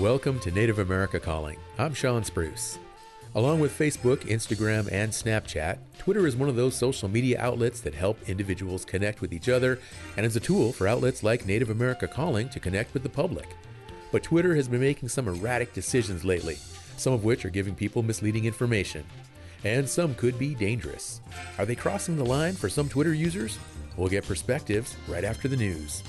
Welcome 0.00 0.40
to 0.40 0.50
Native 0.50 0.78
America 0.78 1.20
Calling. 1.20 1.58
I'm 1.76 1.92
Sean 1.92 2.24
Spruce. 2.24 2.78
Along 3.34 3.60
with 3.60 3.78
Facebook, 3.78 4.20
Instagram, 4.20 4.90
and 4.90 5.12
Snapchat, 5.12 5.76
Twitter 5.98 6.26
is 6.26 6.36
one 6.36 6.48
of 6.48 6.56
those 6.56 6.74
social 6.74 7.06
media 7.06 7.38
outlets 7.38 7.82
that 7.82 7.92
help 7.92 8.18
individuals 8.26 8.86
connect 8.86 9.20
with 9.20 9.34
each 9.34 9.50
other 9.50 9.78
and 10.16 10.24
is 10.24 10.36
a 10.36 10.40
tool 10.40 10.72
for 10.72 10.88
outlets 10.88 11.22
like 11.22 11.44
Native 11.44 11.68
America 11.68 12.08
Calling 12.08 12.48
to 12.48 12.58
connect 12.58 12.94
with 12.94 13.02
the 13.02 13.10
public. 13.10 13.46
But 14.10 14.22
Twitter 14.22 14.54
has 14.54 14.68
been 14.68 14.80
making 14.80 15.10
some 15.10 15.28
erratic 15.28 15.74
decisions 15.74 16.24
lately, 16.24 16.56
some 16.96 17.12
of 17.12 17.24
which 17.24 17.44
are 17.44 17.50
giving 17.50 17.74
people 17.74 18.02
misleading 18.02 18.46
information. 18.46 19.04
And 19.64 19.86
some 19.86 20.14
could 20.14 20.38
be 20.38 20.54
dangerous. 20.54 21.20
Are 21.58 21.66
they 21.66 21.76
crossing 21.76 22.16
the 22.16 22.24
line 22.24 22.54
for 22.54 22.70
some 22.70 22.88
Twitter 22.88 23.12
users? 23.12 23.58
We'll 23.98 24.08
get 24.08 24.26
perspectives 24.26 24.96
right 25.06 25.24
after 25.24 25.46
the 25.46 25.58
news. 25.58 26.02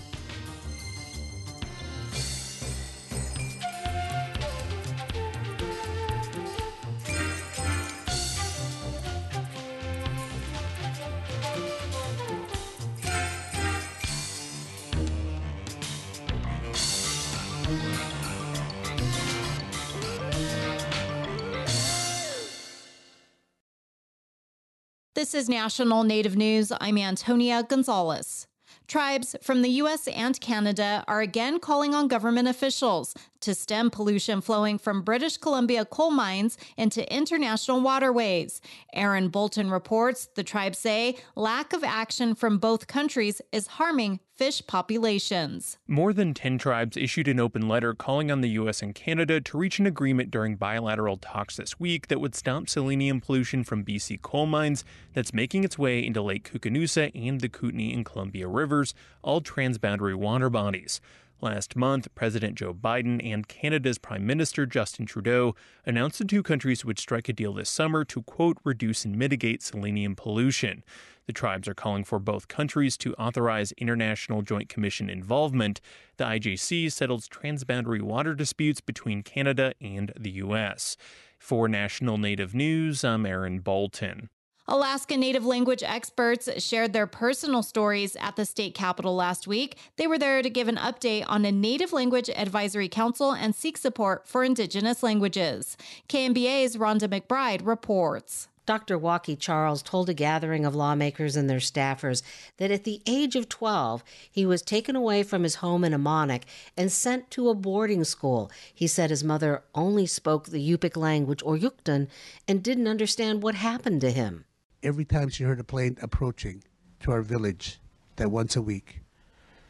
This 25.31 25.43
is 25.43 25.49
National 25.49 26.03
Native 26.03 26.35
News. 26.35 26.73
I'm 26.81 26.97
Antonia 26.97 27.63
Gonzalez. 27.63 28.47
Tribes 28.85 29.33
from 29.41 29.61
the 29.61 29.69
U.S. 29.69 30.09
and 30.09 30.37
Canada 30.41 31.05
are 31.07 31.21
again 31.21 31.57
calling 31.57 31.95
on 31.95 32.09
government 32.09 32.49
officials 32.49 33.13
to 33.41 33.53
stem 33.53 33.89
pollution 33.89 34.41
flowing 34.41 34.77
from 34.77 35.01
British 35.01 35.37
Columbia 35.37 35.85
coal 35.85 36.11
mines 36.11 36.57
into 36.77 37.13
international 37.13 37.81
waterways. 37.81 38.61
Aaron 38.93 39.29
Bolton 39.29 39.69
reports 39.69 40.29
the 40.35 40.43
tribes 40.43 40.77
say 40.77 41.17
lack 41.35 41.73
of 41.73 41.83
action 41.83 42.35
from 42.35 42.57
both 42.57 42.87
countries 42.87 43.41
is 43.51 43.67
harming 43.67 44.19
fish 44.41 44.65
populations. 44.65 45.77
More 45.87 46.13
than 46.13 46.33
10 46.33 46.57
tribes 46.57 46.97
issued 46.97 47.27
an 47.27 47.39
open 47.39 47.67
letter 47.67 47.93
calling 47.93 48.31
on 48.31 48.41
the 48.41 48.49
U.S. 48.61 48.81
and 48.81 48.95
Canada 48.95 49.39
to 49.39 49.55
reach 49.55 49.77
an 49.77 49.85
agreement 49.85 50.31
during 50.31 50.55
bilateral 50.55 51.17
talks 51.17 51.57
this 51.57 51.79
week 51.79 52.07
that 52.07 52.19
would 52.19 52.33
stop 52.33 52.67
selenium 52.67 53.21
pollution 53.21 53.63
from 53.63 53.85
BC 53.85 54.19
coal 54.23 54.47
mines 54.47 54.83
that's 55.13 55.31
making 55.31 55.63
its 55.63 55.77
way 55.77 56.03
into 56.03 56.23
Lake 56.23 56.51
Koocanusa 56.51 57.11
and 57.13 57.39
the 57.39 57.49
Kootenay 57.49 57.93
and 57.93 58.03
Columbia 58.03 58.47
rivers, 58.47 58.95
all 59.21 59.41
transboundary 59.41 60.15
water 60.15 60.49
bodies. 60.49 61.01
Last 61.41 61.75
month, 61.75 62.07
President 62.13 62.53
Joe 62.53 62.71
Biden 62.71 63.19
and 63.25 63.47
Canada's 63.47 63.97
Prime 63.97 64.27
Minister 64.27 64.67
Justin 64.67 65.07
Trudeau 65.07 65.55
announced 65.87 66.19
the 66.19 66.25
two 66.25 66.43
countries 66.43 66.85
would 66.85 66.99
strike 66.99 67.27
a 67.29 67.33
deal 67.33 67.51
this 67.51 67.67
summer 67.67 68.05
to, 68.05 68.21
quote, 68.21 68.57
reduce 68.63 69.05
and 69.05 69.17
mitigate 69.17 69.63
selenium 69.63 70.15
pollution. 70.15 70.83
The 71.25 71.33
tribes 71.33 71.67
are 71.67 71.73
calling 71.73 72.03
for 72.03 72.19
both 72.19 72.47
countries 72.47 72.95
to 72.97 73.15
authorize 73.15 73.71
International 73.71 74.43
Joint 74.43 74.69
Commission 74.69 75.09
involvement. 75.09 75.81
The 76.17 76.25
IJC 76.25 76.91
settles 76.91 77.27
transboundary 77.27 78.03
water 78.03 78.35
disputes 78.35 78.79
between 78.79 79.23
Canada 79.23 79.73
and 79.81 80.13
the 80.15 80.31
U.S. 80.31 80.95
For 81.39 81.67
National 81.67 82.19
Native 82.19 82.53
News, 82.53 83.03
I'm 83.03 83.25
Aaron 83.25 83.61
Bolton. 83.61 84.29
Alaska 84.67 85.17
Native 85.17 85.43
language 85.43 85.81
experts 85.81 86.47
shared 86.63 86.93
their 86.93 87.07
personal 87.07 87.63
stories 87.63 88.15
at 88.17 88.35
the 88.35 88.45
state 88.45 88.75
capitol 88.75 89.15
last 89.15 89.47
week. 89.47 89.75
They 89.97 90.05
were 90.05 90.19
there 90.19 90.43
to 90.43 90.49
give 90.51 90.67
an 90.67 90.77
update 90.77 91.25
on 91.27 91.43
a 91.45 91.51
Native 91.51 91.91
Language 91.91 92.29
Advisory 92.29 92.87
Council 92.87 93.31
and 93.31 93.55
seek 93.55 93.75
support 93.75 94.27
for 94.27 94.43
Indigenous 94.43 95.01
languages. 95.01 95.75
KNBA's 96.07 96.77
Rhonda 96.77 97.09
McBride 97.09 97.65
reports. 97.65 98.49
Dr. 98.67 98.99
Walkie 98.99 99.35
Charles 99.35 99.81
told 99.81 100.07
a 100.07 100.13
gathering 100.13 100.63
of 100.63 100.75
lawmakers 100.75 101.35
and 101.35 101.49
their 101.49 101.57
staffers 101.57 102.21
that 102.57 102.69
at 102.69 102.83
the 102.83 103.01
age 103.07 103.35
of 103.35 103.49
12, 103.49 104.03
he 104.31 104.45
was 104.45 104.61
taken 104.61 104.95
away 104.95 105.23
from 105.23 105.41
his 105.41 105.55
home 105.55 105.83
in 105.83 105.91
Emmonak 105.91 106.43
and 106.77 106.91
sent 106.91 107.31
to 107.31 107.49
a 107.49 107.55
boarding 107.55 108.03
school. 108.03 108.51
He 108.73 108.85
said 108.85 109.09
his 109.09 109.23
mother 109.23 109.63
only 109.73 110.05
spoke 110.05 110.47
the 110.47 110.65
Yupik 110.65 110.95
language 110.95 111.41
or 111.43 111.57
Yugtun 111.57 112.07
and 112.47 112.63
didn't 112.63 112.87
understand 112.87 113.41
what 113.41 113.55
happened 113.55 114.01
to 114.01 114.11
him 114.11 114.45
every 114.83 115.05
time 115.05 115.29
she 115.29 115.43
heard 115.43 115.59
a 115.59 115.63
plane 115.63 115.97
approaching 116.01 116.63
to 117.01 117.11
our 117.11 117.21
village, 117.21 117.79
that 118.15 118.31
once 118.31 118.55
a 118.55 118.61
week, 118.61 119.01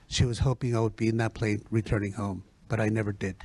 she 0.07 0.25
was 0.25 0.39
hoping 0.39 0.75
I 0.75 0.81
would 0.81 0.95
be 0.95 1.07
in 1.07 1.17
that 1.17 1.33
plane 1.33 1.63
returning 1.69 2.13
home, 2.13 2.44
but 2.67 2.79
I 2.79 2.89
never 2.89 3.13
did. 3.13 3.38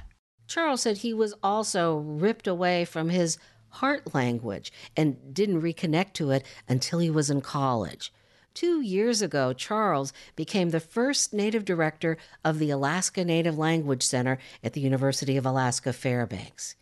Charles 0.46 0.82
said 0.82 0.98
he 0.98 1.14
was 1.14 1.34
also 1.42 1.96
ripped 1.96 2.46
away 2.46 2.84
from 2.84 3.08
his 3.08 3.38
heart 3.68 4.14
language 4.14 4.72
and 4.96 5.34
didn't 5.34 5.62
reconnect 5.62 6.12
to 6.14 6.30
it 6.30 6.44
until 6.68 6.98
he 6.98 7.10
was 7.10 7.30
in 7.30 7.40
college. 7.40 8.12
Two 8.54 8.80
years 8.80 9.20
ago, 9.20 9.52
Charles 9.52 10.14
became 10.34 10.70
the 10.70 10.80
first 10.80 11.34
Native 11.34 11.64
director 11.64 12.16
of 12.42 12.58
the 12.58 12.70
Alaska 12.70 13.22
Native 13.22 13.58
Language 13.58 14.02
Center 14.02 14.38
at 14.64 14.72
the 14.72 14.80
University 14.80 15.36
of 15.36 15.44
Alaska 15.44 15.92
Fairbanks. 15.92 16.74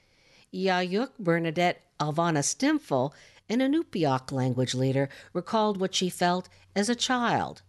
Yaayuk 0.54 1.10
Bernadette 1.18 1.82
Alvanna 1.98 2.44
Stimpfle 2.44 3.12
an 3.48 3.60
Inupiaq 3.60 4.32
language 4.32 4.74
leader, 4.74 5.08
recalled 5.32 5.78
what 5.78 5.94
she 5.94 6.08
felt 6.08 6.48
as 6.74 6.88
a 6.88 6.94
child. 6.94 7.62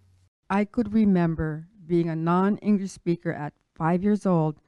I 0.49 0.65
could 0.65 0.93
remember 0.93 1.67
being 1.85 2.09
a 2.09 2.15
non 2.15 2.57
English 2.57 2.91
speaker 2.91 3.31
at 3.31 3.53
five 3.75 4.03
years 4.03 4.25
old, 4.25 4.59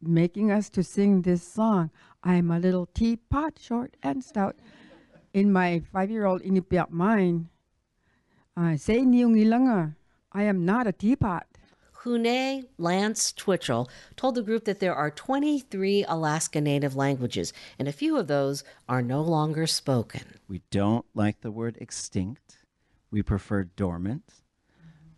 making 0.00 0.50
us 0.50 0.68
to 0.70 0.82
sing 0.82 1.22
this 1.22 1.42
song, 1.42 1.90
I'm 2.22 2.50
a 2.50 2.58
little 2.58 2.86
teapot, 2.86 3.58
short 3.58 3.96
and 4.02 4.24
stout. 4.24 4.56
In 5.32 5.52
my 5.52 5.82
five 5.92 6.10
year 6.10 6.24
old 6.24 6.42
Inupiaq 6.42 6.90
mind, 6.90 7.48
I 8.56 8.76
say 8.76 9.04
I 10.32 10.42
am 10.42 10.64
not 10.64 10.86
a 10.86 10.92
teapot. 10.92 11.46
Hune 12.06 12.66
Lance 12.78 13.32
Twitchell 13.32 13.90
told 14.14 14.36
the 14.36 14.42
group 14.42 14.64
that 14.66 14.78
there 14.78 14.94
are 14.94 15.10
23 15.10 16.04
Alaska 16.06 16.60
Native 16.60 16.94
languages, 16.94 17.52
and 17.80 17.88
a 17.88 17.92
few 17.92 18.16
of 18.16 18.28
those 18.28 18.62
are 18.88 19.02
no 19.02 19.22
longer 19.22 19.66
spoken. 19.66 20.22
We 20.46 20.62
don't 20.70 21.04
like 21.14 21.40
the 21.40 21.50
word 21.50 21.76
extinct. 21.80 22.58
We 23.10 23.22
prefer 23.22 23.64
dormant 23.64 24.34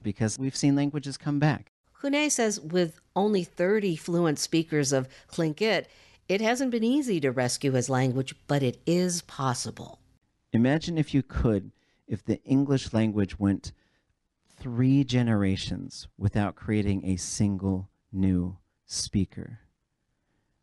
because 0.03 0.39
we've 0.39 0.57
seen 0.57 0.77
languages 0.77 1.19
come 1.19 1.39
back. 1.39 1.73
Hune 2.01 2.31
says 2.31 2.59
with 2.59 3.01
only 3.15 3.45
30 3.45 3.97
fluent 3.97 4.39
speakers 4.39 4.91
of 4.91 5.09
Tlingit, 5.31 5.87
it 6.27 6.41
hasn't 6.41 6.71
been 6.71 6.85
easy 6.85 7.21
to 7.21 7.31
rescue 7.31 7.73
his 7.73 7.91
language, 7.91 8.35
but 8.47 8.63
it 8.63 8.81
is 8.87 9.21
possible. 9.23 9.99
Imagine 10.55 10.97
if 10.97 11.13
you 11.13 11.23
could, 11.23 11.71
if 12.07 12.25
the 12.25 12.43
English 12.45 12.95
language 12.95 13.39
went 13.39 13.73
three 14.61 15.05
generations 15.05 16.09
without 16.17 16.55
creating 16.55 17.05
a 17.05 17.17
single 17.17 17.89
new 18.13 18.57
speaker. 18.87 19.61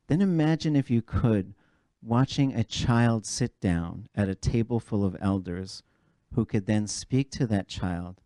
Then 0.07 0.22
imagine 0.22 0.75
if 0.75 0.89
you 0.89 1.01
could, 1.01 1.53
watching 2.01 2.53
a 2.53 2.63
child 2.63 3.25
sit 3.25 3.59
down 3.59 4.07
at 4.13 4.29
a 4.29 4.35
table 4.35 4.79
full 4.79 5.03
of 5.03 5.17
elders 5.19 5.81
who 6.34 6.45
could 6.45 6.66
then 6.66 6.88
speak 6.88 7.31
to 7.31 7.47
that 7.47 7.67
child, 7.67 8.22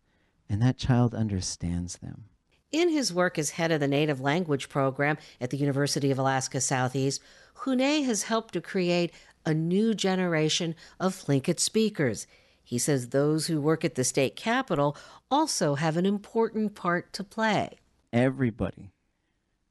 and 0.48 0.60
that 0.60 0.76
child 0.76 1.14
understands 1.14 1.98
them. 1.98 2.24
In 2.72 2.88
his 2.88 3.12
work 3.12 3.38
as 3.38 3.50
head 3.50 3.72
of 3.72 3.80
the 3.80 3.88
Native 3.88 4.20
Language 4.20 4.68
Program 4.68 5.18
at 5.40 5.50
the 5.50 5.56
University 5.56 6.10
of 6.10 6.18
Alaska 6.18 6.60
Southeast, 6.60 7.20
Hune 7.64 8.04
has 8.04 8.24
helped 8.24 8.54
to 8.54 8.60
create 8.60 9.12
a 9.44 9.54
new 9.54 9.94
generation 9.94 10.74
of 10.98 11.14
Tlingit 11.14 11.58
speakers. 11.58 12.26
He 12.70 12.78
says 12.78 13.08
those 13.08 13.48
who 13.48 13.60
work 13.60 13.84
at 13.84 13.96
the 13.96 14.04
state 14.04 14.36
capitol 14.36 14.96
also 15.28 15.74
have 15.74 15.96
an 15.96 16.06
important 16.06 16.76
part 16.76 17.12
to 17.14 17.24
play. 17.24 17.80
Everybody 18.12 18.92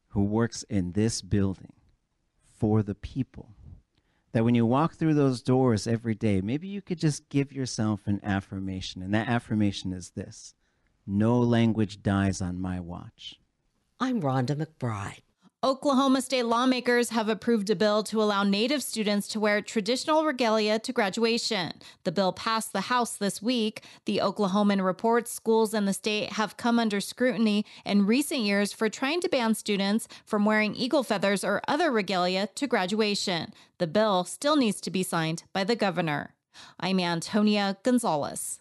who 0.10 0.26
works 0.26 0.64
in 0.64 0.92
this 0.92 1.22
building 1.22 1.72
for 2.52 2.84
the 2.84 2.96
people. 2.96 3.52
That 4.34 4.44
when 4.44 4.54
you 4.54 4.66
walk 4.66 4.96
through 4.96 5.14
those 5.14 5.42
doors 5.42 5.88
every 5.88 6.14
day, 6.14 6.42
maybe 6.42 6.68
you 6.68 6.82
could 6.82 7.00
just 7.00 7.30
give 7.30 7.54
yourself 7.54 8.02
an 8.06 8.20
affirmation. 8.22 9.02
And 9.02 9.14
that 9.14 9.30
affirmation 9.30 9.94
is 9.94 10.10
this 10.10 10.54
No 11.08 11.40
language 11.40 12.04
dies 12.04 12.42
on 12.42 12.60
my 12.60 12.82
watch. 12.82 13.40
I'm 14.02 14.22
Rhonda 14.22 14.62
McBride. 14.62 15.22
Oklahoma 15.62 16.22
state 16.22 16.46
lawmakers 16.46 17.10
have 17.10 17.28
approved 17.28 17.70
a 17.70 17.76
bill 17.76 18.02
to 18.04 18.24
allow 18.24 18.44
Native 18.44 18.82
students 18.82 19.28
to 19.28 19.42
wear 19.42 19.62
traditional 19.62 20.24
regalia 20.24 20.80
to 20.80 20.94
graduation. 20.94 21.74
The 22.06 22.14
bill 22.14 22.32
passed 22.32 22.72
the 22.72 22.88
House 22.88 23.18
this 23.18 23.42
week. 23.42 23.84
The 24.06 24.22
Oklahoman 24.24 24.82
reports 24.86 25.34
schools 25.34 25.74
in 25.74 25.84
the 25.84 25.92
state 25.92 26.32
have 26.34 26.56
come 26.56 26.80
under 26.80 27.02
scrutiny 27.02 27.66
in 27.86 28.06
recent 28.06 28.40
years 28.40 28.72
for 28.72 28.88
trying 28.88 29.20
to 29.20 29.28
ban 29.28 29.54
students 29.54 30.08
from 30.26 30.46
wearing 30.46 30.76
eagle 30.76 31.04
feathers 31.04 31.44
or 31.44 31.62
other 31.68 31.92
regalia 31.92 32.48
to 32.56 32.66
graduation. 32.66 33.54
The 33.80 33.88
bill 33.88 34.24
still 34.24 34.56
needs 34.56 34.80
to 34.80 34.90
be 34.90 35.04
signed 35.04 35.44
by 35.52 35.66
the 35.66 35.76
governor. 35.76 36.36
I'm 36.80 37.02
Antonia 37.02 37.76
Gonzalez. 37.84 38.60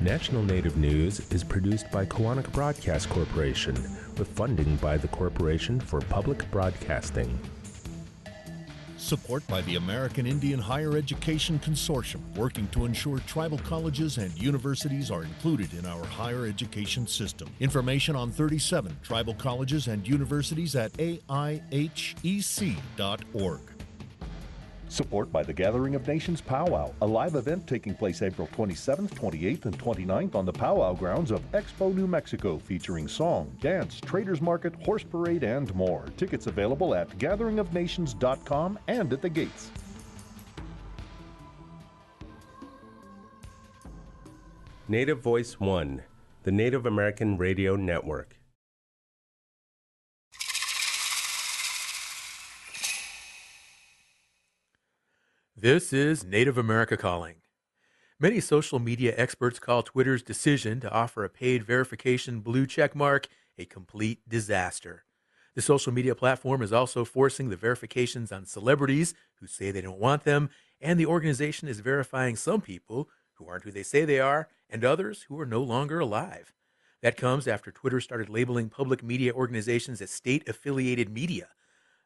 National 0.00 0.42
Native 0.42 0.78
News 0.78 1.20
is 1.30 1.44
produced 1.44 1.90
by 1.90 2.06
Koahnic 2.06 2.50
Broadcast 2.52 3.10
Corporation 3.10 3.74
with 4.16 4.28
funding 4.28 4.76
by 4.76 4.96
the 4.96 5.08
Corporation 5.08 5.78
for 5.78 6.00
Public 6.00 6.50
Broadcasting. 6.50 7.38
Support 8.96 9.46
by 9.46 9.60
the 9.62 9.76
American 9.76 10.26
Indian 10.26 10.58
Higher 10.58 10.96
Education 10.96 11.58
Consortium, 11.58 12.22
working 12.34 12.66
to 12.68 12.86
ensure 12.86 13.18
tribal 13.20 13.58
colleges 13.58 14.16
and 14.16 14.32
universities 14.40 15.10
are 15.10 15.22
included 15.22 15.74
in 15.74 15.84
our 15.84 16.06
higher 16.06 16.46
education 16.46 17.06
system. 17.06 17.50
Information 17.60 18.16
on 18.16 18.30
37 18.30 18.96
tribal 19.02 19.34
colleges 19.34 19.86
and 19.86 20.08
universities 20.08 20.76
at 20.76 20.94
aihec.org. 20.94 21.20
Support 24.90 25.30
by 25.30 25.44
the 25.44 25.52
Gathering 25.52 25.94
of 25.94 26.08
Nations 26.08 26.40
Powwow, 26.40 26.92
a 27.00 27.06
live 27.06 27.36
event 27.36 27.64
taking 27.68 27.94
place 27.94 28.22
April 28.22 28.48
27th, 28.48 29.10
28th, 29.10 29.66
and 29.66 29.78
29th 29.78 30.34
on 30.34 30.44
the 30.44 30.52
powwow 30.52 30.94
grounds 30.94 31.30
of 31.30 31.40
Expo, 31.52 31.94
New 31.94 32.08
Mexico, 32.08 32.58
featuring 32.58 33.06
song, 33.06 33.56
dance, 33.60 34.00
traders 34.00 34.40
market, 34.40 34.74
horse 34.82 35.04
parade, 35.04 35.44
and 35.44 35.72
more. 35.76 36.06
Tickets 36.16 36.48
available 36.48 36.92
at 36.92 37.08
gatheringofnations.com 37.18 38.80
and 38.88 39.12
at 39.12 39.22
the 39.22 39.28
gates. 39.28 39.70
Native 44.88 45.20
Voice 45.20 45.60
One, 45.60 46.02
the 46.42 46.50
Native 46.50 46.84
American 46.84 47.38
Radio 47.38 47.76
Network. 47.76 48.39
This 55.62 55.92
is 55.92 56.24
Native 56.24 56.56
America 56.56 56.96
Calling. 56.96 57.34
Many 58.18 58.40
social 58.40 58.78
media 58.78 59.12
experts 59.14 59.58
call 59.58 59.82
Twitter's 59.82 60.22
decision 60.22 60.80
to 60.80 60.90
offer 60.90 61.22
a 61.22 61.28
paid 61.28 61.64
verification 61.64 62.40
blue 62.40 62.66
check 62.66 62.96
mark 62.96 63.28
a 63.58 63.66
complete 63.66 64.26
disaster. 64.26 65.04
The 65.54 65.60
social 65.60 65.92
media 65.92 66.14
platform 66.14 66.62
is 66.62 66.72
also 66.72 67.04
forcing 67.04 67.50
the 67.50 67.58
verifications 67.58 68.32
on 68.32 68.46
celebrities 68.46 69.12
who 69.34 69.46
say 69.46 69.70
they 69.70 69.82
don't 69.82 70.00
want 70.00 70.24
them, 70.24 70.48
and 70.80 70.98
the 70.98 71.04
organization 71.04 71.68
is 71.68 71.80
verifying 71.80 72.36
some 72.36 72.62
people 72.62 73.10
who 73.34 73.46
aren't 73.46 73.64
who 73.64 73.70
they 73.70 73.82
say 73.82 74.06
they 74.06 74.18
are 74.18 74.48
and 74.70 74.82
others 74.82 75.26
who 75.28 75.38
are 75.38 75.44
no 75.44 75.62
longer 75.62 76.00
alive. 76.00 76.54
That 77.02 77.18
comes 77.18 77.46
after 77.46 77.70
Twitter 77.70 78.00
started 78.00 78.30
labeling 78.30 78.70
public 78.70 79.02
media 79.02 79.34
organizations 79.34 80.00
as 80.00 80.10
state 80.10 80.48
affiliated 80.48 81.10
media 81.10 81.48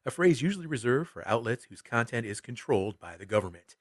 a 0.07 0.11
phrase 0.11 0.43
usually 0.43 0.67
reserved 0.67 1.11
for 1.11 1.27
outlets 1.27 1.65
whose 1.65 1.83
content 1.83 2.27
is 2.27 2.41
controlled 2.41 2.99
by 3.01 3.17
the 3.17 3.27
government. 3.27 3.77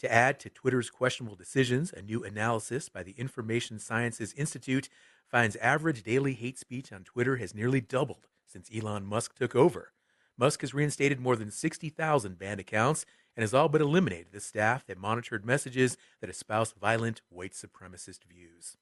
To 0.00 0.12
add 0.12 0.40
to 0.40 0.50
Twitter's 0.50 0.90
questionable 0.90 1.36
decisions, 1.36 1.92
a 1.92 2.02
new 2.02 2.24
analysis 2.24 2.88
by 2.88 3.02
the 3.02 3.12
Information 3.12 3.78
Sciences 3.78 4.32
Institute 4.32 4.88
finds 5.28 5.56
average 5.56 6.02
daily 6.02 6.32
hate 6.32 6.58
speech 6.58 6.92
on 6.92 7.04
Twitter 7.04 7.36
has 7.36 7.54
nearly 7.54 7.80
doubled 7.80 8.26
since 8.46 8.70
Elon 8.74 9.04
Musk 9.04 9.36
took 9.36 9.54
over. 9.54 9.92
Musk 10.36 10.62
has 10.62 10.74
reinstated 10.74 11.20
more 11.20 11.36
than 11.36 11.50
60,000 11.50 12.38
banned 12.38 12.60
accounts 12.60 13.04
and 13.36 13.42
has 13.42 13.54
all 13.54 13.68
but 13.68 13.82
eliminated 13.82 14.28
the 14.32 14.40
staff 14.40 14.86
that 14.86 14.98
monitored 14.98 15.44
messages 15.44 15.96
that 16.20 16.30
espouse 16.30 16.72
violent 16.72 17.20
white 17.28 17.52
supremacist 17.52 18.24
views. 18.24 18.76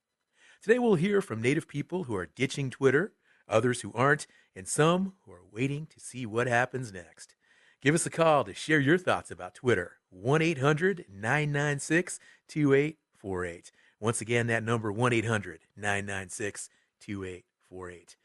Today 0.62 0.78
we'll 0.78 0.94
hear 0.94 1.20
from 1.20 1.42
Native 1.42 1.68
people 1.68 2.04
who 2.04 2.16
are 2.16 2.26
ditching 2.26 2.70
Twitter, 2.70 3.12
others 3.48 3.80
who 3.80 3.92
aren't, 3.92 4.26
and 4.54 4.66
some 4.66 5.14
waiting 5.58 5.88
to 5.90 5.98
see 5.98 6.24
what 6.24 6.46
happens 6.46 6.92
next. 6.92 7.34
Give 7.82 7.92
us 7.92 8.06
a 8.06 8.10
call 8.10 8.44
to 8.44 8.54
share 8.54 8.78
your 8.78 8.96
thoughts 8.96 9.32
about 9.32 9.56
Twitter. 9.56 9.96
1 10.10 10.40
800 10.40 11.06
996 11.12 12.20
2848. 12.46 13.72
Once 13.98 14.20
again, 14.20 14.46
that 14.46 14.62
number 14.62 14.92
1 14.92 15.12
800 15.12 15.62
996 15.76 16.68
2848. 17.00 18.16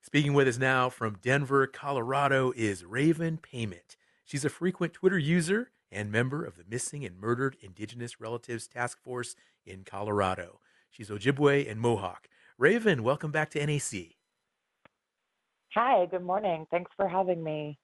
Speaking 0.00 0.32
with 0.32 0.48
us 0.48 0.56
now 0.56 0.88
from 0.88 1.18
Denver, 1.20 1.66
Colorado 1.66 2.54
is 2.56 2.86
Raven 2.86 3.36
Payment. 3.36 3.98
She's 4.24 4.46
a 4.46 4.48
frequent 4.48 4.94
Twitter 4.94 5.18
user 5.18 5.70
and 5.92 6.10
member 6.10 6.42
of 6.42 6.56
the 6.56 6.64
Missing 6.66 7.04
and 7.04 7.20
Murdered 7.20 7.58
Indigenous 7.60 8.18
Relatives 8.18 8.66
Task 8.66 8.98
Force 9.02 9.36
in 9.66 9.84
Colorado. 9.84 10.60
She's 10.88 11.10
Ojibwe 11.10 11.70
and 11.70 11.80
Mohawk. 11.82 12.30
Raven, 12.56 13.02
welcome 13.02 13.30
back 13.30 13.50
to 13.50 13.66
NAC. 13.66 14.17
Hi, 15.80 16.06
good 16.06 16.24
morning. 16.24 16.66
Thanks 16.72 16.90
for 16.96 17.06
having 17.06 17.44
me. 17.44 17.78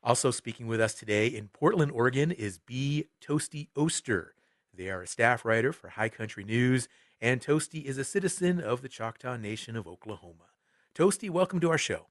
Also 0.00 0.30
speaking 0.30 0.68
with 0.68 0.80
us 0.80 0.94
today 0.94 1.26
in 1.26 1.48
Portland, 1.48 1.90
Oregon 1.90 2.30
is 2.30 2.60
B. 2.60 3.06
Toastie 3.20 3.70
Oaster. 3.74 4.36
They 4.72 4.90
are 4.90 5.02
a 5.02 5.08
staff 5.08 5.44
writer 5.44 5.72
for 5.72 5.88
High 5.88 6.10
Country 6.10 6.44
News, 6.44 6.88
and 7.20 7.40
Toastie 7.40 7.84
is 7.84 7.98
a 7.98 8.04
citizen 8.04 8.60
of 8.60 8.80
the 8.80 8.88
Choctaw 8.88 9.36
Nation 9.36 9.74
of 9.74 9.88
Oklahoma. 9.88 10.50
Toastie, 10.94 11.30
welcome 11.30 11.58
to 11.58 11.70
our 11.70 11.78
show. 11.78 12.06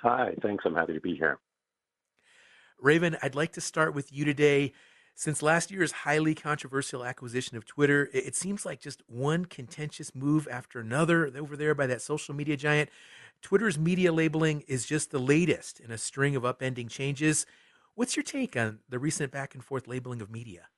Hi, 0.00 0.34
thanks. 0.40 0.64
I'm 0.64 0.74
happy 0.74 0.94
to 0.94 1.00
be 1.00 1.14
here. 1.14 1.38
Raven, 2.80 3.18
I'd 3.22 3.34
like 3.34 3.52
to 3.52 3.60
start 3.60 3.94
with 3.94 4.10
you 4.10 4.24
today. 4.24 4.72
Since 5.18 5.42
last 5.42 5.70
year's 5.70 5.92
highly 5.92 6.34
controversial 6.34 7.02
acquisition 7.02 7.56
of 7.56 7.64
Twitter, 7.64 8.10
it 8.12 8.34
seems 8.34 8.66
like 8.66 8.80
just 8.80 9.02
one 9.08 9.46
contentious 9.46 10.14
move 10.14 10.46
after 10.50 10.78
another 10.78 11.32
over 11.34 11.56
there 11.56 11.74
by 11.74 11.86
that 11.86 12.02
social 12.02 12.34
media 12.34 12.54
giant. 12.54 12.90
Twitter's 13.40 13.78
media 13.78 14.12
labeling 14.12 14.62
is 14.68 14.84
just 14.84 15.10
the 15.10 15.18
latest 15.18 15.80
in 15.80 15.90
a 15.90 15.96
string 15.96 16.36
of 16.36 16.42
upending 16.42 16.90
changes. 16.90 17.46
What's 17.94 18.14
your 18.14 18.24
take 18.24 18.58
on 18.58 18.80
the 18.90 18.98
recent 18.98 19.32
back 19.32 19.54
and 19.54 19.64
forth 19.64 19.88
labeling 19.88 20.20
of 20.20 20.30
media? 20.30 20.68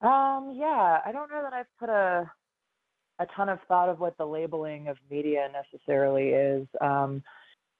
Um, 0.00 0.54
yeah, 0.56 1.00
I 1.04 1.10
don't 1.12 1.30
know 1.30 1.42
that 1.42 1.52
I've 1.52 1.66
put 1.78 1.90
a 1.90 2.32
a 3.18 3.26
ton 3.36 3.50
of 3.50 3.58
thought 3.68 3.90
of 3.90 4.00
what 4.00 4.16
the 4.16 4.24
labeling 4.24 4.88
of 4.88 4.96
media 5.10 5.48
necessarily 5.52 6.30
is. 6.30 6.66
Um, 6.80 7.22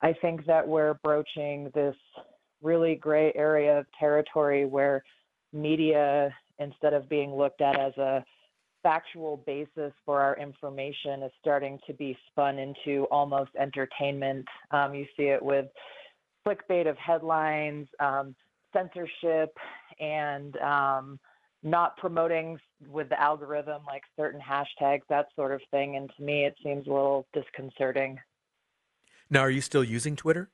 I 0.01 0.13
think 0.13 0.45
that 0.45 0.65
we're 0.65 0.93
broaching 1.03 1.71
this 1.73 1.95
really 2.63 2.95
gray 2.95 3.31
area 3.35 3.77
of 3.77 3.85
territory 3.99 4.65
where 4.65 5.03
media, 5.51 6.33
instead 6.57 6.93
of 6.93 7.07
being 7.09 7.35
looked 7.35 7.61
at 7.61 7.79
as 7.79 7.95
a 7.97 8.23
factual 8.81 9.37
basis 9.45 9.93
for 10.05 10.19
our 10.21 10.35
information, 10.37 11.21
is 11.23 11.31
starting 11.39 11.77
to 11.85 11.93
be 11.93 12.17
spun 12.27 12.57
into 12.57 13.03
almost 13.11 13.51
entertainment. 13.59 14.45
Um, 14.71 14.95
you 14.95 15.05
see 15.15 15.23
it 15.23 15.43
with 15.43 15.67
clickbait 16.47 16.89
of 16.89 16.97
headlines, 16.97 17.87
um, 17.99 18.35
censorship, 18.73 19.55
and 19.99 20.57
um, 20.57 21.19
not 21.61 21.95
promoting 21.97 22.57
with 22.87 23.07
the 23.09 23.19
algorithm 23.21 23.83
like 23.85 24.03
certain 24.17 24.41
hashtags, 24.41 25.01
that 25.09 25.27
sort 25.35 25.53
of 25.53 25.61
thing. 25.71 25.95
And 25.95 26.11
to 26.17 26.23
me, 26.23 26.45
it 26.45 26.55
seems 26.63 26.87
a 26.87 26.89
little 26.89 27.27
disconcerting. 27.33 28.19
Now, 29.29 29.41
are 29.41 29.49
you 29.49 29.61
still 29.61 29.83
using 29.83 30.15
Twitter? 30.15 30.49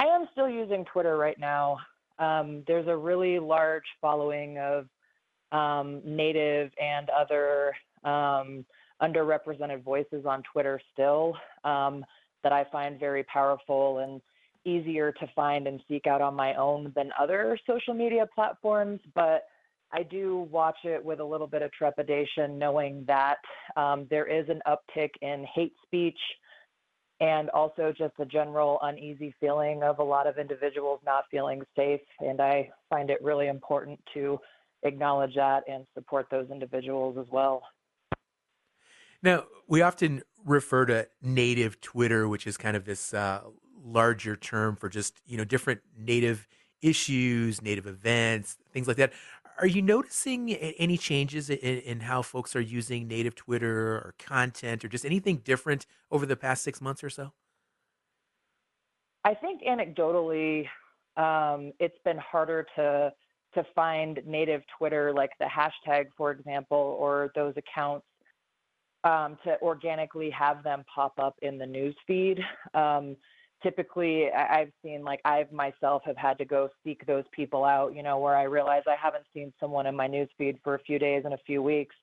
I 0.00 0.04
am 0.04 0.26
still 0.32 0.48
using 0.48 0.86
Twitter 0.86 1.18
right 1.18 1.38
now. 1.38 1.76
Um, 2.18 2.64
there's 2.66 2.88
a 2.88 2.96
really 2.96 3.38
large 3.38 3.84
following 4.00 4.56
of 4.56 4.86
um, 5.52 6.00
Native 6.06 6.70
and 6.80 7.10
other 7.10 7.74
um, 8.02 8.64
underrepresented 9.02 9.82
voices 9.82 10.24
on 10.24 10.42
Twitter 10.50 10.80
still 10.94 11.36
um, 11.64 12.02
that 12.42 12.50
I 12.50 12.64
find 12.72 12.98
very 12.98 13.24
powerful 13.24 13.98
and 13.98 14.22
easier 14.64 15.12
to 15.12 15.26
find 15.36 15.66
and 15.66 15.82
seek 15.86 16.06
out 16.06 16.22
on 16.22 16.34
my 16.34 16.54
own 16.54 16.94
than 16.96 17.10
other 17.20 17.58
social 17.66 17.92
media 17.92 18.26
platforms. 18.34 19.00
But 19.14 19.48
I 19.92 20.02
do 20.02 20.48
watch 20.50 20.78
it 20.84 21.04
with 21.04 21.20
a 21.20 21.24
little 21.24 21.46
bit 21.46 21.60
of 21.60 21.72
trepidation, 21.72 22.58
knowing 22.58 23.04
that 23.06 23.36
um, 23.76 24.06
there 24.08 24.26
is 24.26 24.48
an 24.48 24.62
uptick 24.66 25.10
in 25.20 25.44
hate 25.54 25.74
speech 25.84 26.18
and 27.20 27.50
also 27.50 27.92
just 27.96 28.14
a 28.18 28.24
general 28.24 28.78
uneasy 28.82 29.34
feeling 29.40 29.82
of 29.82 29.98
a 29.98 30.02
lot 30.02 30.26
of 30.26 30.38
individuals 30.38 31.00
not 31.04 31.24
feeling 31.30 31.62
safe. 31.76 32.00
And 32.20 32.40
I 32.40 32.70
find 32.88 33.10
it 33.10 33.22
really 33.22 33.48
important 33.48 34.00
to 34.14 34.40
acknowledge 34.82 35.34
that 35.34 35.62
and 35.68 35.86
support 35.94 36.26
those 36.30 36.50
individuals 36.50 37.18
as 37.18 37.26
well. 37.30 37.62
Now, 39.22 39.44
we 39.68 39.82
often 39.82 40.22
refer 40.46 40.86
to 40.86 41.08
native 41.20 41.80
Twitter, 41.82 42.26
which 42.26 42.46
is 42.46 42.56
kind 42.56 42.74
of 42.76 42.86
this 42.86 43.12
uh, 43.12 43.42
larger 43.84 44.34
term 44.34 44.76
for 44.76 44.88
just, 44.88 45.20
you 45.26 45.36
know, 45.36 45.44
different 45.44 45.80
native 45.98 46.48
issues, 46.80 47.60
native 47.60 47.86
events, 47.86 48.56
things 48.72 48.88
like 48.88 48.96
that. 48.96 49.12
Are 49.60 49.66
you 49.66 49.82
noticing 49.82 50.54
any 50.54 50.96
changes 50.96 51.50
in, 51.50 51.58
in, 51.58 52.00
how 52.00 52.22
folks 52.22 52.56
are 52.56 52.62
using 52.62 53.06
native 53.06 53.34
Twitter 53.34 53.96
or 53.96 54.14
content 54.18 54.82
or 54.82 54.88
just 54.88 55.04
anything 55.04 55.36
different 55.44 55.84
over 56.10 56.24
the 56.24 56.34
past 56.34 56.64
six 56.64 56.80
months 56.80 57.04
or 57.04 57.10
so? 57.10 57.32
I 59.22 59.34
think 59.34 59.60
anecdotally, 59.62 60.66
um, 61.18 61.72
it's 61.78 61.98
been 62.04 62.16
harder 62.18 62.66
to 62.76 63.12
to 63.52 63.66
find 63.74 64.20
native 64.24 64.62
Twitter, 64.78 65.12
like 65.12 65.32
the 65.40 65.46
hashtag, 65.46 66.06
for 66.16 66.30
example, 66.30 66.96
or 67.00 67.32
those 67.34 67.52
accounts, 67.56 68.06
um, 69.02 69.36
to 69.42 69.60
organically 69.60 70.30
have 70.30 70.62
them 70.62 70.84
pop 70.94 71.14
up 71.18 71.34
in 71.42 71.58
the 71.58 71.66
news 71.66 71.96
feed. 72.06 72.38
Um, 72.74 73.16
typically 73.62 74.30
I've 74.30 74.72
seen 74.82 75.04
like 75.04 75.20
I've 75.24 75.52
myself 75.52 76.02
have 76.06 76.16
had 76.16 76.38
to 76.38 76.44
go 76.44 76.68
seek 76.84 77.04
those 77.06 77.24
people 77.32 77.64
out, 77.64 77.94
you 77.94 78.02
know, 78.02 78.18
where 78.18 78.36
I 78.36 78.44
realize 78.44 78.82
I 78.86 78.96
haven't 79.00 79.24
seen 79.34 79.52
someone 79.60 79.86
in 79.86 79.96
my 79.96 80.08
newsfeed 80.08 80.58
for 80.62 80.74
a 80.74 80.80
few 80.80 80.98
days 80.98 81.22
and 81.24 81.34
a 81.34 81.38
few 81.46 81.62
weeks. 81.62 81.96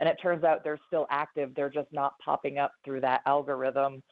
And 0.00 0.08
it 0.08 0.16
turns 0.20 0.44
out 0.44 0.64
they're 0.64 0.80
still 0.86 1.06
active. 1.10 1.54
They're 1.54 1.70
just 1.70 1.92
not 1.92 2.14
popping 2.24 2.58
up 2.58 2.72
through 2.84 3.02
that 3.02 3.22
algorithm. 3.26 4.02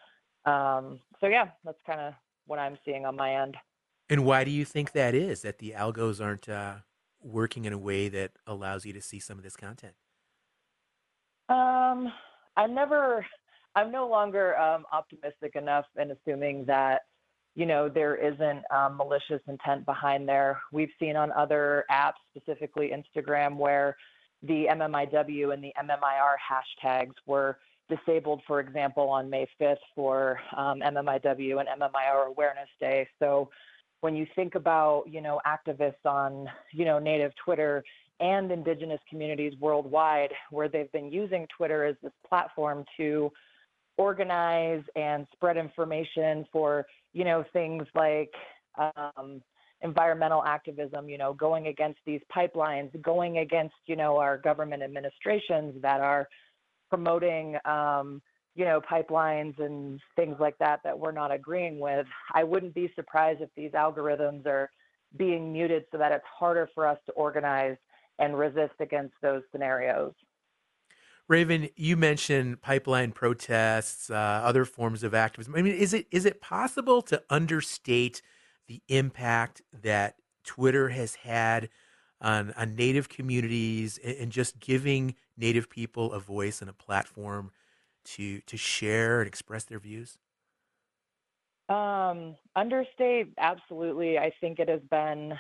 Um, 0.45 1.01
so 1.21 1.27
yeah, 1.27 1.47
that's 1.65 1.81
kind 1.87 2.01
of 2.01 2.15
what 2.47 2.59
I'm 2.59 2.79
seeing 2.85 3.05
on 3.05 3.17
my 3.17 3.43
end. 3.43 3.57
And 4.09 4.25
why 4.25 4.45
do 4.45 4.51
you 4.51 4.65
think 4.65 4.93
that 4.93 5.15
is? 5.15 5.43
That 5.43 5.59
the 5.59 5.73
algos 5.77 6.23
aren't 6.23 6.49
uh, 6.49 6.77
working 7.23 7.65
in 7.65 7.73
a 7.73 7.79
way 7.79 8.09
that 8.09 8.33
allows 8.47 8.85
you 8.85 8.93
to 8.93 9.01
see 9.01 9.19
some 9.19 9.39
of 9.39 9.45
this 9.45 9.57
content? 9.57 9.95
Um, 11.49 12.13
I'm 12.57 12.75
never, 12.75 13.27
I'm 13.75 13.91
no 13.91 14.09
longer 14.09 14.59
um, 14.59 14.85
optimistic 14.93 15.57
enough 15.57 15.87
in 15.99 16.11
assuming 16.11 16.65
that, 16.67 17.03
you 17.55 17.67
know, 17.67 17.89
there 17.89 18.17
isn't 18.17 18.63
um, 18.71 18.97
malicious 18.97 19.41
intent 19.49 19.85
behind 19.87 20.29
there. 20.29 20.61
We've 20.73 20.91
seen 20.99 21.17
on 21.17 21.33
other 21.33 21.85
apps, 21.91 22.15
specifically 22.35 22.93
Instagram, 22.93 23.57
where 23.57 23.97
the 24.43 24.67
MMIW 24.71 25.53
and 25.55 25.63
the 25.63 25.73
MMIR 25.79 26.35
hashtags 26.51 27.15
were 27.27 27.59
disabled, 27.89 28.43
for 28.47 28.61
example, 28.61 29.09
on 29.09 29.29
May 29.29 29.47
5th 29.61 29.77
for 29.95 30.41
um, 30.57 30.81
MMIW 30.81 31.61
and 31.61 31.69
MMIR 31.81 32.29
Awareness 32.29 32.69
Day. 32.81 33.09
So 33.19 33.51
when 34.01 34.17
you 34.17 34.27
think 34.35 34.55
about, 34.55 35.05
you 35.09 35.21
know, 35.21 35.41
activists 35.47 36.05
on, 36.05 36.49
you 36.73 36.85
know, 36.85 36.99
native 36.99 37.33
Twitter 37.45 37.85
and 38.21 38.51
indigenous 38.51 39.01
communities 39.09 39.55
worldwide, 39.61 40.31
where 40.51 40.69
they've 40.69 40.91
been 40.93 41.11
using 41.11 41.47
Twitter 41.57 41.85
as 41.85 41.97
this 42.03 42.13
platform 42.29 42.85
to 42.97 43.31
organize 43.99 44.83
and 44.97 45.27
spread 45.33 45.57
information 45.57 46.45
for, 46.53 46.87
you 47.13 47.25
know, 47.25 47.45
things 47.53 47.85
like 47.95 48.31
um, 48.79 49.43
environmental 49.83 50.43
activism, 50.45 51.09
you 51.09 51.19
know, 51.19 51.35
going 51.35 51.67
against 51.67 51.99
these 52.07 52.21
pipelines, 52.35 52.91
going 53.03 53.39
against, 53.39 53.75
you 53.87 53.97
know, 53.97 54.17
our 54.17 54.39
government 54.39 54.83
administrations 54.83 55.75
that 55.83 56.01
are 56.01 56.29
promoting, 56.89 57.57
um, 57.65 58.23
you 58.55 58.65
know, 58.65 58.81
pipelines 58.81 59.59
and 59.59 60.01
things 60.15 60.37
like 60.39 60.57
that 60.59 60.81
that 60.85 60.99
we're 60.99 61.13
not 61.13 61.33
agreeing 61.33 61.79
with. 61.79 62.07
I 62.35 62.45
wouldn't 62.45 62.75
be 62.75 62.93
surprised 62.95 63.41
if 63.41 63.49
these 63.57 63.73
algorithms 63.73 64.47
are 64.47 64.71
being 65.17 65.53
muted 65.53 65.85
so 65.91 65.99
that 65.99 66.13
it's 66.13 66.25
harder 66.39 66.69
for 66.75 66.87
us 66.87 66.99
to 67.07 67.13
organize 67.13 67.77
and 68.19 68.39
resist 68.39 68.75
against 68.81 69.15
those 69.23 69.43
scenarios. 69.51 70.13
Raven, 71.33 71.71
you 71.77 71.97
mentioned 71.97 72.61
pipeline 72.61 73.13
protests, 73.13 74.11
uh, 74.11 74.15
other 74.15 74.67
forms 74.67 75.03
of 75.03 75.15
activism. 75.15 75.55
I 75.55 75.63
mean, 75.63 75.75
is 75.75 75.95
it 75.95 76.07
is 76.11 76.27
it 76.27 76.43
possible 76.43 77.01
to 77.03 77.23
understate 77.31 78.21
the 78.69 78.83
impact 78.89 79.63
that 79.73 80.17
Twitter 80.45 80.91
has 80.91 81.15
had 81.15 81.71
on, 82.21 82.53
on 82.55 82.77
Native 82.77 83.09
communities 83.09 83.99
and, 84.05 84.17
and 84.19 84.33
just 84.33 84.61
giving 84.61 85.15
Native 85.39 85.71
people 85.71 86.13
a 86.13 86.21
voice 86.21 86.61
and 86.61 86.69
a 86.69 86.75
platform 86.75 87.51
to 88.05 88.43
to 88.43 88.59
share 88.59 89.23
and 89.23 89.27
express 89.27 89.65
their 89.65 89.79
views? 89.79 90.19
Um, 91.71 92.37
understate, 92.55 93.33
absolutely. 93.39 94.19
I 94.19 94.33
think 94.39 94.59
it 94.59 94.69
has 94.69 94.83
been 94.91 95.33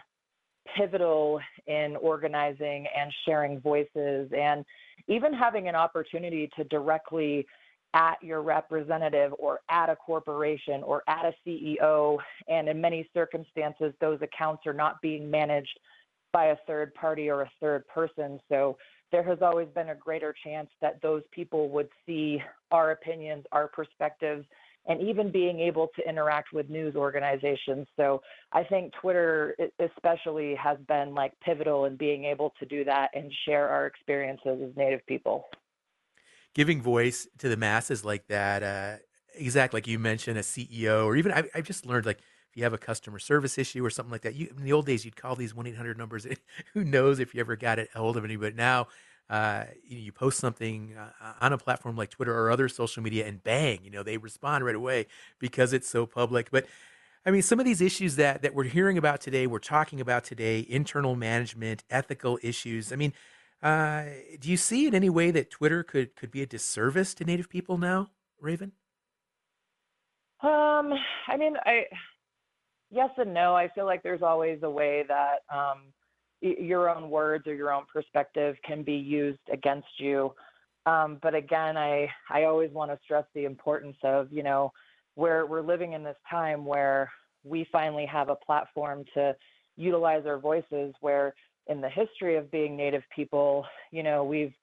pivotal 0.76 1.40
in 1.66 1.96
organizing 1.96 2.86
and 2.96 3.12
sharing 3.24 3.60
voices 3.60 4.30
and 4.36 4.64
even 5.08 5.32
having 5.32 5.68
an 5.68 5.74
opportunity 5.74 6.48
to 6.56 6.64
directly 6.64 7.46
at 7.94 8.22
your 8.22 8.40
representative 8.40 9.34
or 9.38 9.60
at 9.68 9.90
a 9.90 9.96
corporation 9.96 10.82
or 10.82 11.02
at 11.08 11.24
a 11.26 11.32
CEO. 11.46 12.18
And 12.48 12.68
in 12.68 12.80
many 12.80 13.08
circumstances, 13.12 13.92
those 14.00 14.20
accounts 14.22 14.66
are 14.66 14.72
not 14.72 15.00
being 15.02 15.30
managed 15.30 15.78
by 16.32 16.46
a 16.46 16.56
third 16.66 16.94
party 16.94 17.28
or 17.28 17.42
a 17.42 17.50
third 17.60 17.86
person. 17.88 18.40
So 18.48 18.78
there 19.10 19.22
has 19.22 19.38
always 19.42 19.68
been 19.74 19.90
a 19.90 19.94
greater 19.94 20.34
chance 20.42 20.70
that 20.80 21.02
those 21.02 21.22
people 21.32 21.68
would 21.68 21.88
see 22.06 22.42
our 22.70 22.92
opinions, 22.92 23.44
our 23.52 23.68
perspectives, 23.68 24.46
and 24.86 25.00
even 25.00 25.30
being 25.30 25.60
able 25.60 25.88
to 25.96 26.08
interact 26.08 26.52
with 26.52 26.68
news 26.68 26.96
organizations. 26.96 27.86
So 27.96 28.22
I 28.52 28.64
think 28.64 28.92
Twitter 29.00 29.56
especially 29.78 30.54
has 30.56 30.78
been 30.88 31.14
like 31.14 31.32
pivotal 31.40 31.84
in 31.84 31.96
being 31.96 32.24
able 32.24 32.52
to 32.58 32.66
do 32.66 32.84
that 32.84 33.10
and 33.14 33.32
share 33.46 33.68
our 33.68 33.86
experiences 33.86 34.60
as 34.62 34.76
Native 34.76 35.06
people. 35.06 35.44
Giving 36.54 36.82
voice 36.82 37.26
to 37.38 37.48
the 37.48 37.56
masses 37.56 38.04
like 38.04 38.26
that, 38.26 38.62
uh, 38.62 38.96
exactly 39.34 39.78
like 39.78 39.86
you 39.86 39.98
mentioned, 39.98 40.38
a 40.38 40.42
CEO, 40.42 41.06
or 41.06 41.16
even 41.16 41.32
I, 41.32 41.44
I've 41.54 41.64
just 41.64 41.86
learned 41.86 42.04
like 42.04 42.18
if 42.18 42.56
you 42.56 42.64
have 42.64 42.74
a 42.74 42.78
customer 42.78 43.18
service 43.18 43.56
issue 43.56 43.82
or 43.82 43.88
something 43.88 44.12
like 44.12 44.22
that, 44.22 44.34
you 44.34 44.52
in 44.54 44.64
the 44.64 44.72
old 44.74 44.84
days 44.84 45.06
you'd 45.06 45.16
call 45.16 45.34
these 45.36 45.54
one 45.54 45.66
eight 45.66 45.76
hundred 45.76 45.96
numbers. 45.96 46.26
Who 46.74 46.84
knows 46.84 47.18
if 47.18 47.34
you 47.34 47.40
ever 47.40 47.56
got 47.56 47.78
it 47.78 47.88
hold 47.94 48.18
of 48.18 48.24
anybody? 48.24 48.54
Now 48.54 48.88
uh, 49.32 49.64
you, 49.82 50.12
post 50.12 50.38
something 50.38 50.94
uh, 50.94 51.32
on 51.40 51.54
a 51.54 51.58
platform 51.58 51.96
like 51.96 52.10
Twitter 52.10 52.38
or 52.38 52.50
other 52.50 52.68
social 52.68 53.02
media, 53.02 53.26
and 53.26 53.42
bang, 53.42 53.78
you 53.82 53.90
know, 53.90 54.02
they 54.02 54.18
respond 54.18 54.62
right 54.62 54.74
away 54.74 55.06
because 55.38 55.72
it's 55.72 55.88
so 55.88 56.04
public. 56.04 56.50
But 56.50 56.66
I 57.24 57.30
mean, 57.30 57.40
some 57.40 57.58
of 57.58 57.64
these 57.64 57.80
issues 57.80 58.16
that 58.16 58.42
that 58.42 58.54
we're 58.54 58.64
hearing 58.64 58.98
about 58.98 59.22
today, 59.22 59.46
we're 59.46 59.58
talking 59.58 60.02
about 60.02 60.24
today, 60.24 60.66
internal 60.68 61.16
management, 61.16 61.82
ethical 61.88 62.38
issues. 62.42 62.92
I 62.92 62.96
mean, 62.96 63.14
uh, 63.62 64.04
do 64.38 64.50
you 64.50 64.58
see 64.58 64.86
in 64.86 64.94
any 64.94 65.08
way 65.08 65.30
that 65.30 65.50
Twitter 65.50 65.82
could 65.82 66.14
could 66.14 66.30
be 66.30 66.42
a 66.42 66.46
disservice 66.46 67.14
to 67.14 67.24
Native 67.24 67.48
people 67.48 67.78
now, 67.78 68.10
Raven? 68.38 68.72
Um, 70.42 70.92
I 71.26 71.38
mean, 71.38 71.56
I 71.64 71.86
yes 72.90 73.08
and 73.16 73.32
no. 73.32 73.56
I 73.56 73.68
feel 73.68 73.86
like 73.86 74.02
there's 74.02 74.22
always 74.22 74.58
a 74.62 74.70
way 74.70 75.06
that 75.08 75.36
um, 75.50 75.84
your 76.42 76.90
own 76.90 77.08
words 77.08 77.46
or 77.46 77.54
your 77.54 77.72
own 77.72 77.84
perspective 77.92 78.56
can 78.64 78.82
be 78.82 78.94
used 78.94 79.40
against 79.50 79.88
you. 79.98 80.34
Um, 80.84 81.18
but 81.22 81.34
again, 81.34 81.76
I 81.76 82.08
I 82.28 82.44
always 82.44 82.72
want 82.72 82.90
to 82.90 82.98
stress 83.04 83.24
the 83.34 83.44
importance 83.44 83.96
of 84.02 84.32
you 84.32 84.42
know 84.42 84.72
where 85.14 85.46
we're 85.46 85.62
living 85.62 85.92
in 85.92 86.02
this 86.02 86.16
time 86.28 86.64
where 86.64 87.10
we 87.44 87.66
finally 87.70 88.06
have 88.06 88.28
a 88.28 88.36
platform 88.36 89.04
to 89.14 89.36
utilize 89.76 90.26
our 90.26 90.38
voices. 90.38 90.94
Where 91.00 91.34
in 91.68 91.80
the 91.80 91.88
history 91.88 92.36
of 92.36 92.50
being 92.50 92.76
Native 92.76 93.04
people, 93.14 93.64
you 93.92 94.02
know 94.02 94.24
we've 94.24 94.54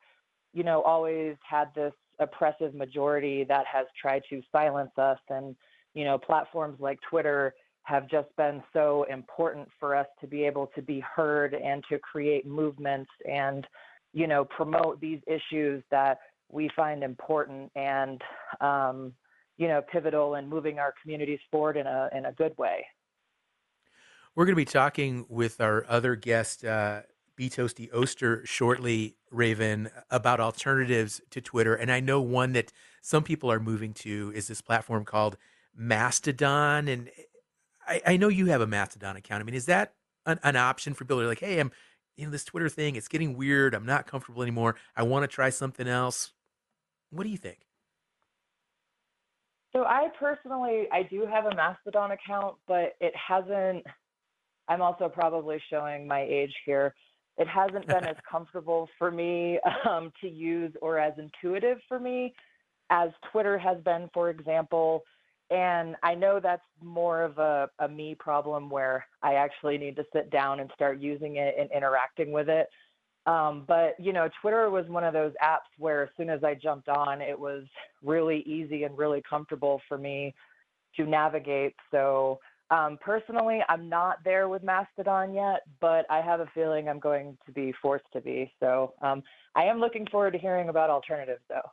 you 0.53 0.63
know 0.63 0.81
always 0.81 1.37
had 1.49 1.69
this 1.73 1.93
oppressive 2.19 2.75
majority 2.75 3.45
that 3.45 3.65
has 3.65 3.85
tried 3.99 4.23
to 4.29 4.41
silence 4.51 4.91
us, 4.97 5.19
and 5.29 5.55
you 5.93 6.03
know 6.03 6.17
platforms 6.17 6.81
like 6.81 6.99
Twitter 7.09 7.53
have 7.83 8.07
just 8.09 8.27
been 8.37 8.61
so 8.73 9.05
important 9.09 9.67
for 9.79 9.95
us 9.95 10.07
to 10.21 10.27
be 10.27 10.43
able 10.43 10.67
to 10.75 10.81
be 10.81 10.99
heard 10.99 11.53
and 11.53 11.83
to 11.89 11.97
create 11.99 12.45
movements 12.45 13.09
and 13.29 13.65
you 14.13 14.27
know 14.27 14.45
promote 14.45 14.99
these 15.01 15.19
issues 15.27 15.83
that 15.91 16.19
we 16.51 16.69
find 16.75 17.03
important 17.03 17.71
and 17.75 18.21
um, 18.61 19.13
you 19.57 19.67
know 19.67 19.81
pivotal 19.91 20.35
in 20.35 20.47
moving 20.47 20.79
our 20.79 20.93
communities 21.01 21.39
forward 21.51 21.77
in 21.77 21.87
a 21.87 22.09
in 22.13 22.25
a 22.25 22.31
good 22.33 22.57
way. 22.57 22.85
We're 24.35 24.45
going 24.45 24.55
to 24.55 24.61
be 24.61 24.65
talking 24.65 25.25
with 25.27 25.59
our 25.59 25.85
other 25.89 26.15
guest, 26.15 26.63
uh, 26.63 27.01
B 27.35 27.49
Toastie 27.49 27.89
Oaster, 27.91 28.45
shortly, 28.45 29.15
Raven, 29.31 29.89
about 30.09 30.39
alternatives 30.39 31.19
to 31.31 31.41
Twitter. 31.41 31.73
And 31.75 31.91
I 31.91 31.99
know 31.99 32.21
one 32.21 32.53
that 32.53 32.71
some 33.01 33.23
people 33.23 33.51
are 33.51 33.59
moving 33.59 33.93
to 33.95 34.31
is 34.35 34.47
this 34.47 34.61
platform 34.61 35.03
called 35.03 35.35
Mastodon. 35.75 36.87
And 36.87 37.09
I, 37.89 38.01
I 38.05 38.17
know 38.17 38.27
you 38.27 38.45
have 38.45 38.61
a 38.61 38.67
Mastodon 38.67 39.15
account. 39.15 39.41
I 39.41 39.43
mean, 39.43 39.55
is 39.55 39.65
that 39.65 39.93
an, 40.25 40.39
an 40.43 40.55
option 40.55 40.93
for 40.93 41.05
people? 41.05 41.25
like, 41.25 41.39
hey, 41.39 41.59
I'm, 41.59 41.71
you 42.15 42.25
know, 42.25 42.31
this 42.31 42.45
Twitter 42.45 42.69
thing, 42.69 42.95
it's 42.95 43.07
getting 43.07 43.35
weird. 43.35 43.73
I'm 43.73 43.85
not 43.85 44.05
comfortable 44.05 44.43
anymore. 44.43 44.75
I 44.95 45.03
want 45.03 45.23
to 45.23 45.27
try 45.27 45.49
something 45.49 45.87
else. 45.87 46.31
What 47.09 47.23
do 47.23 47.29
you 47.29 47.37
think? 47.37 47.59
So 49.73 49.83
I 49.83 50.09
personally, 50.19 50.87
I 50.91 51.03
do 51.03 51.25
have 51.25 51.45
a 51.45 51.55
Mastodon 51.55 52.11
account, 52.11 52.55
but 52.67 52.95
it 52.99 53.13
hasn't. 53.15 53.85
I'm 54.67 54.81
also 54.81 55.09
probably 55.09 55.61
showing 55.69 56.07
my 56.07 56.21
age 56.21 56.53
here. 56.65 56.93
It 57.37 57.47
hasn't 57.47 57.87
been 57.87 58.05
as 58.05 58.17
comfortable 58.29 58.89
for 58.97 59.09
me 59.09 59.59
um, 59.87 60.11
to 60.21 60.29
use 60.29 60.73
or 60.81 60.99
as 60.99 61.13
intuitive 61.17 61.79
for 61.87 61.99
me 61.99 62.33
as 62.89 63.09
Twitter 63.31 63.57
has 63.57 63.77
been, 63.83 64.09
for 64.13 64.29
example. 64.29 65.03
And 65.51 65.95
I 66.03 66.13
know 66.13 66.39
that's 66.39 66.61
more 66.81 67.23
of 67.23 67.39
a, 67.39 67.69
a 67.79 67.87
me 67.87 68.15
problem 68.15 68.69
where 68.69 69.05
I 69.23 69.33
actually 69.35 69.77
need 69.77 69.95
to 69.95 70.05
sit 70.13 70.29
down 70.29 70.59
and 70.59 70.69
start 70.75 70.99
using 70.99 71.37
it 71.37 71.55
and 71.59 71.69
interacting 71.71 72.31
with 72.31 72.49
it. 72.49 72.67
Um, 73.25 73.65
but 73.67 73.99
you 73.99 74.13
know, 74.13 74.29
Twitter 74.41 74.69
was 74.69 74.87
one 74.87 75.03
of 75.03 75.13
those 75.13 75.33
apps 75.43 75.69
where 75.77 76.03
as 76.03 76.09
soon 76.17 76.29
as 76.29 76.43
I 76.43 76.53
jumped 76.53 76.87
on, 76.87 77.21
it 77.21 77.37
was 77.37 77.63
really 78.03 78.41
easy 78.41 78.83
and 78.83 78.97
really 78.97 79.21
comfortable 79.27 79.81
for 79.87 79.97
me 79.97 80.33
to 80.95 81.05
navigate. 81.05 81.75
So 81.91 82.39
um, 82.71 82.97
personally, 83.01 83.61
I'm 83.67 83.89
not 83.89 84.17
there 84.23 84.47
with 84.47 84.63
Mastodon 84.63 85.33
yet, 85.33 85.61
but 85.81 86.05
I 86.09 86.21
have 86.21 86.39
a 86.39 86.49
feeling 86.53 86.87
I'm 86.87 86.99
going 86.99 87.37
to 87.45 87.51
be 87.51 87.73
forced 87.81 88.05
to 88.13 88.21
be. 88.21 88.51
So 88.59 88.93
um, 89.01 89.23
I 89.55 89.63
am 89.63 89.79
looking 89.79 90.05
forward 90.07 90.31
to 90.31 90.39
hearing 90.39 90.69
about 90.69 90.89
alternatives, 90.89 91.41
though. 91.49 91.71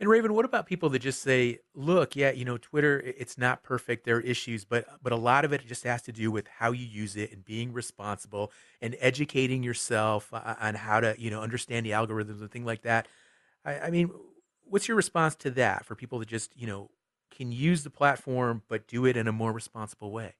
And 0.00 0.08
Raven, 0.08 0.32
what 0.32 0.44
about 0.44 0.66
people 0.66 0.88
that 0.90 1.00
just 1.00 1.22
say, 1.22 1.58
"Look, 1.74 2.14
yeah, 2.14 2.30
you 2.30 2.44
know, 2.44 2.56
Twitter, 2.56 3.00
it's 3.00 3.36
not 3.36 3.64
perfect. 3.64 4.04
There 4.04 4.16
are 4.16 4.20
issues, 4.20 4.64
but 4.64 4.88
uh, 4.88 4.92
but 5.02 5.12
a 5.12 5.16
lot 5.16 5.44
of 5.44 5.52
it 5.52 5.66
just 5.66 5.82
has 5.84 6.02
to 6.02 6.12
do 6.12 6.30
with 6.30 6.46
how 6.46 6.70
you 6.70 6.86
use 6.86 7.16
it 7.16 7.32
and 7.32 7.44
being 7.44 7.72
responsible 7.72 8.52
and 8.80 8.96
educating 9.00 9.64
yourself 9.64 10.32
uh, 10.32 10.36
uh, 10.36 10.54
on 10.60 10.74
how 10.76 11.00
to, 11.00 11.16
you 11.18 11.30
know, 11.30 11.42
understand 11.42 11.84
the 11.84 11.90
algorithms 11.90 12.40
and 12.40 12.50
things 12.50 12.66
like 12.66 12.82
that." 12.82 13.08
I, 13.64 13.78
I 13.80 13.90
mean, 13.90 14.10
what's 14.64 14.86
your 14.86 14.96
response 14.96 15.34
to 15.36 15.50
that 15.52 15.84
for 15.84 15.96
people 15.96 16.20
that 16.20 16.28
just, 16.28 16.56
you 16.56 16.66
know, 16.66 16.90
can 17.30 17.50
use 17.50 17.82
the 17.82 17.90
platform 17.90 18.62
but 18.68 18.86
do 18.86 19.04
it 19.04 19.16
in 19.16 19.26
a 19.26 19.32
more 19.32 19.52
responsible 19.52 20.12
way? 20.12 20.34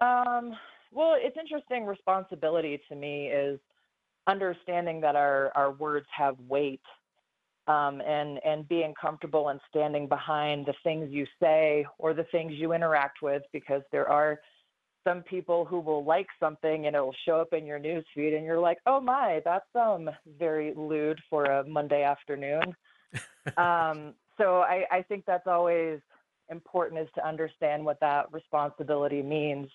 Um, 0.00 0.54
well, 0.92 1.14
it's 1.16 1.36
interesting. 1.36 1.84
Responsibility 1.86 2.80
to 2.88 2.96
me 2.96 3.28
is 3.28 3.60
understanding 4.26 5.00
that 5.00 5.16
our, 5.16 5.52
our 5.54 5.72
words 5.72 6.06
have 6.16 6.36
weight 6.40 6.82
um, 7.68 8.00
and 8.00 8.40
and 8.44 8.66
being 8.66 8.94
comfortable 9.00 9.50
and 9.50 9.60
standing 9.68 10.08
behind 10.08 10.66
the 10.66 10.74
things 10.82 11.08
you 11.10 11.26
say 11.40 11.86
or 11.98 12.14
the 12.14 12.24
things 12.32 12.52
you 12.54 12.72
interact 12.72 13.18
with 13.22 13.42
because 13.52 13.82
there 13.92 14.08
are 14.08 14.40
some 15.04 15.22
people 15.22 15.64
who 15.64 15.78
will 15.78 16.04
like 16.04 16.26
something 16.40 16.86
and 16.86 16.96
it 16.96 17.00
will 17.00 17.14
show 17.24 17.40
up 17.40 17.52
in 17.52 17.64
your 17.64 17.78
news 17.78 18.04
feed 18.14 18.34
and 18.34 18.44
you're 18.44 18.58
like 18.58 18.78
oh 18.86 19.00
my 19.00 19.40
that's 19.44 19.68
um 19.74 20.10
very 20.38 20.72
lewd 20.74 21.20
for 21.30 21.44
a 21.44 21.64
monday 21.64 22.02
afternoon. 22.02 22.74
Um, 23.56 24.12
so 24.36 24.58
I, 24.58 24.84
I 24.92 25.00
think 25.00 25.24
that's 25.26 25.46
always 25.46 26.00
important 26.50 27.00
is 27.00 27.08
to 27.14 27.26
understand 27.26 27.82
what 27.82 27.98
that 28.00 28.30
responsibility 28.30 29.22
means 29.22 29.68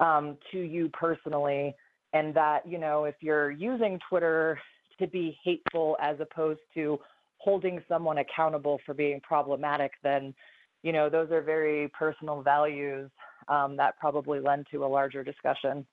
um, 0.00 0.38
to 0.52 0.58
you 0.58 0.88
personally 0.88 1.74
and 2.14 2.34
that 2.34 2.66
you 2.66 2.78
know 2.78 3.04
if 3.04 3.16
you're 3.20 3.50
using 3.50 4.00
twitter 4.08 4.58
to 4.98 5.06
be 5.06 5.36
hateful 5.44 5.98
as 6.00 6.16
opposed 6.20 6.60
to 6.72 6.98
holding 7.44 7.82
someone 7.88 8.18
accountable 8.18 8.80
for 8.86 8.94
being 8.94 9.20
problematic, 9.20 9.92
then 10.02 10.34
you 10.82 10.92
know 10.92 11.10
those 11.10 11.30
are 11.30 11.42
very 11.42 11.88
personal 11.88 12.42
values 12.42 13.10
um, 13.48 13.76
that 13.76 13.98
probably 14.00 14.40
lend 14.40 14.66
to 14.70 14.84
a 14.84 14.88
larger 14.88 15.22
discussion. 15.22 15.86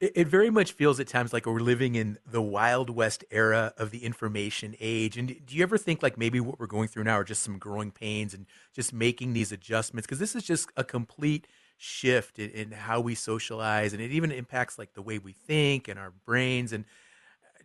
It, 0.00 0.12
it 0.14 0.28
very 0.28 0.50
much 0.50 0.72
feels 0.72 1.00
at 1.00 1.08
times 1.08 1.32
like 1.32 1.46
we're 1.46 1.60
living 1.60 1.94
in 1.94 2.18
the 2.30 2.42
wild 2.42 2.90
west 2.90 3.24
era 3.30 3.72
of 3.78 3.90
the 3.90 4.04
information 4.04 4.74
age. 4.80 5.16
And 5.16 5.28
do 5.28 5.56
you 5.56 5.62
ever 5.62 5.78
think 5.78 6.02
like 6.02 6.18
maybe 6.18 6.40
what 6.40 6.60
we're 6.60 6.66
going 6.66 6.88
through 6.88 7.04
now 7.04 7.14
are 7.14 7.24
just 7.24 7.42
some 7.42 7.58
growing 7.58 7.90
pains 7.90 8.34
and 8.34 8.46
just 8.74 8.92
making 8.92 9.32
these 9.32 9.50
adjustments? 9.50 10.06
Because 10.06 10.18
this 10.18 10.34
is 10.34 10.42
just 10.42 10.68
a 10.76 10.84
complete 10.84 11.46
shift 11.78 12.38
in, 12.38 12.50
in, 12.50 12.70
how 12.72 13.00
we 13.00 13.14
socialize, 13.14 13.92
and 13.92 14.02
it 14.02 14.12
even 14.12 14.30
impacts 14.30 14.78
like 14.78 14.92
the 14.92 15.02
way 15.02 15.18
we 15.18 15.32
think 15.32 15.88
and 15.88 15.98
our 15.98 16.12
brains 16.26 16.72
and 16.72 16.84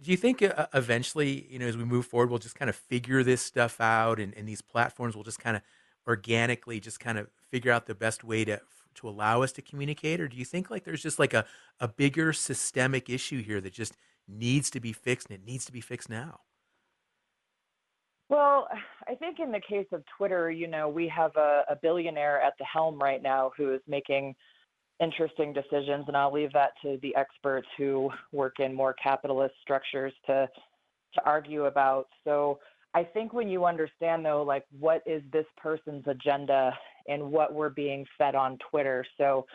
do 0.02 0.12
you 0.12 0.18
think 0.18 0.42
uh, 0.42 0.68
eventually, 0.74 1.48
you 1.50 1.60
know, 1.60 1.68
as 1.68 1.78
we 1.78 1.84
move 1.84 2.06
forward, 2.06 2.30
we'll 2.30 2.40
just 2.40 2.56
kind 2.56 2.70
of 2.70 2.76
figure 2.76 3.24
this 3.24 3.42
stuff 3.42 3.80
out, 3.82 4.20
and, 4.20 4.34
and 4.36 4.48
these 4.48 4.62
platforms 4.62 5.16
will 5.16 5.24
just 5.24 5.40
kind 5.40 5.58
of 5.58 5.64
organically 6.08 6.80
just 6.80 7.00
kind 7.00 7.18
of 7.18 7.28
figure 7.50 7.72
out 7.72 7.86
the 7.86 7.96
best 7.96 8.24
way 8.24 8.46
to 8.46 8.62
to 8.96 9.08
allow 9.08 9.44
us 9.44 9.52
to 9.52 9.62
communicate, 9.62 10.20
or 10.20 10.28
do 10.28 10.38
you 10.38 10.46
think 10.46 10.72
like 10.72 10.84
there's 10.84 11.04
just 11.04 11.20
like 11.20 11.34
a 11.34 11.46
a 11.80 11.88
bigger 11.88 12.34
systemic 12.34 13.10
issue 13.10 13.42
here 13.44 13.62
that 13.62 13.74
just 13.74 13.96
needs 14.28 14.70
to 14.72 14.80
be 14.80 14.94
fixed, 14.94 15.30
and 15.30 15.40
it 15.40 15.46
needs 15.46 15.66
to 15.66 15.72
be 15.72 15.82
fixed 15.82 16.10
now? 16.10 16.42
Well, 18.30 18.68
I 19.08 19.16
think 19.16 19.40
in 19.40 19.52
the 19.52 19.62
case 19.62 19.88
of 19.94 20.04
Twitter, 20.18 20.52
you 20.52 20.68
know, 20.68 20.90
we 20.90 21.08
have 21.08 21.32
a, 21.38 21.64
a 21.70 21.76
billionaire 21.82 22.42
at 22.42 22.54
the 22.60 22.66
helm 22.66 23.00
right 23.00 23.22
now 23.22 23.52
who 23.56 23.74
is 23.74 23.80
making 23.88 24.36
interesting 25.00 25.54
decisions, 25.54 26.06
and 26.08 26.18
I'll 26.18 26.34
leave 26.34 26.54
that 26.54 26.72
to 26.82 26.98
the 27.02 27.16
experts 27.16 27.68
who 27.78 28.10
work 28.32 28.60
in 28.60 28.74
more 28.74 28.94
capitalist 28.94 29.56
structures 29.62 30.14
to 30.26 30.48
to 31.14 31.26
argue 31.26 31.66
about. 31.66 32.08
So 32.24 32.60
I 32.94 33.04
think 33.04 33.34
when 33.34 33.48
you 33.48 33.66
understand 33.66 34.26
though, 34.26 34.44
like 34.44 34.66
what 34.80 35.02
is 35.06 35.22
this 35.32 35.46
person's 35.58 36.06
agenda 36.08 36.74
and 37.08 37.32
what 37.32 37.54
we're 37.54 37.70
being 37.70 38.06
fed 38.18 38.36
on 38.36 38.58
Twitter. 38.70 39.06
So 39.18 39.46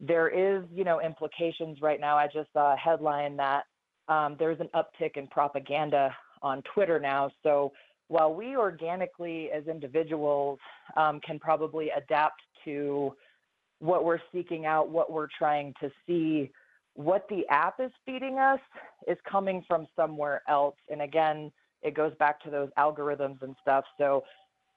there 0.00 0.28
is, 0.28 0.64
you 0.72 0.84
know, 0.84 1.00
implications 1.00 1.80
right 1.80 2.00
now. 2.00 2.16
I 2.16 2.26
just 2.26 2.52
saw 2.52 2.74
a 2.74 2.76
headline 2.76 3.36
that 3.36 3.64
um, 4.08 4.36
there's 4.38 4.60
an 4.60 4.68
uptick 4.74 5.16
in 5.16 5.26
propaganda 5.28 6.14
on 6.42 6.62
Twitter 6.74 6.98
now. 7.00 7.30
So 7.42 7.72
while 8.08 8.32
we 8.34 8.56
organically 8.56 9.50
as 9.50 9.66
individuals 9.66 10.58
um, 10.96 11.20
can 11.20 11.38
probably 11.38 11.90
adapt 11.90 12.42
to 12.64 13.14
what 13.78 14.04
we're 14.04 14.20
seeking 14.32 14.66
out, 14.66 14.88
what 14.88 15.12
we're 15.12 15.28
trying 15.38 15.74
to 15.80 15.90
see, 16.06 16.50
what 16.94 17.26
the 17.28 17.46
app 17.48 17.74
is 17.78 17.90
feeding 18.04 18.38
us 18.38 18.60
is 19.06 19.18
coming 19.30 19.62
from 19.68 19.86
somewhere 19.94 20.42
else. 20.48 20.76
And 20.90 21.02
again, 21.02 21.52
it 21.82 21.94
goes 21.94 22.12
back 22.18 22.42
to 22.44 22.50
those 22.50 22.70
algorithms 22.78 23.42
and 23.42 23.54
stuff. 23.62 23.84
So, 23.98 24.24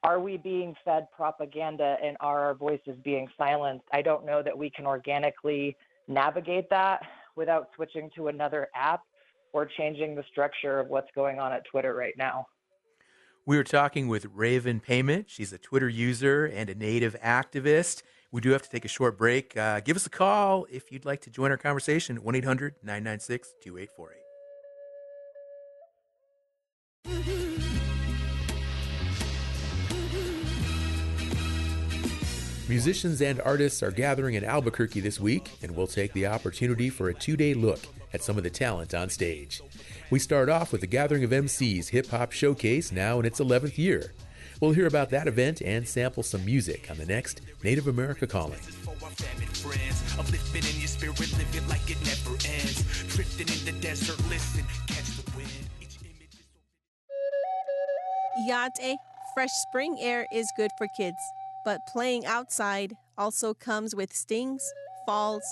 are 0.01 0.19
we 0.19 0.37
being 0.37 0.75
fed 0.85 1.07
propaganda 1.13 1.97
and 2.01 2.15
are 2.21 2.39
our 2.39 2.53
voices 2.53 2.95
being 3.03 3.27
silenced? 3.37 3.83
I 3.91 4.01
don't 4.01 4.25
know 4.25 4.41
that 4.41 4.57
we 4.57 4.69
can 4.69 4.85
organically 4.85 5.75
navigate 6.07 6.69
that 6.69 7.01
without 7.35 7.67
switching 7.75 8.09
to 8.15 8.29
another 8.29 8.69
app 8.73 9.01
or 9.51 9.65
changing 9.65 10.15
the 10.15 10.23
structure 10.31 10.79
of 10.79 10.87
what's 10.87 11.09
going 11.15 11.39
on 11.39 11.51
at 11.51 11.63
Twitter 11.69 11.93
right 11.93 12.13
now. 12.17 12.47
We 13.45 13.57
were 13.57 13.63
talking 13.63 14.07
with 14.07 14.25
Raven 14.33 14.79
Payment. 14.79 15.29
She's 15.29 15.51
a 15.51 15.57
Twitter 15.57 15.89
user 15.89 16.45
and 16.45 16.69
a 16.69 16.75
native 16.75 17.15
activist. 17.21 18.03
We 18.31 18.41
do 18.41 18.51
have 18.51 18.61
to 18.61 18.69
take 18.69 18.85
a 18.85 18.89
short 18.89 19.17
break. 19.17 19.57
Uh, 19.57 19.79
give 19.79 19.95
us 19.95 20.05
a 20.05 20.09
call 20.09 20.67
if 20.69 20.91
you'd 20.91 21.05
like 21.05 21.21
to 21.21 21.29
join 21.29 21.51
our 21.51 21.57
conversation 21.57 22.17
1 22.17 22.35
800 22.35 22.75
996 22.83 23.53
2848. 23.61 24.19
Musicians 32.69 33.19
and 33.19 33.41
artists 33.41 33.81
are 33.81 33.89
gathering 33.89 34.35
in 34.35 34.43
Albuquerque 34.43 34.99
this 34.99 35.19
week, 35.19 35.49
and 35.63 35.75
we'll 35.75 35.87
take 35.87 36.13
the 36.13 36.27
opportunity 36.27 36.91
for 36.91 37.09
a 37.09 37.13
two 37.15 37.35
day 37.35 37.55
look 37.55 37.79
at 38.13 38.21
some 38.21 38.37
of 38.37 38.43
the 38.43 38.49
talent 38.51 38.93
on 38.93 39.09
stage. 39.09 39.59
We 40.11 40.19
start 40.19 40.49
off 40.49 40.71
with 40.71 40.81
the 40.81 40.87
Gathering 40.87 41.23
of 41.23 41.31
MCs 41.31 41.89
Hip 41.89 42.07
Hop 42.09 42.31
Showcase, 42.31 42.91
now 42.91 43.19
in 43.19 43.25
its 43.25 43.39
11th 43.39 43.79
year. 43.79 44.13
We'll 44.59 44.71
hear 44.71 44.87
about 44.87 45.11
that 45.11 45.27
event 45.27 45.61
and 45.61 45.87
sample 45.87 46.23
some 46.23 46.43
music 46.43 46.89
on 46.91 46.97
the 46.97 47.05
next 47.05 47.39
Native 47.63 47.87
America 47.87 48.27
Calling. 48.27 48.59
Yate, 58.47 58.97
fresh 59.33 59.51
spring 59.51 59.97
air 59.99 60.25
is 60.33 60.51
good 60.57 60.71
for 60.77 60.87
kids, 60.97 61.17
but 61.63 61.79
playing 61.87 62.25
outside 62.25 62.97
also 63.17 63.53
comes 63.53 63.95
with 63.95 64.13
stings, 64.13 64.61
falls, 65.05 65.43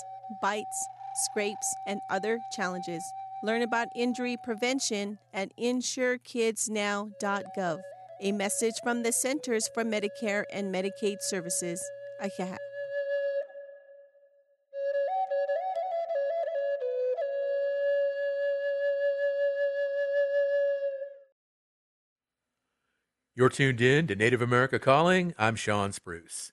bites, 0.42 0.86
scrapes, 1.14 1.74
and 1.86 2.00
other 2.10 2.38
challenges. 2.52 3.02
Learn 3.42 3.62
about 3.62 3.88
injury 3.94 4.36
prevention 4.36 5.16
at 5.32 5.56
insurekidsnow.gov. 5.56 7.80
A 8.20 8.32
message 8.32 8.74
from 8.82 9.04
the 9.04 9.12
Centers 9.12 9.68
for 9.68 9.84
Medicare 9.84 10.42
and 10.52 10.74
Medicaid 10.74 11.18
Services. 11.20 11.80
You're 23.36 23.48
tuned 23.48 23.80
in 23.80 24.08
to 24.08 24.16
Native 24.16 24.42
America 24.42 24.80
Calling. 24.80 25.32
I'm 25.38 25.54
Sean 25.54 25.92
Spruce. 25.92 26.50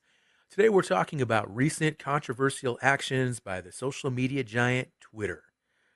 Today 0.51 0.69
we're 0.69 0.83
talking 0.83 1.19
about 1.19 1.53
recent 1.53 1.97
controversial 1.97 2.77
actions 2.83 3.39
by 3.39 3.59
the 3.59 3.71
social 3.71 4.11
media 4.11 4.43
giant 4.43 4.89
Twitter. 5.01 5.41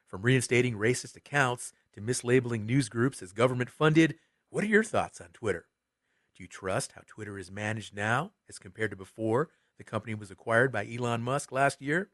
From 0.08 0.24
reinstating 0.24 0.74
racist 0.74 1.16
accounts 1.16 1.74
to 1.94 2.02
mislabeling 2.02 2.66
news 2.66 2.90
groups 2.90 3.22
as 3.22 3.34
government 3.34 3.70
funded 3.70 4.16
what 4.50 4.64
are 4.64 4.68
your 4.68 4.84
thoughts 4.84 5.22
on 5.22 5.30
Twitter? 5.34 5.66
Do 6.36 6.44
you 6.44 6.48
trust 6.48 6.94
how 6.94 7.02
Twitter 7.06 7.38
is 7.38 7.52
managed 7.52 7.96
now 7.96 8.32
as 8.48 8.60
compared 8.60 8.92
to 8.92 8.98
before 8.98 9.50
the 9.78 9.84
company 9.84 10.16
was 10.16 10.32
acquired 10.32 10.72
by 10.72 10.88
Elon 10.88 11.22
Musk 11.22 11.52
last 11.52 11.82
year? 11.82 12.10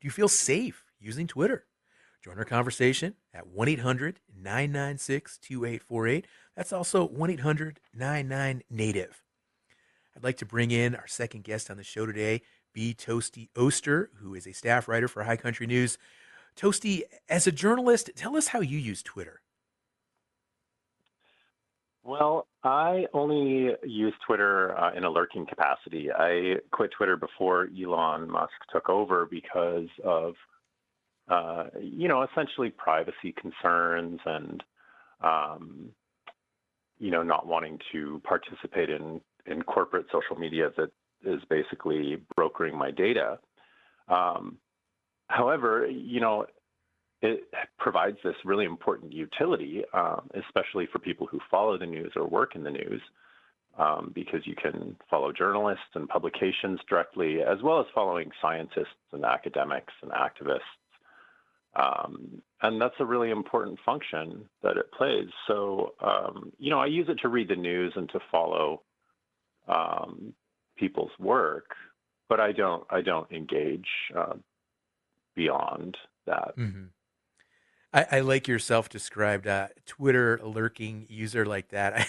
Do 0.00 0.06
you 0.06 0.10
feel 0.10 0.28
safe 0.28 0.84
using 1.00 1.26
Twitter? 1.26 1.64
Join 2.22 2.36
our 2.38 2.44
conversation 2.44 3.14
at 3.32 3.46
1 3.46 3.68
800 3.68 4.20
996 4.36 5.38
2848. 5.38 6.26
That's 6.56 6.72
also 6.72 7.06
1 7.06 7.30
800 7.30 7.80
99 7.94 8.62
Native. 8.68 9.22
I'd 10.16 10.24
like 10.24 10.38
to 10.38 10.46
bring 10.46 10.70
in 10.70 10.94
our 10.96 11.06
second 11.06 11.44
guest 11.44 11.70
on 11.70 11.76
the 11.76 11.84
show 11.84 12.04
today, 12.04 12.42
B. 12.74 12.92
Toastie 12.92 13.50
Oaster, 13.56 14.10
who 14.16 14.34
is 14.34 14.46
a 14.46 14.52
staff 14.52 14.88
writer 14.88 15.08
for 15.08 15.22
High 15.22 15.36
Country 15.36 15.66
News. 15.66 15.96
Toastie, 16.56 17.02
as 17.28 17.46
a 17.46 17.52
journalist, 17.52 18.10
tell 18.16 18.36
us 18.36 18.48
how 18.48 18.60
you 18.60 18.78
use 18.78 19.02
Twitter. 19.02 19.40
Well, 22.08 22.46
I 22.64 23.04
only 23.12 23.74
use 23.84 24.14
Twitter 24.26 24.74
uh, 24.78 24.94
in 24.94 25.04
a 25.04 25.10
lurking 25.10 25.44
capacity. 25.44 26.08
I 26.10 26.54
quit 26.72 26.90
Twitter 26.96 27.18
before 27.18 27.68
Elon 27.78 28.30
Musk 28.30 28.54
took 28.72 28.88
over 28.88 29.28
because 29.30 29.88
of, 30.02 30.32
uh, 31.28 31.64
you 31.78 32.08
know, 32.08 32.22
essentially 32.22 32.70
privacy 32.70 33.34
concerns 33.38 34.20
and, 34.24 34.64
um, 35.22 35.90
you 36.98 37.10
know, 37.10 37.22
not 37.22 37.46
wanting 37.46 37.78
to 37.92 38.22
participate 38.24 38.88
in 38.88 39.20
in 39.44 39.60
corporate 39.62 40.06
social 40.10 40.36
media 40.36 40.70
that 40.78 40.90
is 41.26 41.42
basically 41.50 42.16
brokering 42.34 42.74
my 42.74 42.90
data. 42.90 43.38
Um, 44.08 44.56
however, 45.26 45.86
you 45.86 46.20
know, 46.20 46.46
it 47.20 47.48
provides 47.78 48.18
this 48.22 48.36
really 48.44 48.64
important 48.64 49.12
utility, 49.12 49.82
um, 49.92 50.28
especially 50.34 50.86
for 50.92 50.98
people 50.98 51.26
who 51.26 51.40
follow 51.50 51.76
the 51.76 51.86
news 51.86 52.12
or 52.14 52.26
work 52.26 52.54
in 52.54 52.62
the 52.62 52.70
news, 52.70 53.00
um, 53.78 54.12
because 54.14 54.40
you 54.44 54.54
can 54.54 54.96
follow 55.10 55.32
journalists 55.32 55.94
and 55.94 56.08
publications 56.08 56.80
directly, 56.88 57.42
as 57.42 57.58
well 57.62 57.80
as 57.80 57.86
following 57.94 58.30
scientists 58.40 58.86
and 59.12 59.24
academics 59.24 59.92
and 60.02 60.12
activists. 60.12 60.60
Um, 61.74 62.42
and 62.62 62.80
that's 62.80 62.94
a 62.98 63.04
really 63.04 63.30
important 63.30 63.78
function 63.84 64.48
that 64.62 64.76
it 64.76 64.90
plays. 64.92 65.28
So, 65.46 65.94
um, 66.00 66.52
you 66.58 66.70
know, 66.70 66.80
I 66.80 66.86
use 66.86 67.08
it 67.08 67.18
to 67.22 67.28
read 67.28 67.48
the 67.48 67.56
news 67.56 67.92
and 67.94 68.08
to 68.10 68.20
follow 68.32 68.82
um, 69.68 70.32
people's 70.76 71.12
work, 71.20 71.70
but 72.28 72.40
I 72.40 72.52
don't 72.52 72.84
I 72.90 73.00
don't 73.00 73.30
engage 73.30 73.86
uh, 74.16 74.34
beyond 75.36 75.96
that. 76.26 76.56
Mm-hmm. 76.56 76.84
I, 77.92 78.06
I, 78.12 78.20
like 78.20 78.48
your 78.48 78.58
self-described 78.58 79.46
uh, 79.46 79.68
Twitter 79.86 80.40
lurking 80.42 81.06
user 81.08 81.46
like 81.46 81.68
that. 81.70 81.94
I, 81.94 82.06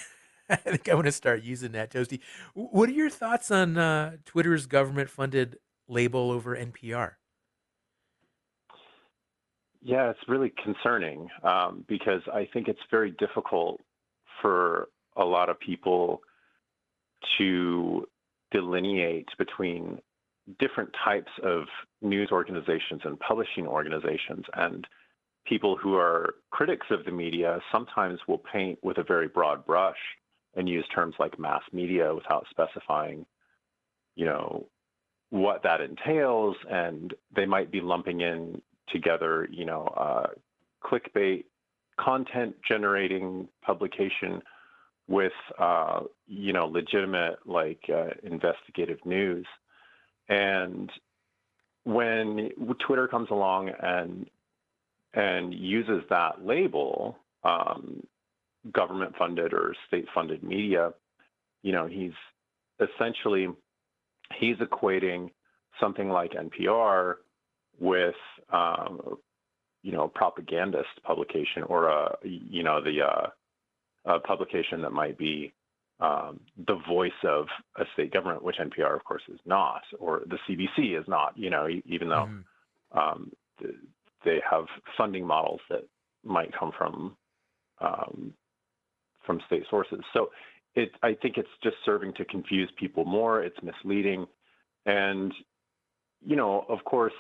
I 0.50 0.56
think 0.56 0.90
I 0.90 0.96
want 0.96 1.06
to 1.06 1.12
start 1.12 1.44
using 1.44 1.72
that, 1.74 1.92
Toastie. 1.92 2.20
What 2.54 2.90
are 2.90 2.94
your 2.94 3.10
thoughts 3.10 3.52
on 3.52 3.78
uh, 3.78 4.18
Twitter's 4.26 4.66
government-funded 4.66 5.58
label 5.88 6.32
over 6.32 6.56
NPR? 6.56 7.14
Yeah, 9.82 10.10
it's 10.10 10.20
really 10.28 10.52
concerning 10.64 11.30
um, 11.44 11.86
because 11.88 12.22
I 12.34 12.48
think 12.52 12.68
it's 12.68 12.80
very 12.92 13.12
difficult 13.12 13.80
for 14.42 14.90
a 15.16 15.24
lot 15.24 15.50
of 15.50 15.60
people 15.60 16.22
to 17.38 18.06
delineate 18.52 19.28
between 19.38 20.00
different 20.60 20.90
types 21.06 21.32
of 21.44 21.64
news 22.02 22.30
organizations 22.32 23.02
and 23.04 23.20
publishing 23.20 23.68
organizations. 23.68 24.46
And 24.54 24.86
people 25.46 25.76
who 25.76 25.96
are 25.96 26.36
critics 26.52 26.88
of 26.92 27.06
the 27.06 27.12
media 27.12 27.60
sometimes 27.72 28.20
will 28.28 28.42
paint 28.52 28.80
with 28.84 28.98
a 28.98 29.04
very 29.04 29.28
broad 29.28 29.66
brush 29.66 29.98
and 30.56 30.68
use 30.68 30.86
terms 30.94 31.16
like 31.20 31.40
mass 31.40 31.62
media 31.72 32.14
without 32.14 32.46
specifying, 32.50 33.26
you 34.16 34.26
know, 34.26 34.68
what 35.30 35.64
that 35.64 35.82
entails. 35.82 36.56
And 36.70 37.14
they 37.36 37.46
might 37.46 37.72
be 37.72 37.82
lumping 37.82 38.22
in 38.22 38.62
together, 38.92 39.48
you 39.52 39.66
know, 39.66 39.86
uh, 39.96 40.28
clickbait 40.84 41.46
content 42.00 42.56
generating 42.68 43.48
publication 43.62 44.42
with 45.08 45.34
uh, 45.58 46.02
you 46.28 46.54
know 46.54 46.68
legitimate 46.68 47.40
like 47.46 47.82
uh, 47.94 48.12
investigative 48.24 49.00
news 49.06 49.46
and 50.30 50.92
when 51.84 52.52
twitter 52.86 53.08
comes 53.08 53.28
along 53.32 53.70
and 53.82 54.30
and 55.14 55.54
uses 55.54 56.04
that 56.10 56.46
label 56.46 57.18
um, 57.44 58.04
government 58.72 59.16
funded 59.18 59.54
or 59.54 59.74
state 59.88 60.06
funded 60.14 60.44
media 60.44 60.92
you 61.64 61.72
know 61.72 61.88
he's 61.88 62.12
essentially 62.80 63.48
he's 64.40 64.58
equating 64.58 65.30
something 65.80 66.10
like 66.10 66.32
npr 66.34 67.16
with 67.80 68.16
um, 68.52 69.18
you 69.82 69.92
know 69.92 70.04
a 70.04 70.10
propagandist 70.10 71.02
publication 71.04 71.64
or 71.64 71.88
a 71.88 72.16
you 72.24 72.64
know 72.64 72.82
the 72.84 73.02
uh, 73.02 73.28
a 74.06 74.20
publication 74.20 74.82
that 74.82 74.92
might 74.92 75.18
be 75.18 75.54
um, 76.00 76.40
the 76.68 76.80
voice 76.88 77.12
of 77.24 77.48
a 77.78 77.84
state 77.94 78.14
government, 78.14 78.44
which 78.44 78.56
NPR, 78.56 78.96
of 78.96 79.04
course, 79.04 79.24
is 79.28 79.40
not, 79.46 79.82
or 80.00 80.22
the 80.28 80.38
CBC 80.48 80.98
is 81.00 81.06
not. 81.08 81.38
You 81.38 81.50
know, 81.50 81.68
even 81.86 82.10
though 82.10 82.30
mm-hmm. 82.30 82.98
um, 82.98 83.32
they 84.26 84.42
have 84.50 84.66
funding 84.98 85.26
models 85.26 85.62
that 85.70 85.88
might 86.24 86.52
come 86.58 86.72
from 86.78 87.16
um, 87.82 88.34
from 89.26 89.40
state 89.48 89.64
sources. 89.70 90.00
So, 90.14 90.30
it 90.76 90.92
I 91.04 91.14
think 91.14 91.38
it's 91.38 91.50
just 91.64 91.78
serving 91.86 92.14
to 92.16 92.26
confuse 92.26 92.70
people 92.78 93.06
more. 93.06 93.42
It's 93.42 93.58
misleading, 93.64 94.26
and 94.86 95.34
you 96.26 96.36
know, 96.36 96.66
of 96.70 96.84
course, 96.86 97.14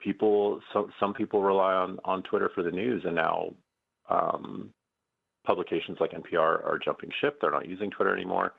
people. 0.00 0.60
So, 0.72 0.90
some 0.98 1.14
people 1.14 1.42
rely 1.42 1.72
on 1.74 1.98
on 2.04 2.22
Twitter 2.22 2.50
for 2.54 2.62
the 2.62 2.70
news, 2.70 3.02
and 3.04 3.14
now 3.14 3.54
um, 4.10 4.70
publications 5.44 5.98
like 6.00 6.12
NPR 6.12 6.64
are 6.64 6.78
jumping 6.84 7.10
ship. 7.20 7.38
They're 7.40 7.50
not 7.50 7.68
using 7.68 7.90
Twitter 7.90 8.14
anymore. 8.14 8.52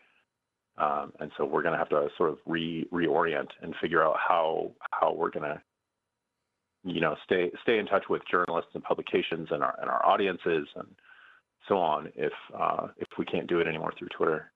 Um, 0.78 1.14
and 1.20 1.32
so 1.38 1.46
we're 1.46 1.62
going 1.62 1.74
to 1.74 1.78
have 1.78 1.90
to 1.90 2.08
sort 2.18 2.32
of 2.32 2.40
re 2.48 2.88
reorient 2.92 3.50
and 3.62 3.76
figure 3.82 4.04
out 4.04 4.16
how 4.18 4.72
how 4.92 5.14
we're 5.14 5.30
going 5.30 5.44
to 5.44 5.62
you 6.84 7.00
know 7.00 7.16
stay 7.24 7.52
stay 7.62 7.78
in 7.80 7.86
touch 7.86 8.06
with 8.10 8.22
journalists 8.30 8.72
and 8.74 8.84
publications 8.84 9.50
and 9.52 9.64
our 9.64 9.78
and 9.82 9.90
our 9.90 10.06
audiences 10.06 10.68
and 10.76 10.88
so 11.68 11.78
on 11.78 12.12
if 12.16 12.34
uh, 12.58 12.88
if 12.98 13.08
we 13.18 13.26
can't 13.26 13.48
do 13.48 13.60
it 13.60 13.68
anymore 13.68 13.94
through 13.98 14.10
Twitter. 14.10 14.52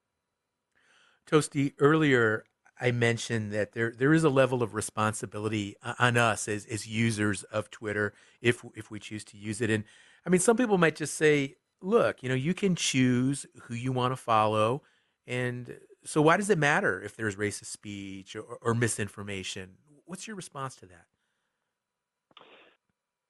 Toastie, 1.30 1.74
earlier 1.78 2.44
I 2.80 2.90
mentioned 2.92 3.52
that 3.52 3.72
there 3.72 3.92
there 3.96 4.12
is 4.12 4.24
a 4.24 4.28
level 4.28 4.62
of 4.62 4.74
responsibility 4.74 5.76
on 5.98 6.16
us 6.16 6.48
as 6.48 6.66
as 6.66 6.86
users 6.86 7.42
of 7.44 7.70
Twitter 7.70 8.12
if 8.40 8.64
if 8.74 8.90
we 8.90 9.00
choose 9.00 9.24
to 9.26 9.36
use 9.36 9.60
it. 9.60 9.70
And 9.70 9.84
I 10.26 10.30
mean, 10.30 10.40
some 10.40 10.56
people 10.56 10.78
might 10.78 10.96
just 10.96 11.14
say, 11.14 11.56
look, 11.80 12.22
you 12.22 12.28
know, 12.28 12.34
you 12.34 12.54
can 12.54 12.76
choose 12.76 13.46
who 13.62 13.74
you 13.74 13.92
want 13.92 14.12
to 14.12 14.16
follow. 14.16 14.82
And 15.26 15.78
so 16.04 16.22
why 16.22 16.36
does 16.36 16.50
it 16.50 16.58
matter 16.58 17.02
if 17.02 17.16
there's 17.16 17.36
racist 17.36 17.66
speech 17.66 18.36
or, 18.36 18.58
or 18.62 18.74
misinformation? 18.74 19.76
What's 20.04 20.26
your 20.26 20.36
response 20.36 20.76
to 20.76 20.86
that? 20.86 21.06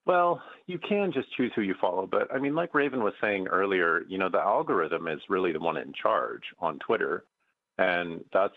Well, 0.09 0.41
you 0.67 0.79
can 0.79 1.13
just 1.13 1.29
choose 1.37 1.53
who 1.55 1.61
you 1.61 1.75
follow, 1.79 2.09
but 2.11 2.35
I 2.35 2.39
mean, 2.39 2.55
like 2.55 2.75
Raven 2.75 3.05
was 3.05 3.13
saying 3.21 3.47
earlier, 3.47 4.05
you 4.09 4.17
know, 4.17 4.31
the 4.31 4.39
algorithm 4.41 5.07
is 5.07 5.21
really 5.29 5.53
the 5.53 5.61
one 5.61 5.77
in 5.77 5.93
charge 5.93 6.45
on 6.61 6.79
Twitter, 6.79 7.25
and 7.77 8.25
that's 8.33 8.55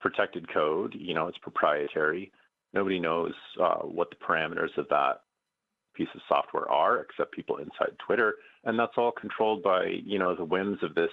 protected 0.00 0.46
code. 0.54 0.94
You 0.96 1.12
know, 1.12 1.26
it's 1.26 1.38
proprietary. 1.38 2.30
Nobody 2.72 3.00
knows 3.00 3.32
uh, 3.60 3.80
what 3.80 4.10
the 4.10 4.24
parameters 4.24 4.78
of 4.78 4.88
that 4.90 5.22
piece 5.96 6.08
of 6.14 6.20
software 6.28 6.70
are, 6.70 7.00
except 7.00 7.34
people 7.34 7.56
inside 7.56 7.96
Twitter, 8.06 8.36
and 8.62 8.78
that's 8.78 8.96
all 8.96 9.10
controlled 9.10 9.64
by 9.64 9.86
you 10.04 10.20
know 10.20 10.36
the 10.36 10.44
whims 10.44 10.78
of 10.84 10.94
this 10.94 11.10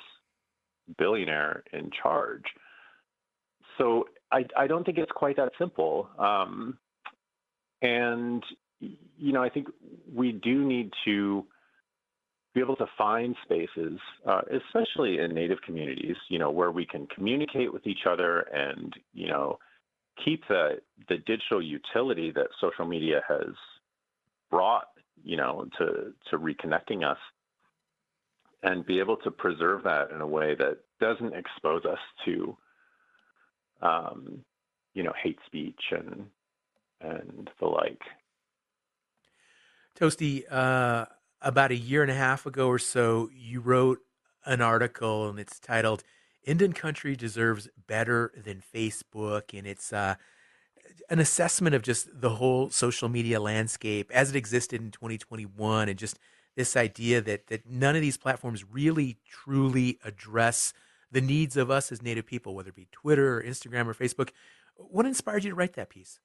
billionaire 1.00 1.64
in 1.74 1.90
charge. 2.00 2.44
So 3.80 4.06
I, 4.32 4.46
I 4.56 4.68
don't 4.68 4.86
think 4.86 5.00
it's 5.00 5.12
quite 5.12 5.38
that 5.38 5.54
simple. 5.58 6.10
Um, 6.20 6.78
and 7.82 8.44
you 9.18 9.32
know, 9.32 9.44
I 9.44 9.50
think 9.50 9.68
we 10.14 10.32
do 10.32 10.66
need 10.66 10.92
to 11.06 11.46
be 12.54 12.62
able 12.62 12.76
to 12.76 12.86
find 12.98 13.36
spaces, 13.44 14.00
uh, 14.28 14.42
especially 14.52 15.20
in 15.20 15.34
Native 15.34 15.62
communities, 15.66 16.16
you 16.30 16.38
know, 16.38 16.52
where 16.52 16.72
we 16.72 16.86
can 16.86 17.08
communicate 17.08 17.74
with 17.74 17.88
each 17.88 18.06
other 18.08 18.42
and 18.54 18.94
you 19.14 19.28
know 19.28 19.58
keep 20.24 20.48
the 20.48 20.80
the 21.10 21.18
digital 21.18 21.62
utility 21.62 22.32
that 22.32 22.48
social 22.62 22.86
media 22.86 23.22
has 23.28 23.54
brought, 24.50 24.88
you 25.24 25.38
know, 25.38 25.66
to 25.78 26.14
to 26.30 26.38
reconnecting 26.38 27.04
us, 27.04 27.18
and 28.62 28.86
be 28.86 29.00
able 29.00 29.18
to 29.18 29.32
preserve 29.32 29.84
that 29.84 30.12
in 30.12 30.22
a 30.22 30.28
way 30.28 30.56
that 30.56 30.78
doesn't 31.00 31.34
expose 31.34 31.84
us 31.86 32.00
to, 32.26 32.56
um, 33.82 34.44
you 34.94 35.04
know, 35.04 35.14
hate 35.22 35.40
speech 35.48 35.82
and 35.92 36.28
and 37.02 37.50
the 37.60 37.66
like. 37.66 38.02
Toastie, 40.00 40.44
uh, 40.52 41.06
about 41.42 41.72
a 41.72 41.76
year 41.76 42.02
and 42.02 42.10
a 42.10 42.16
half 42.16 42.46
ago 42.46 42.68
or 42.68 42.80
so, 42.80 43.30
you 43.34 43.60
wrote 43.60 44.00
an 44.46 44.62
article, 44.62 45.30
and 45.30 45.40
it's 45.40 45.60
titled 45.60 46.04
"Indian 46.44 46.74
Country 46.74 47.16
Deserves 47.16 47.70
Better 47.88 48.32
Than 48.36 48.64
Facebook," 48.74 49.58
and 49.58 49.68
it's 49.68 49.94
uh, 49.94 50.16
an 51.10 51.20
assessment 51.20 51.76
of 51.76 51.84
just 51.84 52.10
the 52.22 52.32
whole 52.32 52.70
social 52.72 53.08
media 53.08 53.40
landscape 53.40 54.10
as 54.12 54.32
it 54.32 54.36
existed 54.36 54.82
in 54.82 54.90
2021 54.90 55.90
and 55.90 56.00
just 56.00 56.18
this 56.56 56.76
idea 56.76 57.22
that 57.22 57.48
that 57.48 57.70
none 57.70 57.96
of 57.96 58.02
these 58.02 58.18
platforms 58.18 58.66
really 58.70 59.18
truly 59.30 60.00
address 60.04 60.74
the 61.12 61.22
needs 61.22 61.56
of 61.56 61.70
us 61.70 61.92
as 61.92 62.02
native 62.02 62.26
people 62.26 62.56
whether 62.56 62.70
it 62.70 62.76
be 62.76 62.88
Twitter 62.92 63.38
or 63.38 63.44
Instagram 63.44 63.88
or 63.88 63.94
Facebook. 63.94 64.30
What 64.76 65.06
inspired 65.06 65.44
you 65.44 65.52
to 65.52 65.56
write 65.56 65.74
that 65.74 65.90
piece 65.90 66.20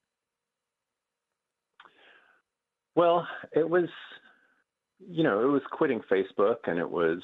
well 2.99 3.27
it 3.53 3.69
was 3.69 3.89
you 4.99 5.23
know 5.23 5.41
it 5.41 5.51
was 5.51 5.63
quitting 5.71 6.01
Facebook 6.11 6.57
and 6.67 6.79
it 6.79 6.91
was 6.91 7.21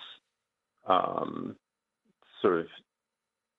um, 0.87 1.57
sort 2.41 2.61
of 2.61 2.67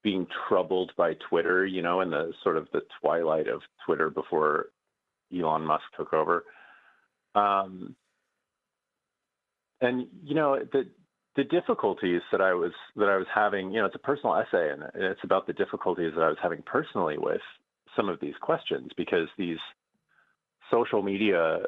being 0.05 0.27
troubled 0.47 0.91
by 0.95 1.13
Twitter, 1.29 1.65
you 1.65 1.81
know, 1.81 2.01
in 2.01 2.11
the 2.11 2.31
sort 2.43 2.57
of 2.57 2.67
the 2.71 2.81
twilight 3.01 3.47
of 3.47 3.61
Twitter 3.87 4.11
before 4.11 4.67
Elon 5.35 5.65
Musk 5.65 5.83
took 5.97 6.13
over. 6.13 6.45
Um, 7.33 7.95
and 9.81 10.05
you 10.23 10.35
know, 10.35 10.59
the 10.71 10.83
the 11.35 11.43
difficulties 11.43 12.21
that 12.31 12.39
I 12.39 12.53
was 12.53 12.71
that 12.95 13.09
I 13.09 13.17
was 13.17 13.25
having, 13.33 13.71
you 13.71 13.79
know, 13.79 13.87
it's 13.87 13.95
a 13.95 13.99
personal 13.99 14.35
essay, 14.35 14.69
and 14.71 14.83
it's 14.93 15.23
about 15.23 15.47
the 15.47 15.53
difficulties 15.53 16.13
that 16.15 16.23
I 16.23 16.29
was 16.29 16.37
having 16.41 16.61
personally 16.61 17.17
with 17.17 17.41
some 17.95 18.07
of 18.07 18.19
these 18.19 18.35
questions 18.41 18.91
because 18.95 19.27
these 19.39 19.57
social 20.71 21.01
media 21.01 21.63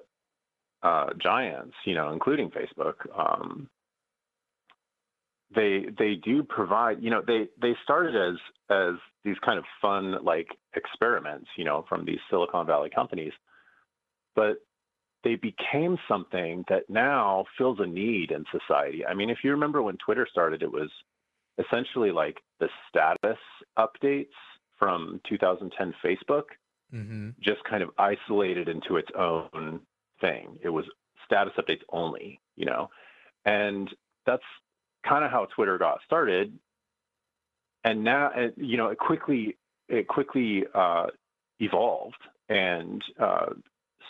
uh, 0.84 1.08
giants, 1.22 1.76
you 1.86 1.96
know, 1.96 2.12
including 2.12 2.50
Facebook, 2.50 2.96
um, 3.18 3.70
they 5.54 5.86
they 5.98 6.16
do 6.16 6.44
provide, 6.44 7.02
you 7.02 7.10
know, 7.10 7.22
they 7.26 7.48
they 7.62 7.76
started 7.84 8.16
as 8.16 8.38
as 8.70 8.96
these 9.24 9.38
kind 9.46 9.58
of 9.58 9.66
fun 9.82 10.24
like 10.24 10.48
experiments, 10.76 11.48
you 11.56 11.64
know, 11.64 11.86
from 11.88 12.06
these 12.06 12.20
Silicon 12.30 12.66
Valley 12.66 12.90
companies, 12.94 13.34
but 14.36 14.58
they 15.24 15.36
became 15.36 15.98
something 16.08 16.64
that 16.70 16.90
now 16.90 17.46
fills 17.58 17.80
a 17.80 17.86
need 17.86 18.32
in 18.32 18.46
society. 18.52 19.06
I 19.06 19.14
mean, 19.14 19.30
if 19.30 19.40
you 19.44 19.52
remember 19.52 19.82
when 19.82 19.98
Twitter 19.98 20.28
started, 20.30 20.62
it 20.62 20.72
was 20.72 20.90
essentially 21.58 22.12
like 22.12 22.38
the 22.60 22.70
status 22.88 23.40
updates 23.78 24.28
from 24.78 25.20
2010 25.28 25.94
Facebook, 26.04 26.44
mm-hmm. 26.94 27.30
just 27.42 27.64
kind 27.64 27.82
of 27.82 27.90
isolated 27.98 28.70
into 28.70 28.98
its 28.98 29.10
own 29.18 29.82
thing. 30.22 30.58
It 30.62 30.70
was 30.70 30.86
status 31.26 31.54
updates 31.58 31.82
only, 31.92 32.40
you 32.56 32.66
know, 32.66 32.90
and 33.46 33.90
that's 34.26 34.44
kind 35.08 35.24
of 35.24 35.32
how 35.32 35.48
Twitter 35.56 35.78
got 35.78 36.00
started. 36.06 36.58
And 37.84 38.04
now, 38.04 38.32
you 38.56 38.78
know, 38.78 38.88
it 38.88 38.98
quickly 38.98 39.58
it 39.88 40.08
quickly 40.08 40.66
uh, 40.74 41.08
evolved 41.60 42.22
and 42.50 43.02
uh, 43.20 43.48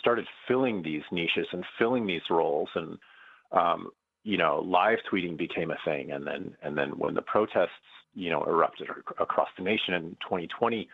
started 0.00 0.26
filling 0.46 0.82
these 0.82 1.02
niches 1.12 1.46
and 1.52 1.64
filling 1.78 2.06
these 2.06 2.22
roles 2.30 2.68
and 2.74 2.98
um, 3.52 3.90
you 4.24 4.36
know 4.36 4.62
live 4.66 4.98
tweeting 5.10 5.36
became 5.36 5.70
a 5.70 5.78
thing 5.84 6.12
and 6.12 6.26
then 6.26 6.54
and 6.62 6.76
then 6.76 6.90
when 6.98 7.14
the 7.14 7.22
protests 7.22 7.70
you 8.14 8.30
know 8.30 8.42
erupted 8.44 8.88
across 9.20 9.48
the 9.56 9.64
nation 9.64 9.94
in 9.94 10.10
2020 10.22 10.88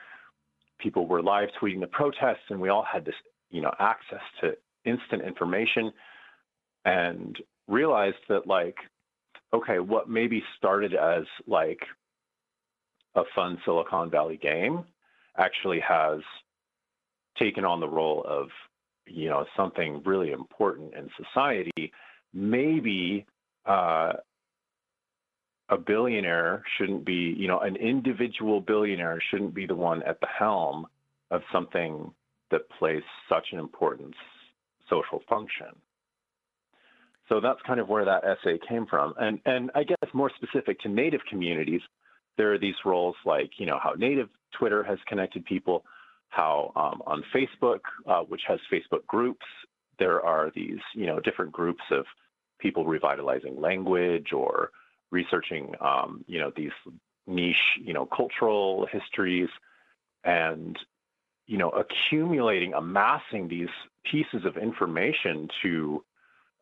people 0.79 1.07
were 1.07 1.22
live 1.22 1.48
tweeting 1.61 1.81
the 1.81 1.87
protests 1.87 2.44
and 2.50 2.61
we 2.61 2.68
all 2.68 2.85
had 2.90 3.05
this 3.05 3.14
you 3.50 3.61
know 3.61 3.74
access 3.79 4.22
to 4.40 4.57
instant 4.85 5.23
information 5.23 5.92
and 6.85 7.37
realized 7.68 8.16
that 8.29 8.47
like 8.47 8.77
okay 9.53 9.79
what 9.79 10.09
maybe 10.09 10.42
started 10.57 10.94
as 10.94 11.25
like 11.47 11.81
a 13.14 13.23
fun 13.35 13.59
silicon 13.64 14.11
valley 14.11 14.37
game 14.37 14.85
actually 15.38 15.81
has 15.81 16.20
taken 17.38 17.64
on 17.64 17.81
the 17.81 17.88
role 17.88 18.25
of 18.27 18.49
you 19.07 19.29
know 19.29 19.44
something 19.57 20.03
really 20.05 20.33
important 20.33 20.94
in 20.94 21.09
society, 21.23 21.92
maybe 22.33 23.27
uh, 23.66 24.12
a 25.68 25.77
billionaire 25.79 26.62
shouldn't 26.77 27.05
be, 27.05 27.35
you 27.37 27.49
know, 27.49 27.61
an 27.61 27.77
individual 27.77 28.61
billionaire 28.61 29.20
shouldn't 29.31 29.55
be 29.55 29.66
the 29.66 29.75
one 29.75 30.03
at 30.03 30.20
the 30.20 30.27
helm 30.27 30.87
of 31.31 31.42
something 31.53 32.12
that 32.51 32.68
plays 32.79 33.03
such 33.29 33.49
an 33.53 33.59
important 33.59 34.14
social 34.88 35.23
function. 35.29 35.68
So 37.29 37.40
that's 37.40 37.61
kind 37.66 37.81
of 37.81 37.88
where 37.88 38.05
that 38.05 38.25
essay 38.25 38.59
came 38.68 38.87
from. 38.87 39.14
And 39.18 39.40
and 39.47 39.70
I 39.75 39.85
guess 39.85 39.97
more 40.12 40.31
specific 40.37 40.81
to 40.81 40.88
native 40.88 41.20
communities, 41.29 41.81
there 42.37 42.53
are 42.53 42.59
these 42.59 42.75
roles 42.85 43.16
like, 43.25 43.53
you 43.59 43.66
know, 43.66 43.79
how 43.83 43.92
native 43.97 44.29
Twitter 44.59 44.83
has 44.83 44.99
connected 45.09 45.44
people, 45.44 45.85
how 46.29 46.73
um, 46.77 47.03
on 47.07 47.25
Facebook, 47.35 47.81
uh, 48.07 48.23
which 48.23 48.42
has 48.47 48.59
Facebook 48.70 49.07
groups, 49.07 49.47
there 49.99 50.25
are 50.25 50.51
these 50.55 50.81
you 50.94 51.07
know 51.07 51.20
different 51.20 51.53
groups 51.53 51.83
of 51.90 52.05
people 52.59 52.85
revitalizing 52.85 53.61
language 53.61 54.33
or 54.33 54.70
researching 55.11 55.75
um, 55.81 56.25
you 56.27 56.40
know 56.40 56.53
these 56.57 56.73
niche 57.27 57.57
you 57.81 57.92
know 57.92 58.07
cultural 58.07 58.87
histories 58.92 59.49
and 60.25 60.79
you 61.47 61.59
know 61.59 61.71
accumulating 61.71 62.73
amassing 62.75 63.49
these 63.49 63.69
pieces 64.11 64.45
of 64.45 64.57
information 64.57 65.49
to 65.63 66.05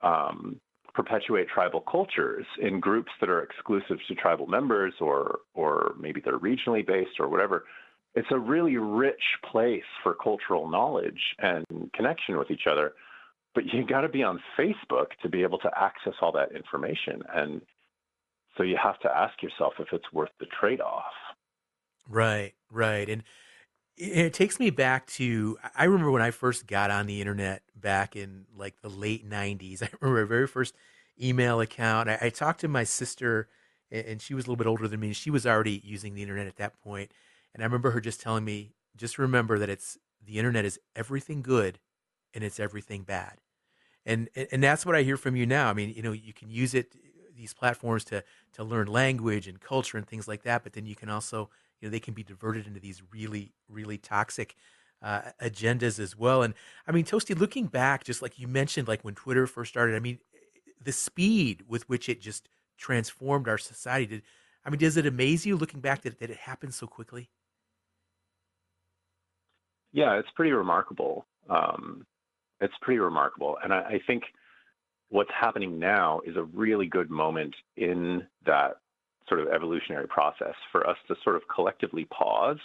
um, 0.02 0.60
perpetuate 0.94 1.48
tribal 1.48 1.80
cultures 1.80 2.46
in 2.60 2.80
groups 2.80 3.10
that 3.20 3.30
are 3.30 3.42
exclusive 3.42 3.98
to 4.08 4.14
tribal 4.14 4.46
members 4.46 4.94
or 5.00 5.40
or 5.54 5.94
maybe 5.98 6.20
they're 6.24 6.38
regionally 6.38 6.86
based 6.86 7.18
or 7.18 7.28
whatever 7.28 7.64
it's 8.14 8.28
a 8.30 8.38
really 8.38 8.76
rich 8.76 9.22
place 9.50 9.82
for 10.02 10.14
cultural 10.14 10.68
knowledge 10.68 11.20
and 11.38 11.64
connection 11.94 12.36
with 12.36 12.50
each 12.50 12.66
other. 12.70 12.92
But 13.54 13.64
you 13.72 13.86
got 13.86 14.02
to 14.02 14.08
be 14.08 14.22
on 14.22 14.40
Facebook 14.58 15.08
to 15.22 15.28
be 15.28 15.42
able 15.42 15.58
to 15.58 15.70
access 15.76 16.14
all 16.20 16.32
that 16.32 16.54
information. 16.54 17.22
And 17.34 17.60
so 18.56 18.62
you 18.62 18.76
have 18.82 18.98
to 19.00 19.10
ask 19.10 19.42
yourself 19.42 19.74
if 19.78 19.88
it's 19.92 20.10
worth 20.12 20.30
the 20.40 20.46
trade 20.60 20.80
off. 20.80 21.12
Right, 22.08 22.52
right. 22.70 23.08
And 23.08 23.22
it 23.96 24.32
takes 24.34 24.58
me 24.58 24.70
back 24.70 25.06
to 25.06 25.58
I 25.76 25.84
remember 25.84 26.10
when 26.10 26.22
I 26.22 26.30
first 26.30 26.66
got 26.66 26.90
on 26.90 27.06
the 27.06 27.20
internet 27.20 27.62
back 27.76 28.16
in 28.16 28.46
like 28.56 28.80
the 28.80 28.88
late 28.88 29.24
90s. 29.24 29.82
I 29.82 29.88
remember 30.00 30.22
my 30.22 30.28
very 30.28 30.46
first 30.46 30.74
email 31.20 31.60
account. 31.60 32.08
I, 32.08 32.18
I 32.22 32.30
talked 32.30 32.60
to 32.60 32.68
my 32.68 32.84
sister, 32.84 33.48
and 33.90 34.20
she 34.20 34.34
was 34.34 34.44
a 34.44 34.48
little 34.48 34.56
bit 34.56 34.66
older 34.66 34.88
than 34.88 35.00
me. 35.00 35.08
And 35.08 35.16
She 35.16 35.30
was 35.30 35.46
already 35.46 35.80
using 35.84 36.14
the 36.14 36.22
internet 36.22 36.46
at 36.46 36.56
that 36.56 36.80
point 36.82 37.12
and 37.54 37.62
I 37.62 37.66
remember 37.66 37.90
her 37.90 38.00
just 38.00 38.22
telling 38.22 38.46
me, 38.46 38.72
just 38.96 39.18
remember 39.18 39.58
that 39.58 39.68
it's 39.68 39.98
the 40.24 40.38
internet 40.38 40.64
is 40.64 40.80
everything 40.96 41.42
good 41.42 41.78
and 42.34 42.42
it's 42.42 42.58
everything 42.58 43.02
bad. 43.02 43.40
And 44.04 44.28
and 44.50 44.62
that's 44.62 44.84
what 44.84 44.96
I 44.96 45.02
hear 45.02 45.16
from 45.16 45.36
you 45.36 45.46
now. 45.46 45.68
I 45.70 45.74
mean, 45.74 45.90
you 45.94 46.02
know, 46.02 46.12
you 46.12 46.32
can 46.32 46.50
use 46.50 46.74
it 46.74 46.96
these 47.34 47.54
platforms 47.54 48.04
to 48.06 48.24
to 48.54 48.64
learn 48.64 48.88
language 48.88 49.46
and 49.46 49.60
culture 49.60 49.96
and 49.96 50.06
things 50.06 50.26
like 50.26 50.42
that, 50.42 50.64
but 50.64 50.72
then 50.72 50.86
you 50.86 50.96
can 50.96 51.08
also, 51.08 51.50
you 51.82 51.88
know, 51.88 51.92
they 51.92 52.00
can 52.00 52.14
be 52.14 52.22
diverted 52.22 52.66
into 52.66 52.80
these 52.80 53.02
really 53.12 53.52
really 53.68 53.98
toxic 53.98 54.56
uh, 55.02 55.22
agendas 55.42 55.98
as 55.98 56.16
well. 56.16 56.42
And 56.42 56.54
I 56.86 56.92
mean, 56.92 57.04
Toastie, 57.04 57.38
looking 57.38 57.66
back, 57.66 58.04
just 58.04 58.22
like 58.22 58.38
you 58.38 58.46
mentioned, 58.48 58.88
like 58.88 59.02
when 59.02 59.14
Twitter 59.14 59.46
first 59.46 59.72
started, 59.72 59.96
I 59.96 59.98
mean, 59.98 60.18
the 60.80 60.92
speed 60.92 61.64
with 61.68 61.88
which 61.88 62.08
it 62.08 62.20
just 62.20 62.48
transformed 62.78 63.48
our 63.48 63.58
society. 63.58 64.06
Did 64.06 64.22
I 64.64 64.70
mean, 64.70 64.78
does 64.78 64.96
it 64.96 65.06
amaze 65.06 65.44
you 65.44 65.56
looking 65.56 65.80
back 65.80 66.02
that, 66.02 66.20
that 66.20 66.30
it 66.30 66.36
happened 66.36 66.72
so 66.72 66.86
quickly? 66.86 67.30
Yeah, 69.92 70.18
it's 70.18 70.30
pretty 70.34 70.52
remarkable. 70.52 71.26
Um, 71.50 72.06
it's 72.60 72.74
pretty 72.80 73.00
remarkable. 73.00 73.58
And 73.62 73.72
I, 73.72 73.80
I 73.80 74.00
think 74.06 74.22
what's 75.10 75.30
happening 75.38 75.78
now 75.78 76.20
is 76.24 76.36
a 76.36 76.44
really 76.44 76.86
good 76.86 77.10
moment 77.10 77.54
in 77.76 78.26
that 78.46 78.76
sort 79.28 79.40
of 79.40 79.48
evolutionary 79.48 80.06
process 80.06 80.54
for 80.70 80.88
us 80.88 80.96
to 81.08 81.14
sort 81.22 81.36
of 81.36 81.42
collectively 81.54 82.06
pause 82.06 82.58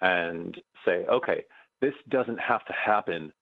and 0.00 0.56
say, 0.84 1.04
okay, 1.06 1.44
this 1.80 1.94
doesn't 2.08 2.38
have 2.38 2.64
to 2.66 2.72
happen 2.72 3.32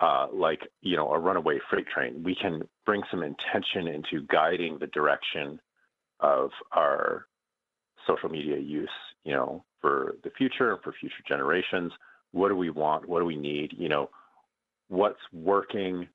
uh, 0.00 0.26
like 0.32 0.60
you 0.80 0.96
know 0.96 1.10
a 1.12 1.18
runaway 1.18 1.58
freight 1.70 1.86
train. 1.86 2.22
We 2.24 2.34
can 2.34 2.68
bring 2.84 3.02
some 3.10 3.22
intention 3.22 3.88
into 3.88 4.26
guiding 4.26 4.78
the 4.78 4.88
direction 4.88 5.60
of 6.20 6.50
our 6.72 7.26
social 8.06 8.28
media 8.28 8.58
use, 8.58 8.90
you 9.24 9.32
know, 9.32 9.64
for 9.80 10.16
the 10.24 10.30
future 10.30 10.72
and 10.72 10.82
for 10.82 10.92
future 10.92 11.22
generations 11.26 11.92
what 12.34 12.48
do 12.48 12.56
we 12.56 12.70
want? 12.70 13.08
What 13.08 13.20
do 13.20 13.24
we 13.24 13.36
need? 13.36 13.74
You 13.78 13.88
know, 13.88 14.10
what's 14.88 15.20
working? 15.32 16.08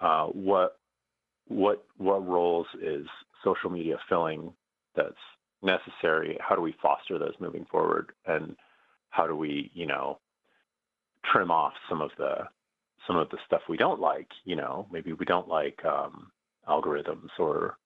Uh, 0.00 0.26
what 0.26 0.78
what 1.48 1.84
what 1.98 2.26
roles 2.26 2.66
is 2.80 3.06
social 3.42 3.70
media 3.70 3.96
filling 4.08 4.52
that's 4.96 5.14
necessary? 5.62 6.38
How 6.40 6.54
do 6.54 6.62
we 6.62 6.74
foster 6.82 7.18
those 7.18 7.34
moving 7.40 7.66
forward? 7.70 8.12
And 8.26 8.56
how 9.10 9.26
do 9.26 9.36
we, 9.36 9.70
you 9.74 9.86
know, 9.86 10.18
trim 11.32 11.50
off 11.50 11.72
some 11.88 12.00
of 12.00 12.10
the 12.18 12.48
some 13.06 13.16
of 13.16 13.28
the 13.30 13.38
stuff 13.46 13.62
we 13.68 13.76
don't 13.76 14.00
like? 14.00 14.28
You 14.44 14.56
know, 14.56 14.86
maybe 14.90 15.12
we 15.12 15.24
don't 15.24 15.48
like 15.48 15.84
um, 15.84 16.30
algorithms 16.68 17.30
or 17.38 17.76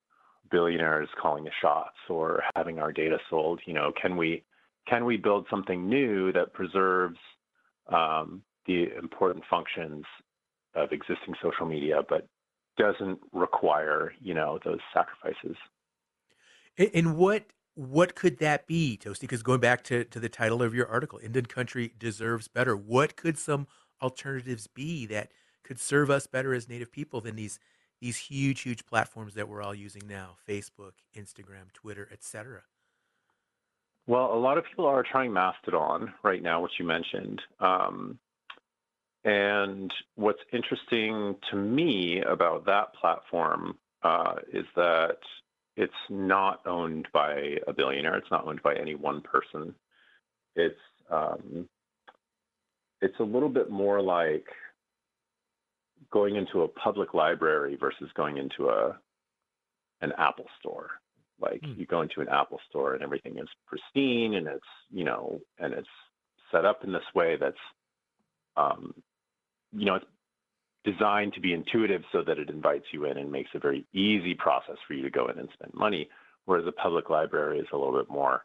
billionaires 0.51 1.09
calling 1.21 1.45
the 1.45 1.51
shots 1.61 1.97
or 2.09 2.43
having 2.57 2.79
our 2.79 2.93
data 2.93 3.19
sold. 3.29 3.61
You 3.67 3.75
know, 3.75 3.93
can 4.01 4.17
we 4.17 4.45
can 4.87 5.05
we 5.05 5.17
build 5.17 5.47
something 5.51 5.89
new 5.89 6.33
that 6.33 6.53
preserves 6.53 7.19
um, 7.93 8.43
the 8.67 8.87
important 8.97 9.45
functions 9.49 10.05
of 10.75 10.93
existing 10.93 11.35
social 11.43 11.67
media, 11.67 12.03
but 12.09 12.27
doesn't 12.77 13.19
require 13.33 14.13
you 14.21 14.35
know 14.35 14.59
those 14.65 14.81
sacrifices. 14.95 15.57
And 16.79 17.17
what 17.17 17.45
what 17.75 18.15
could 18.15 18.39
that 18.39 18.67
be, 18.67 18.99
Toastie? 19.01 19.21
Because 19.21 19.43
going 19.43 19.61
back 19.61 19.85
to, 19.85 20.03
to 20.05 20.19
the 20.19 20.29
title 20.29 20.63
of 20.63 20.75
your 20.75 20.89
article, 20.89 21.21
Indian 21.23 21.47
Country 21.47 21.93
deserves 21.97 22.49
better. 22.49 22.77
What 22.77 23.15
could 23.15 23.39
some 23.39 23.69
alternatives 24.03 24.67
be 24.67 25.07
that 25.07 25.31
could 25.63 25.79
serve 25.79 26.11
us 26.11 26.27
better 26.27 26.53
as 26.55 26.69
Native 26.69 26.91
people 26.91 27.21
than 27.21 27.37
these 27.37 27.59
these 28.01 28.17
huge, 28.17 28.61
huge 28.61 28.87
platforms 28.87 29.35
that 29.35 29.49
we're 29.49 29.63
all 29.63 29.75
using 29.75 30.03
now: 30.07 30.37
Facebook, 30.49 30.93
Instagram, 31.17 31.73
Twitter, 31.73 32.09
etc. 32.13 32.63
Well, 34.07 34.33
a 34.33 34.39
lot 34.39 34.57
of 34.57 34.65
people 34.65 34.87
are 34.87 35.03
trying 35.03 35.33
Mastodon 35.33 36.15
right 36.23 36.43
now, 36.43 36.63
which 36.63 36.73
you 36.79 36.87
mentioned. 36.87 37.43
Um, 37.61 38.19
and 39.25 39.93
what's 40.15 40.41
interesting 40.53 41.37
to 41.51 41.57
me 41.57 42.23
about 42.23 42.65
that 42.67 42.95
platform 42.95 43.77
uh, 44.03 44.37
is 44.53 44.65
that 44.77 45.19
it's 45.79 45.93
not 46.11 46.67
owned 46.67 47.07
by 47.15 47.55
a 47.69 47.73
billionaire. 47.73 48.17
It's 48.17 48.31
not 48.33 48.45
owned 48.45 48.63
by 48.65 48.75
any 48.75 48.97
one 48.97 49.21
person. 49.21 49.73
It's 50.57 50.75
um, 51.09 51.69
it's 53.01 53.19
a 53.21 53.23
little 53.25 53.49
bit 53.49 53.71
more 53.71 54.03
like 54.03 54.45
going 56.13 56.35
into 56.35 56.63
a 56.63 56.69
public 56.69 57.15
library 57.15 57.77
versus 57.79 58.11
going 58.17 58.39
into 58.39 58.71
a 58.71 58.99
an 60.01 60.13
Apple 60.19 60.47
store. 60.59 60.91
Like 61.41 61.61
mm. 61.61 61.79
you 61.79 61.87
go 61.87 62.03
into 62.03 62.23
an 62.23 62.29
Apple 62.29 62.59
store 62.69 62.95
and 62.95 63.03
everything 63.05 63.39
is 63.39 63.49
pristine 63.69 64.35
and 64.35 64.49
it's 64.49 64.67
you 64.91 65.05
know 65.05 65.39
and 65.61 65.73
it's 65.73 65.89
set 66.51 66.65
up 66.65 66.83
in 66.83 66.93
this 66.93 67.03
way 67.15 67.37
that's 67.41 67.57
um, 68.57 68.95
you 69.73 69.87
know 69.87 69.95
it's 69.95 70.07
designed 70.91 71.35
to 71.35 71.41
be 71.41 71.53
intuitive 71.53 72.03
so 72.13 72.23
that 72.23 72.39
it 72.39 72.51
invites 72.51 72.87
you 72.93 73.05
in 73.05 73.19
and 73.19 73.31
makes 73.31 73.51
a 73.55 73.59
very 73.59 73.87
easy 73.93 74.35
process 74.35 74.77
for 74.87 74.95
you 74.95 75.03
to 75.03 75.11
go 75.11 75.29
in 75.29 75.39
and 75.39 75.49
spend 75.53 75.73
money. 75.75 76.09
Whereas 76.45 76.67
a 76.67 76.73
public 76.73 77.11
library 77.11 77.59
is 77.59 77.67
a 77.73 77.77
little 77.77 77.97
bit 77.99 78.11
more. 78.11 78.45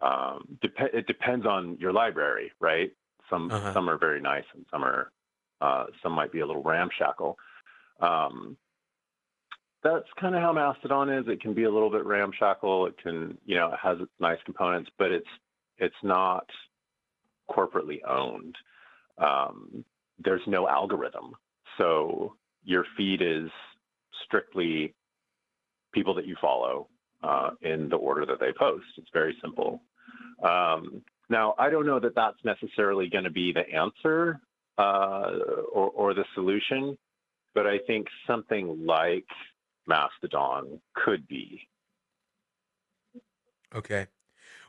Um, 0.00 0.58
dep- 0.62 0.94
it 0.94 1.06
depends 1.06 1.44
on 1.44 1.76
your 1.78 1.92
library, 1.92 2.52
right? 2.60 2.90
Some 3.28 3.50
uh-huh. 3.50 3.74
some 3.74 3.90
are 3.90 3.98
very 3.98 4.20
nice 4.20 4.44
and 4.54 4.64
some 4.70 4.84
are 4.84 5.10
uh, 5.60 5.86
some 6.02 6.12
might 6.12 6.32
be 6.32 6.40
a 6.40 6.46
little 6.46 6.62
ramshackle. 6.62 7.36
Um, 8.00 8.56
that's 9.82 10.06
kind 10.20 10.34
of 10.34 10.42
how 10.42 10.52
Mastodon 10.52 11.10
is. 11.10 11.26
It 11.28 11.40
can 11.40 11.54
be 11.54 11.64
a 11.64 11.70
little 11.70 11.90
bit 11.90 12.04
ramshackle. 12.04 12.86
It 12.86 12.98
can, 13.02 13.38
you 13.44 13.56
know, 13.56 13.72
it 13.72 13.78
has 13.82 13.98
nice 14.18 14.38
components, 14.44 14.90
but 14.98 15.12
it's 15.12 15.28
it's 15.78 16.02
not 16.02 16.46
corporately 17.50 18.00
owned. 18.08 18.56
Um, 19.18 19.84
there's 20.18 20.42
no 20.46 20.68
algorithm, 20.68 21.34
so 21.78 22.34
your 22.64 22.84
feed 22.96 23.22
is 23.22 23.48
strictly 24.24 24.94
people 25.94 26.14
that 26.14 26.26
you 26.26 26.36
follow 26.40 26.88
uh, 27.22 27.50
in 27.62 27.88
the 27.88 27.96
order 27.96 28.26
that 28.26 28.40
they 28.40 28.52
post. 28.58 28.84
It's 28.96 29.08
very 29.12 29.36
simple. 29.40 29.80
Um, 30.42 31.02
now, 31.30 31.54
I 31.58 31.70
don't 31.70 31.86
know 31.86 32.00
that 32.00 32.14
that's 32.14 32.38
necessarily 32.44 33.08
going 33.08 33.24
to 33.24 33.30
be 33.30 33.52
the 33.52 33.68
answer 33.74 34.40
uh, 34.78 35.30
or, 35.72 35.90
or 35.90 36.14
the 36.14 36.24
solution, 36.34 36.96
but 37.54 37.66
I 37.66 37.78
think 37.86 38.06
something 38.26 38.86
like 38.86 39.26
Mastodon 39.86 40.80
could 40.94 41.26
be. 41.26 41.68
Okay. 43.74 44.06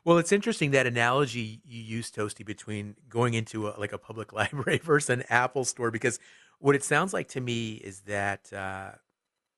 Well, 0.03 0.17
it's 0.17 0.31
interesting 0.31 0.71
that 0.71 0.87
analogy 0.87 1.61
you 1.65 1.81
use, 1.81 2.11
Toastie, 2.11 2.45
between 2.45 2.95
going 3.09 3.33
into 3.33 3.67
a, 3.67 3.75
like 3.77 3.93
a 3.93 3.97
public 3.97 4.33
library 4.39 4.79
versus 4.79 5.09
an 5.09 5.23
Apple 5.29 5.65
store, 5.65 5.91
because 5.91 6.19
what 6.59 6.75
it 6.75 6.83
sounds 6.83 7.13
like 7.13 7.27
to 7.29 7.41
me 7.41 7.73
is 7.73 8.01
that 8.01 8.51
uh, 8.53 8.91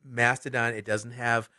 Mastodon 0.03 0.73
it 0.73 0.85
doesn't 0.85 1.11
have 1.11 1.49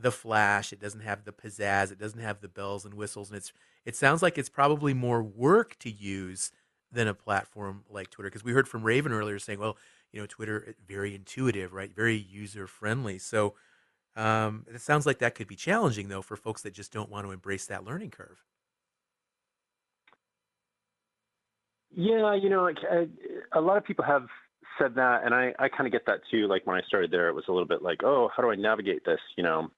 the 0.00 0.12
flash, 0.12 0.72
it 0.72 0.80
doesn't 0.80 1.00
have 1.00 1.24
the 1.24 1.32
pizzazz, 1.32 1.90
it 1.90 1.98
doesn't 1.98 2.20
have 2.20 2.40
the 2.40 2.48
bells 2.48 2.84
and 2.84 2.94
whistles, 2.94 3.30
and 3.30 3.36
it's 3.36 3.52
it 3.84 3.96
sounds 3.96 4.22
like 4.22 4.36
it's 4.36 4.48
probably 4.48 4.92
more 4.92 5.22
work 5.22 5.78
to 5.78 5.90
use 5.90 6.52
than 6.92 7.08
a 7.08 7.14
platform 7.14 7.84
like 7.88 8.10
Twitter. 8.10 8.28
Because 8.28 8.44
we 8.44 8.52
heard 8.52 8.68
from 8.68 8.82
Raven 8.82 9.12
earlier 9.12 9.38
saying, 9.38 9.58
well, 9.58 9.76
you 10.12 10.20
know, 10.20 10.26
Twitter 10.26 10.74
very 10.86 11.14
intuitive, 11.14 11.72
right? 11.72 11.94
Very 11.94 12.16
user 12.16 12.66
friendly. 12.66 13.18
So 13.18 13.54
um, 14.16 14.66
it 14.72 14.80
sounds 14.80 15.06
like 15.06 15.18
that 15.18 15.34
could 15.34 15.46
be 15.46 15.56
challenging 15.56 16.08
though 16.08 16.22
for 16.22 16.36
folks 16.36 16.62
that 16.62 16.72
just 16.72 16.92
don't 16.92 17.10
want 17.10 17.26
to 17.26 17.32
embrace 17.32 17.66
that 17.66 17.84
learning 17.84 18.10
curve. 18.10 18.44
Yeah, 21.90 22.34
you 22.34 22.50
know, 22.50 22.70
a 23.52 23.60
lot 23.60 23.76
of 23.76 23.84
people 23.84 24.04
have 24.04 24.28
said 24.78 24.94
that, 24.96 25.24
and 25.24 25.34
I, 25.34 25.52
I 25.58 25.68
kind 25.68 25.86
of 25.86 25.92
get 25.92 26.06
that 26.06 26.20
too. 26.30 26.46
Like 26.46 26.66
when 26.66 26.76
I 26.76 26.82
started 26.86 27.10
there, 27.10 27.28
it 27.28 27.34
was 27.34 27.44
a 27.48 27.52
little 27.52 27.66
bit 27.66 27.82
like, 27.82 28.02
oh, 28.04 28.30
how 28.34 28.42
do 28.42 28.50
I 28.50 28.56
navigate 28.56 29.04
this? 29.04 29.20
You 29.36 29.44
know, 29.44 29.70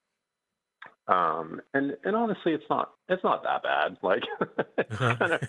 um, 1.07 1.61
and 1.73 1.97
and 2.03 2.15
honestly, 2.15 2.53
it's 2.53 2.63
not 2.69 2.91
it's 3.09 3.23
not 3.23 3.43
that 3.43 3.63
bad. 3.63 3.97
Like, 4.01 4.23
uh-huh. 4.39 5.15
kind 5.19 5.33
of, 5.33 5.41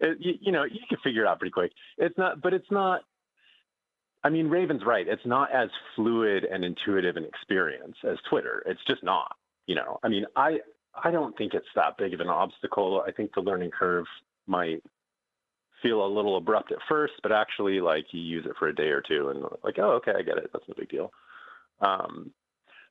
it, 0.00 0.18
you, 0.20 0.34
you 0.40 0.52
know, 0.52 0.64
you 0.64 0.80
can 0.88 0.98
figure 1.02 1.24
it 1.24 1.28
out 1.28 1.38
pretty 1.38 1.52
quick. 1.52 1.72
It's 1.98 2.16
not, 2.18 2.42
but 2.42 2.52
it's 2.52 2.70
not. 2.70 3.02
I 4.24 4.28
mean, 4.28 4.48
Raven's 4.48 4.84
right. 4.86 5.06
It's 5.08 5.26
not 5.26 5.52
as 5.52 5.68
fluid 5.96 6.44
and 6.44 6.64
intuitive 6.64 7.16
an 7.16 7.24
experience 7.24 7.96
as 8.08 8.18
Twitter. 8.28 8.62
It's 8.66 8.80
just 8.86 9.02
not. 9.02 9.36
You 9.66 9.76
know, 9.76 9.98
I 10.02 10.08
mean, 10.08 10.26
I 10.36 10.58
I 11.02 11.10
don't 11.10 11.36
think 11.36 11.54
it's 11.54 11.66
that 11.74 11.96
big 11.96 12.14
of 12.14 12.20
an 12.20 12.28
obstacle. 12.28 13.02
I 13.06 13.12
think 13.12 13.34
the 13.34 13.40
learning 13.40 13.70
curve 13.70 14.06
might 14.46 14.82
feel 15.82 16.04
a 16.04 16.14
little 16.14 16.36
abrupt 16.36 16.72
at 16.72 16.78
first, 16.88 17.14
but 17.22 17.32
actually, 17.32 17.80
like 17.80 18.06
you 18.12 18.20
use 18.20 18.46
it 18.46 18.56
for 18.58 18.68
a 18.68 18.74
day 18.74 18.88
or 18.88 19.02
two, 19.02 19.28
and 19.28 19.42
like, 19.64 19.78
oh, 19.78 19.92
okay, 19.92 20.12
I 20.16 20.22
get 20.22 20.38
it. 20.38 20.50
That's 20.52 20.64
no 20.68 20.74
big 20.78 20.88
deal. 20.88 21.12
Um, 21.80 22.32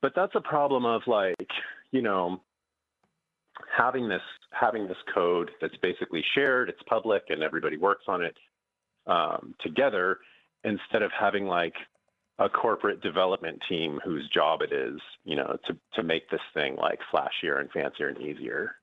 but 0.00 0.12
that's 0.14 0.34
a 0.34 0.40
problem 0.40 0.84
of 0.84 1.02
like, 1.06 1.48
you 1.90 2.02
know, 2.02 2.40
having 3.76 4.08
this 4.08 4.22
having 4.50 4.86
this 4.88 4.96
code 5.14 5.50
that's 5.60 5.76
basically 5.82 6.24
shared, 6.34 6.68
it's 6.68 6.82
public, 6.88 7.24
and 7.28 7.42
everybody 7.42 7.76
works 7.76 8.04
on 8.08 8.22
it 8.22 8.36
um, 9.06 9.54
together, 9.60 10.18
instead 10.64 11.02
of 11.02 11.10
having 11.18 11.46
like 11.46 11.74
a 12.38 12.48
corporate 12.48 13.00
development 13.02 13.60
team 13.68 14.00
whose 14.04 14.28
job 14.34 14.62
it 14.62 14.72
is, 14.72 15.00
you 15.24 15.36
know, 15.36 15.56
to 15.66 15.76
to 15.94 16.02
make 16.02 16.28
this 16.30 16.40
thing 16.54 16.76
like 16.76 16.98
flashier 17.12 17.60
and 17.60 17.70
fancier 17.70 18.08
and 18.08 18.20
easier. 18.20 18.76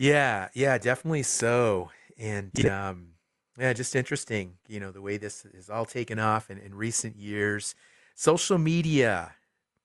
Yeah, 0.00 0.48
yeah, 0.54 0.78
definitely 0.78 1.24
so. 1.24 1.90
And 2.18 2.64
um, 2.66 3.08
yeah, 3.58 3.74
just 3.74 3.94
interesting, 3.94 4.54
you 4.66 4.80
know, 4.80 4.90
the 4.90 5.02
way 5.02 5.18
this 5.18 5.44
is 5.44 5.68
all 5.68 5.84
taken 5.84 6.18
off 6.18 6.50
in, 6.50 6.56
in 6.56 6.74
recent 6.74 7.16
years. 7.16 7.74
Social 8.14 8.56
media 8.56 9.32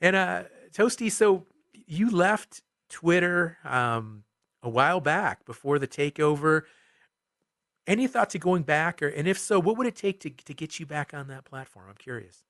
And 0.00 0.16
uh, 0.16 0.44
Toastie, 0.72 1.12
so 1.12 1.44
you 1.86 2.10
left 2.10 2.62
Twitter 2.88 3.58
um, 3.62 4.24
a 4.62 4.70
while 4.70 5.00
back 5.00 5.44
before 5.44 5.78
the 5.78 5.86
takeover. 5.86 6.62
Any 7.86 8.06
thought 8.06 8.30
to 8.30 8.38
going 8.38 8.62
back, 8.62 9.02
or 9.02 9.08
and 9.08 9.26
if 9.26 9.38
so, 9.38 9.58
what 9.58 9.76
would 9.76 9.86
it 9.86 9.96
take 9.96 10.20
to 10.20 10.30
to 10.30 10.54
get 10.54 10.78
you 10.78 10.86
back 10.86 11.12
on 11.12 11.28
that 11.28 11.44
platform? 11.44 11.86
I'm 11.88 11.96
curious. 11.96 12.44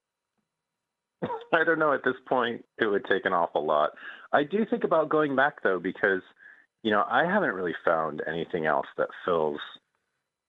I 1.52 1.64
don't 1.64 1.78
know. 1.78 1.92
At 1.92 2.04
this 2.04 2.16
point, 2.28 2.64
it 2.78 2.86
would 2.86 3.04
take 3.06 3.24
an 3.24 3.32
awful 3.32 3.64
lot. 3.64 3.92
I 4.32 4.44
do 4.44 4.66
think 4.68 4.84
about 4.84 5.08
going 5.08 5.34
back 5.34 5.62
though, 5.62 5.78
because 5.78 6.22
you 6.82 6.90
know 6.90 7.04
I 7.08 7.24
haven't 7.24 7.54
really 7.54 7.74
found 7.84 8.22
anything 8.26 8.66
else 8.66 8.86
that 8.98 9.08
fills 9.24 9.60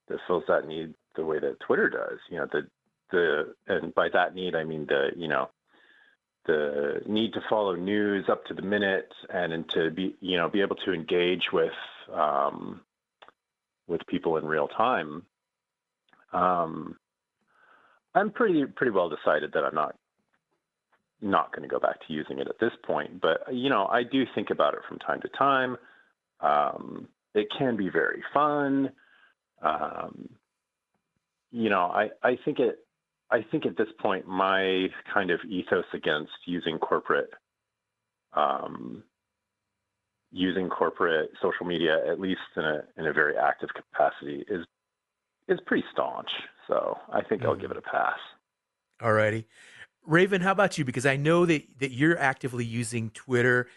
that 0.10 0.20
fills 0.28 0.44
that 0.48 0.68
need 0.68 0.94
the 1.16 1.26
way 1.26 1.40
that 1.40 1.60
Twitter 1.62 1.90
does. 1.90 2.20
You 2.30 2.40
know, 2.40 2.48
the 2.52 2.68
the 3.12 3.56
and 3.68 3.94
by 3.96 4.10
that 4.10 4.36
need 4.36 4.56
I 4.56 4.64
mean 4.64 4.86
the 4.88 5.12
you 5.16 5.28
know 5.28 5.50
the 6.46 7.02
need 7.06 7.34
to 7.34 7.42
follow 7.50 7.76
news 7.76 8.26
up 8.28 8.46
to 8.46 8.54
the 8.54 8.62
minute 8.62 9.14
and, 9.34 9.54
and 9.54 9.70
to 9.70 9.92
be 9.92 10.16
you 10.20 10.38
know 10.38 10.50
be 10.50 10.62
able 10.62 10.76
to 10.78 10.92
engage 10.92 11.52
with 11.54 11.72
um, 12.12 12.82
with 13.88 14.02
people 14.08 14.38
in 14.38 14.46
real 14.46 14.68
time, 14.68 15.24
um, 16.32 16.98
I'm 18.16 18.32
pretty 18.32 18.66
pretty 18.66 18.92
well 18.92 19.10
decided 19.10 19.52
that 19.54 19.64
I'm 19.64 19.76
not 19.76 19.96
not 21.22 21.56
going 21.56 21.68
to 21.68 21.74
go 21.74 21.80
back 21.80 22.06
to 22.06 22.14
using 22.14 22.40
it 22.40 22.48
at 22.48 22.60
this 22.60 22.74
point. 22.86 23.22
But 23.22 23.54
you 23.54 23.70
know, 23.70 23.88
I 23.88 24.04
do 24.04 24.26
think 24.36 24.50
about 24.50 24.74
it 24.74 24.82
from 24.88 25.00
time 25.00 25.22
to 25.22 25.30
time. 25.30 25.78
Um, 26.42 27.08
it 27.34 27.48
can 27.58 27.78
be 27.78 27.90
very 27.90 28.22
fun. 28.34 28.92
Um, 29.62 30.30
you 31.52 31.70
know, 31.70 31.84
I, 31.84 32.10
I 32.22 32.38
think 32.44 32.60
it. 32.60 32.80
I 33.32 33.44
think 33.50 33.66
at 33.66 33.78
this 33.78 33.88
point, 34.00 34.28
my 34.28 34.88
kind 35.12 35.32
of 35.32 35.40
ethos 35.50 35.86
against 35.94 36.32
using 36.46 36.78
corporate 36.78 37.32
um, 38.34 39.04
using 40.34 40.68
corporate 40.68 41.30
social 41.42 41.66
media, 41.66 42.06
at 42.12 42.20
least 42.20 42.42
in 42.58 42.64
a 42.64 42.84
in 42.98 43.06
a 43.06 43.14
very 43.14 43.38
active 43.38 43.70
capacity, 43.74 44.44
is 44.50 44.66
is 45.48 45.60
pretty 45.66 45.86
staunch. 45.92 46.30
So 46.68 46.98
I 47.12 47.22
think 47.22 47.42
mm-hmm. 47.42 47.52
I'll 47.52 47.56
give 47.56 47.72
it 47.72 47.78
a 47.78 47.82
pass. 47.82 48.18
All 49.02 49.14
righty. 49.14 49.46
Raven, 50.06 50.42
how 50.42 50.52
about 50.52 50.78
you? 50.78 50.84
Because 50.84 51.06
I 51.06 51.16
know 51.16 51.46
that, 51.46 51.64
that 51.80 51.92
you're 51.92 52.18
actively 52.20 52.66
using 52.66 53.10
Twitter. 53.12 53.68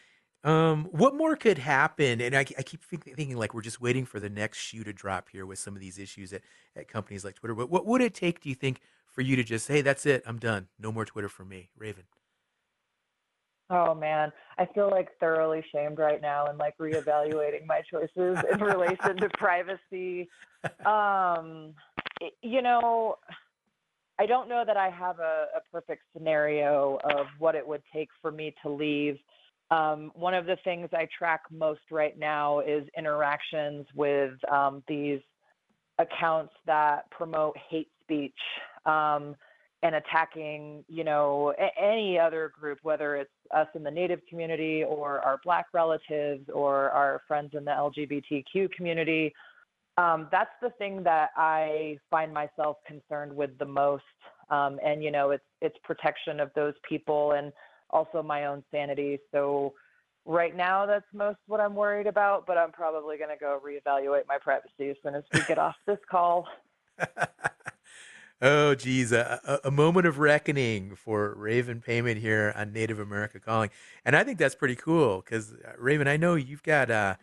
Um, 0.42 0.86
what 0.90 1.14
more 1.14 1.36
could 1.36 1.58
happen? 1.58 2.20
And 2.20 2.36
I, 2.36 2.40
I 2.40 2.62
keep 2.62 2.82
thinking 2.84 3.36
like 3.36 3.54
we're 3.54 3.62
just 3.62 3.80
waiting 3.80 4.04
for 4.04 4.18
the 4.20 4.28
next 4.28 4.58
shoe 4.58 4.84
to 4.84 4.92
drop 4.92 5.28
here 5.28 5.46
with 5.46 5.58
some 5.58 5.74
of 5.74 5.80
these 5.80 5.98
issues 5.98 6.32
at, 6.32 6.42
at 6.74 6.88
companies 6.88 7.24
like 7.24 7.34
Twitter. 7.36 7.54
But 7.54 7.70
what 7.70 7.86
would 7.86 8.00
it 8.00 8.14
take, 8.14 8.40
do 8.40 8.48
you 8.48 8.54
think, 8.54 8.80
for 9.06 9.22
you 9.22 9.36
to 9.36 9.44
just, 9.44 9.68
hey, 9.68 9.82
that's 9.82 10.06
it, 10.06 10.22
I'm 10.26 10.38
done. 10.38 10.68
No 10.78 10.92
more 10.92 11.04
Twitter 11.04 11.28
for 11.28 11.44
me, 11.44 11.70
Raven? 11.76 12.04
Oh 13.68 13.94
man, 13.94 14.32
I 14.58 14.66
feel 14.66 14.90
like 14.90 15.08
thoroughly 15.18 15.64
shamed 15.72 15.98
right 15.98 16.20
now 16.20 16.46
and 16.46 16.56
like 16.56 16.78
reevaluating 16.78 17.66
my 17.66 17.82
choices 17.90 18.38
in 18.52 18.60
relation 18.60 19.16
to 19.18 19.28
privacy. 19.38 20.28
Um, 20.84 21.74
you 22.42 22.60
know, 22.60 23.18
I 24.18 24.26
don't 24.26 24.48
know 24.48 24.64
that 24.66 24.76
I 24.76 24.90
have 24.90 25.20
a, 25.20 25.46
a, 25.54 25.60
perfect 25.70 26.02
scenario 26.12 26.98
of 27.04 27.26
what 27.38 27.54
it 27.54 27.64
would 27.64 27.82
take 27.92 28.08
for 28.20 28.32
me 28.32 28.52
to 28.62 28.70
leave. 28.70 29.16
Um, 29.70 30.10
one 30.16 30.34
of 30.34 30.46
the 30.46 30.56
things 30.64 30.88
I 30.92 31.06
track 31.16 31.42
most 31.52 31.82
right 31.92 32.18
now 32.18 32.60
is 32.60 32.82
interactions 32.98 33.86
with 33.94 34.32
um, 34.50 34.82
these 34.88 35.20
accounts 36.00 36.52
that 36.66 37.08
promote 37.12 37.56
hate 37.70 37.92
speech. 38.02 38.34
Um, 38.86 39.36
and 39.82 39.94
attacking, 39.94 40.84
you 40.88 41.04
know, 41.04 41.54
a- 41.58 41.78
any 41.80 42.18
other 42.18 42.48
group, 42.58 42.78
whether 42.82 43.16
it's 43.16 43.30
us 43.54 43.68
in 43.74 43.82
the 43.82 43.90
Native 43.90 44.20
community 44.28 44.84
or 44.84 45.20
our 45.20 45.38
Black 45.44 45.66
relatives 45.72 46.48
or 46.52 46.90
our 46.90 47.22
friends 47.26 47.50
in 47.54 47.64
the 47.64 47.70
LGBTQ 47.70 48.70
community. 48.72 49.32
Um, 49.98 50.28
that's 50.30 50.50
the 50.60 50.70
thing 50.70 51.02
that 51.04 51.30
I 51.36 51.98
find 52.10 52.32
myself 52.32 52.76
concerned 52.86 53.34
with 53.34 53.56
the 53.58 53.64
most. 53.64 54.04
Um, 54.50 54.78
and 54.84 55.02
you 55.02 55.10
know, 55.10 55.30
it's 55.30 55.44
it's 55.60 55.76
protection 55.84 56.38
of 56.38 56.50
those 56.54 56.74
people 56.88 57.32
and 57.32 57.52
also 57.90 58.22
my 58.22 58.46
own 58.46 58.62
sanity. 58.70 59.18
So 59.32 59.74
right 60.24 60.54
now, 60.54 60.86
that's 60.86 61.06
most 61.12 61.38
what 61.46 61.60
I'm 61.60 61.74
worried 61.74 62.06
about. 62.06 62.46
But 62.46 62.58
I'm 62.58 62.72
probably 62.72 63.16
going 63.16 63.30
to 63.30 63.36
go 63.38 63.60
reevaluate 63.64 64.26
my 64.28 64.38
privacy 64.38 64.90
as 64.90 64.96
soon 65.02 65.14
as 65.14 65.24
we 65.32 65.40
get 65.48 65.58
off 65.58 65.76
this 65.86 65.98
call. 66.10 66.46
Oh, 68.42 68.74
geez, 68.74 69.12
a, 69.12 69.60
a, 69.64 69.70
moment 69.70 70.06
of 70.06 70.18
reckoning 70.18 70.94
for 70.94 71.34
Raven 71.36 71.80
Payment 71.80 72.20
here 72.20 72.52
on 72.54 72.70
Native 72.70 73.00
America 73.00 73.40
Calling, 73.40 73.70
and 74.04 74.14
I 74.14 74.24
think 74.24 74.38
that's 74.38 74.54
pretty 74.54 74.76
cool 74.76 75.22
because 75.22 75.54
uh, 75.54 75.72
Raven, 75.78 76.06
I 76.06 76.18
know 76.18 76.34
you've 76.34 76.62
got 76.62 76.90
uh, 76.90 77.14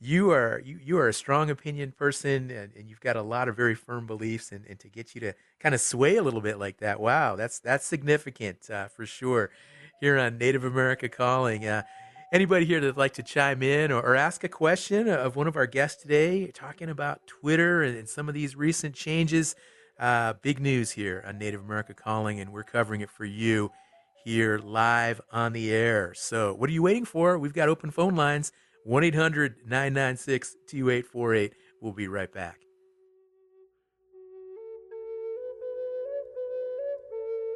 you 0.00 0.30
are 0.32 0.60
you, 0.62 0.78
you 0.82 0.98
are 0.98 1.08
a 1.08 1.14
strong 1.14 1.48
opinion 1.48 1.92
person, 1.92 2.50
and, 2.50 2.74
and 2.76 2.90
you've 2.90 3.00
got 3.00 3.16
a 3.16 3.22
lot 3.22 3.48
of 3.48 3.56
very 3.56 3.74
firm 3.74 4.06
beliefs, 4.06 4.52
and, 4.52 4.66
and 4.66 4.78
to 4.80 4.88
get 4.88 5.14
you 5.14 5.22
to 5.22 5.34
kind 5.60 5.74
of 5.74 5.80
sway 5.80 6.16
a 6.16 6.22
little 6.22 6.42
bit 6.42 6.58
like 6.58 6.76
that, 6.80 7.00
wow, 7.00 7.36
that's 7.36 7.58
that's 7.58 7.86
significant 7.86 8.68
uh, 8.68 8.88
for 8.88 9.06
sure. 9.06 9.50
Here 10.02 10.18
on 10.18 10.36
Native 10.36 10.64
America 10.64 11.08
Calling, 11.08 11.66
uh, 11.66 11.84
anybody 12.34 12.66
here 12.66 12.80
that'd 12.80 12.98
like 12.98 13.14
to 13.14 13.22
chime 13.22 13.62
in 13.62 13.90
or, 13.90 14.02
or, 14.02 14.14
ask 14.14 14.44
a 14.44 14.48
question 14.48 15.08
of 15.08 15.36
one 15.36 15.46
of 15.46 15.56
our 15.56 15.66
guests 15.66 16.02
today, 16.02 16.48
talking 16.48 16.90
about 16.90 17.26
Twitter 17.26 17.82
and, 17.82 17.96
and 17.96 18.08
some 18.08 18.28
of 18.28 18.34
these 18.34 18.56
recent 18.56 18.94
changes. 18.94 19.54
Uh, 20.00 20.32
big 20.40 20.58
news 20.58 20.92
here 20.92 21.22
on 21.26 21.36
Native 21.36 21.60
America 21.60 21.92
Calling, 21.92 22.40
and 22.40 22.54
we're 22.54 22.62
covering 22.62 23.02
it 23.02 23.10
for 23.10 23.26
you 23.26 23.70
here 24.24 24.58
live 24.58 25.20
on 25.30 25.52
the 25.52 25.70
air. 25.70 26.14
So, 26.14 26.54
what 26.54 26.70
are 26.70 26.72
you 26.72 26.82
waiting 26.82 27.04
for? 27.04 27.38
We've 27.38 27.52
got 27.52 27.68
open 27.68 27.90
phone 27.90 28.16
lines 28.16 28.50
1 28.84 29.04
800 29.04 29.56
996 29.66 30.56
2848. 30.66 31.52
We'll 31.82 31.92
be 31.92 32.08
right 32.08 32.32
back. 32.32 32.69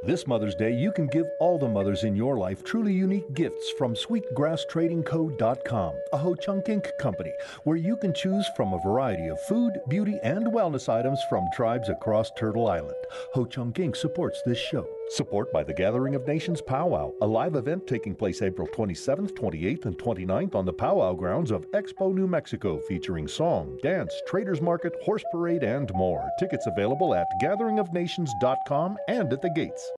This 0.07 0.27
Mother's 0.27 0.55
Day, 0.55 0.71
you 0.71 0.93
can 0.93 1.07
give 1.07 1.25
all 1.41 1.57
the 1.57 1.67
mothers 1.67 2.05
in 2.05 2.15
your 2.15 2.37
life 2.37 2.63
truly 2.63 2.93
unique 2.93 3.33
gifts 3.33 3.71
from 3.79 3.95
SweetGrassTradingCo.com, 3.95 5.95
a 6.13 6.19
Ho 6.19 6.35
Chunk 6.35 6.67
Inc. 6.67 6.91
company, 6.99 7.33
where 7.63 7.79
you 7.79 7.97
can 7.97 8.13
choose 8.13 8.47
from 8.55 8.75
a 8.75 8.81
variety 8.81 9.29
of 9.29 9.41
food, 9.41 9.81
beauty, 9.89 10.19
and 10.23 10.49
wellness 10.49 10.91
items 10.91 11.23
from 11.31 11.49
tribes 11.55 11.89
across 11.89 12.31
Turtle 12.33 12.69
Island. 12.69 12.93
Ho 13.33 13.47
Chunk 13.47 13.77
Inc. 13.77 13.97
supports 13.97 14.43
this 14.45 14.59
show. 14.59 14.87
Support 15.11 15.53
by 15.53 15.63
the 15.63 15.75
Gathering 15.75 16.15
of 16.15 16.27
Nations 16.27 16.63
Powwow, 16.63 17.13
a 17.21 17.27
live 17.27 17.57
event 17.57 17.87
taking 17.87 18.15
place 18.15 18.41
April 18.41 18.67
27th, 18.69 19.33
28th, 19.33 19.85
and 19.85 19.99
29th 19.99 20.55
on 20.55 20.65
the 20.65 20.73
powwow 20.73 21.13
grounds 21.13 21.51
of 21.51 21.71
Expo, 21.73 22.13
New 22.13 22.27
Mexico, 22.27 22.81
featuring 22.89 23.29
song, 23.29 23.79
dance, 23.83 24.15
traders 24.27 24.63
market, 24.63 24.95
horse 25.05 25.23
parade, 25.31 25.63
and 25.63 25.93
more. 25.95 26.29
Tickets 26.39 26.67
available 26.67 27.15
at 27.15 27.27
gatheringofnations.com 27.43 28.97
and 29.07 29.33
at 29.33 29.43
the 29.43 29.51
gates. 29.51 29.93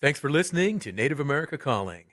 Thanks 0.00 0.18
for 0.18 0.30
listening 0.30 0.78
to 0.80 0.92
Native 0.92 1.20
America 1.20 1.58
Calling. 1.58 2.04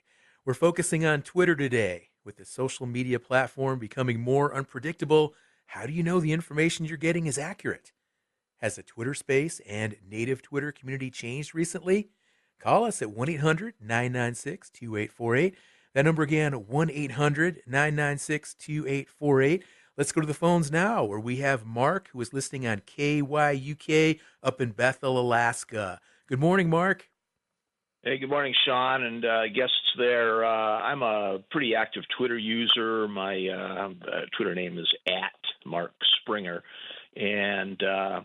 We're 0.44 0.54
focusing 0.54 1.06
on 1.06 1.22
Twitter 1.22 1.56
today. 1.56 2.10
With 2.26 2.38
the 2.38 2.46
social 2.46 2.88
media 2.88 3.20
platform 3.20 3.80
becoming 3.80 4.20
more 4.20 4.54
unpredictable, 4.54 5.34
how 5.68 5.86
do 5.86 5.94
you 5.94 6.04
know 6.04 6.20
the 6.20 6.34
information 6.34 6.86
you're 6.86 6.98
getting 6.98 7.26
is 7.26 7.38
accurate? 7.38 7.94
Has 8.66 8.78
the 8.78 8.82
Twitter 8.82 9.14
space 9.14 9.62
and 9.70 9.96
native 10.10 10.42
Twitter 10.42 10.72
community 10.72 11.12
changed 11.12 11.54
recently? 11.54 12.10
Call 12.60 12.84
us 12.84 13.00
at 13.00 13.12
1 13.12 13.30
800 13.30 13.76
996 13.80 14.72
2848. 14.72 15.56
That 15.94 16.04
number 16.04 16.24
again, 16.24 16.54
1 16.54 16.90
800 16.90 17.62
996 17.68 18.56
2848. 18.56 19.64
Let's 19.96 20.12
go 20.12 20.22
to 20.22 20.26
the 20.26 20.34
phones 20.34 20.72
now 20.72 21.04
where 21.04 21.20
we 21.20 21.36
have 21.36 21.64
Mark, 21.64 22.10
who 22.12 22.20
is 22.22 22.34
listening 22.34 22.66
on 22.66 22.80
KYUK 22.80 24.20
up 24.42 24.60
in 24.60 24.72
Bethel, 24.72 25.20
Alaska. 25.20 26.00
Good 26.28 26.40
morning, 26.40 26.68
Mark. 26.68 27.08
Hey, 28.02 28.18
good 28.18 28.32
morning, 28.32 28.56
Shawn, 28.66 29.04
and 29.04 29.24
uh, 29.24 29.48
guests 29.50 29.94
there. 29.96 30.44
Uh, 30.44 30.50
I'm 30.50 31.04
a 31.04 31.38
pretty 31.52 31.76
active 31.76 32.02
Twitter 32.18 32.38
user. 32.40 33.08
My 33.08 33.48
uh, 33.48 33.90
uh 33.90 34.22
Twitter 34.36 34.56
name 34.56 34.80
is 34.80 34.92
at 35.06 35.68
Mark 35.68 35.94
Springer, 36.20 36.64
and 37.16 37.84
uh, 37.84 38.22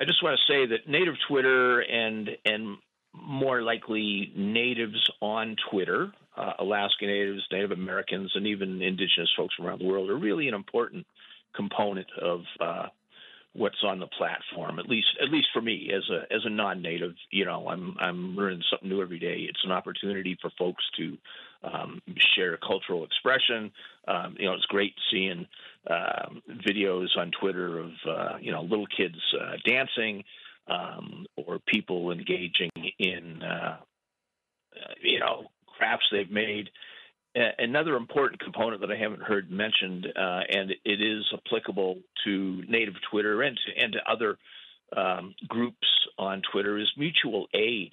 I 0.00 0.04
just 0.04 0.22
want 0.22 0.38
to 0.38 0.52
say 0.52 0.66
that 0.66 0.88
native 0.88 1.14
Twitter 1.28 1.80
and 1.80 2.30
and 2.44 2.78
more 3.14 3.62
likely 3.62 4.30
natives 4.36 5.10
on 5.22 5.56
Twitter, 5.70 6.12
uh, 6.36 6.52
Alaska 6.58 7.06
Natives, 7.06 7.42
Native 7.50 7.70
Americans, 7.70 8.30
and 8.34 8.46
even 8.46 8.82
Indigenous 8.82 9.30
folks 9.36 9.54
from 9.54 9.66
around 9.66 9.80
the 9.80 9.86
world 9.86 10.10
are 10.10 10.18
really 10.18 10.48
an 10.48 10.54
important 10.54 11.06
component 11.54 12.08
of 12.20 12.42
what's 13.56 13.82
on 13.84 13.98
the 14.00 14.06
platform. 14.06 14.78
At 14.78 14.88
least, 14.88 15.08
at 15.22 15.30
least 15.30 15.48
for 15.52 15.62
me 15.62 15.90
as 15.94 16.02
a 16.10 16.32
as 16.32 16.42
a 16.44 16.50
non-native, 16.50 17.14
you 17.30 17.44
know, 17.44 17.68
I'm 17.68 17.96
I'm 18.00 18.36
learning 18.36 18.62
something 18.70 18.88
new 18.88 19.02
every 19.02 19.18
day. 19.18 19.46
It's 19.48 19.64
an 19.64 19.72
opportunity 19.72 20.36
for 20.40 20.50
folks 20.58 20.84
to 20.98 21.16
um, 21.64 22.00
share 22.34 22.56
cultural 22.58 23.04
expression. 23.04 23.72
Um, 24.08 24.36
you 24.38 24.46
know, 24.46 24.54
it's 24.54 24.66
great 24.66 24.94
seeing 25.10 25.46
uh, 25.88 26.28
videos 26.68 27.08
on 27.16 27.30
Twitter 27.40 27.78
of 27.78 27.90
uh, 28.08 28.36
you 28.40 28.52
know 28.52 28.62
little 28.62 28.86
kids 28.96 29.18
uh, 29.40 29.56
dancing 29.64 30.22
um, 30.68 31.26
or 31.36 31.58
people 31.66 32.12
engaging 32.12 32.70
in 32.98 33.42
uh, 33.42 33.76
you 35.02 35.20
know 35.20 35.46
crafts 35.78 36.06
they've 36.10 36.30
made 36.30 36.70
another 37.58 37.96
important 37.96 38.40
component 38.40 38.80
that 38.80 38.90
I 38.90 38.96
haven't 38.96 39.22
heard 39.22 39.50
mentioned, 39.50 40.06
uh, 40.06 40.40
and 40.48 40.70
it 40.84 41.00
is 41.00 41.24
applicable 41.32 41.98
to 42.24 42.62
native 42.68 42.94
Twitter 43.10 43.42
and 43.42 43.56
to, 43.56 43.82
and 43.82 43.92
to 43.92 43.98
other 44.10 44.38
um, 44.96 45.34
groups 45.48 45.86
on 46.18 46.42
Twitter, 46.50 46.78
is 46.78 46.90
mutual 46.96 47.46
aid. 47.54 47.90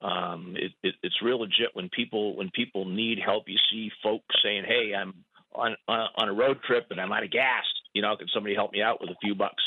Um, 0.00 0.54
it, 0.56 0.72
it, 0.82 0.94
it's 1.02 1.22
real 1.22 1.40
legit 1.40 1.70
when 1.74 1.88
people 1.90 2.36
when 2.36 2.50
people 2.50 2.84
need 2.84 3.18
help. 3.24 3.44
You 3.48 3.58
see 3.70 3.90
folks 4.02 4.34
saying, 4.42 4.64
"Hey, 4.66 4.94
I'm 4.94 5.12
on 5.54 5.76
on 5.88 6.00
a, 6.00 6.06
on 6.16 6.28
a 6.28 6.32
road 6.32 6.58
trip 6.66 6.86
and 6.90 7.00
I'm 7.00 7.12
out 7.12 7.24
of 7.24 7.30
gas. 7.30 7.64
You 7.92 8.02
know, 8.02 8.16
can 8.16 8.28
somebody 8.32 8.54
help 8.54 8.72
me 8.72 8.80
out 8.80 9.00
with 9.00 9.10
a 9.10 9.16
few 9.20 9.34
bucks?" 9.34 9.62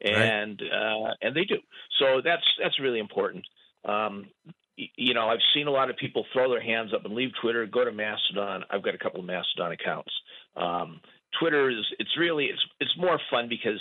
And 0.00 0.60
right. 0.62 1.08
uh, 1.10 1.14
and 1.20 1.34
they 1.34 1.44
do. 1.44 1.58
So 1.98 2.20
that's 2.24 2.44
that's 2.62 2.78
really 2.80 3.00
important. 3.00 3.44
Um, 3.84 4.28
you 4.76 5.14
know, 5.14 5.28
I've 5.28 5.40
seen 5.54 5.66
a 5.66 5.70
lot 5.70 5.90
of 5.90 5.96
people 5.96 6.24
throw 6.32 6.50
their 6.50 6.62
hands 6.62 6.92
up 6.94 7.04
and 7.04 7.14
leave 7.14 7.30
Twitter, 7.40 7.66
go 7.66 7.84
to 7.84 7.92
Mastodon. 7.92 8.64
I've 8.70 8.82
got 8.82 8.94
a 8.94 8.98
couple 8.98 9.20
of 9.20 9.26
Mastodon 9.26 9.72
accounts. 9.72 10.10
Um, 10.56 11.00
Twitter 11.38 11.70
is 11.70 11.84
it's 11.98 12.16
really 12.18 12.46
it's 12.46 12.60
it's 12.80 12.96
more 12.96 13.18
fun 13.30 13.48
because 13.48 13.80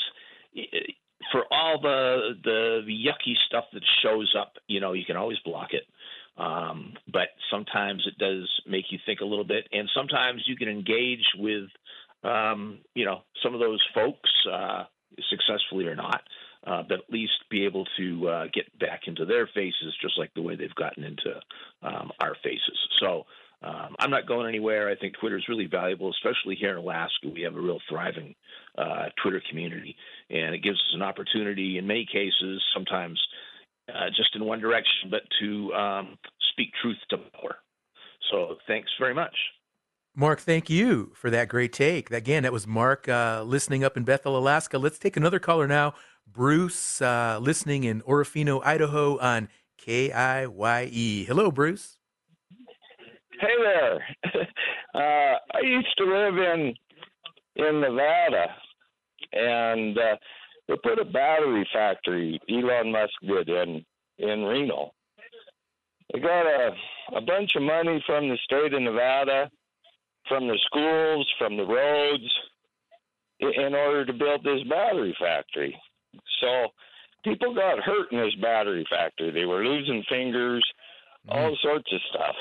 for 1.32 1.44
all 1.52 1.80
the 1.82 2.32
the 2.44 2.82
yucky 2.88 3.36
stuff 3.48 3.66
that 3.74 3.84
shows 4.02 4.34
up, 4.38 4.54
you 4.68 4.80
know, 4.80 4.94
you 4.94 5.06
can 5.06 5.18
always 5.18 5.38
block 5.46 5.70
it. 5.74 5.84
Um, 6.38 6.94
but 7.12 7.30
sometimes 7.52 8.08
it 8.08 8.18
does 8.18 8.50
make 8.66 8.86
you 8.90 9.00
think 9.06 9.20
a 9.20 9.26
little 9.26 9.44
bit, 9.44 9.68
and 9.72 9.90
sometimes 9.94 10.44
you 10.48 10.56
can 10.56 10.70
engage 10.70 11.26
with, 11.38 11.66
um, 12.24 12.80
you 12.96 13.06
know, 13.06 13.22
some 13.44 13.54
of 13.54 13.60
those 13.60 13.82
folks 13.94 14.30
uh, 14.52 14.86
successfully 15.30 15.86
or 15.86 15.96
not 15.96 16.22
uh, 16.66 16.84
but 16.88 17.00
at 17.00 17.10
least 17.10 17.34
be 17.50 17.66
able 17.66 17.86
to 17.98 18.28
uh, 18.28 18.46
get 18.54 18.78
back 18.80 19.02
into 19.08 19.26
their 19.26 19.48
faces 19.48 19.96
just 20.02 20.18
like 20.18 20.34
the 20.34 20.42
way 20.42 20.56
they've 20.56 20.76
gotten 20.76 21.04
into 21.04 21.40
um, 21.82 22.12
our 22.20 22.36
faces. 22.44 22.78
So 23.00 23.26
um, 23.64 23.96
I'm 24.00 24.10
not 24.10 24.28
going 24.28 24.48
anywhere. 24.48 24.90
I 24.90 24.96
think 24.96 25.16
Twitter 25.20 25.38
is 25.38 25.48
really 25.48 25.68
valuable, 25.68 26.10
especially 26.12 26.56
here 26.56 26.72
in 26.72 26.78
Alaska. 26.78 27.30
We 27.34 27.42
have 27.42 27.56
a 27.56 27.62
real 27.62 27.80
thriving 27.90 28.36
uh, 28.78 29.06
Twitter 29.22 29.42
community, 29.50 29.96
and 30.30 30.56
it 30.56 30.64
gives 30.64 30.78
us 30.78 30.94
an 30.94 31.02
opportunity 31.02 31.78
in 31.78 31.86
many 31.86 32.06
cases, 32.06 32.62
sometimes 32.74 33.20
uh, 33.90 34.10
just 34.16 34.36
in 34.36 34.46
one 34.46 34.60
direction, 34.60 35.10
but 35.10 35.22
to 35.40 35.74
um, 35.74 36.18
speak 36.52 36.72
truth 36.82 36.98
to 37.10 37.18
power. 37.18 37.58
So 38.32 38.58
thanks 38.68 38.90
very 39.00 39.14
much. 39.14 39.36
Mark, 40.16 40.42
thank 40.42 40.70
you 40.70 41.12
for 41.16 41.30
that 41.30 41.48
great 41.48 41.72
take. 41.72 42.12
Again, 42.12 42.44
that 42.44 42.52
was 42.52 42.68
Mark 42.68 43.08
uh, 43.08 43.44
listening 43.44 43.84
up 43.84 43.96
in 43.96 44.04
Bethel, 44.04 44.38
Alaska. 44.38 44.78
Let's 44.78 45.00
take 45.00 45.16
another 45.16 45.40
caller 45.40 45.68
now. 45.68 45.94
Bruce, 46.34 47.02
uh, 47.02 47.40
listening 47.42 47.84
in 47.84 48.02
Orofino, 48.02 48.62
Idaho 48.64 49.18
on 49.20 49.50
KIYE. 49.86 51.26
Hello, 51.26 51.52
Bruce. 51.52 51.98
Hey 53.40 53.56
there. 53.64 54.06
Uh, 54.94 55.38
I 55.54 55.62
used 55.64 55.98
to 55.98 56.04
live 56.04 56.36
in 56.36 56.74
in 57.56 57.80
Nevada, 57.80 58.48
and 59.32 59.98
uh, 59.98 60.18
they 60.68 60.76
put 60.84 61.00
a 61.00 61.06
battery 61.06 61.66
factory. 61.72 62.42
Elon 62.50 62.92
Musk 62.92 63.14
did 63.26 63.48
in 63.48 63.86
in 64.18 64.44
Reno. 64.44 64.92
They 66.12 66.20
got 66.20 66.46
a 66.46 66.72
a 67.16 67.22
bunch 67.22 67.56
of 67.56 67.64
money 67.64 68.04
from 68.06 68.28
the 68.28 68.38
state 68.44 68.74
of 68.74 68.82
Nevada, 68.82 69.50
from 70.28 70.50
the 70.50 70.60
schools, 70.66 71.26
from 71.40 71.56
the 71.56 71.66
roads, 71.66 72.34
in 73.40 73.74
order 73.74 74.06
to 74.06 74.12
build 74.12 74.44
this 74.44 74.62
battery 74.70 75.16
factory. 75.18 75.74
So 76.42 76.68
people 77.24 77.54
got 77.54 77.80
hurt 77.80 78.12
in 78.12 78.20
this 78.20 78.36
battery 78.42 78.86
factory. 78.90 79.32
They 79.32 79.46
were 79.46 79.66
losing 79.66 80.04
fingers, 80.10 80.64
mm-hmm. 81.28 81.38
all 81.38 81.58
sorts 81.62 81.92
of 81.92 82.00
stuff. 82.14 82.36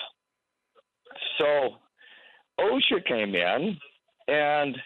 So 1.39 1.77
OSHA 2.61 3.07
came 3.07 3.35
in 3.35 3.77
and 4.29 4.77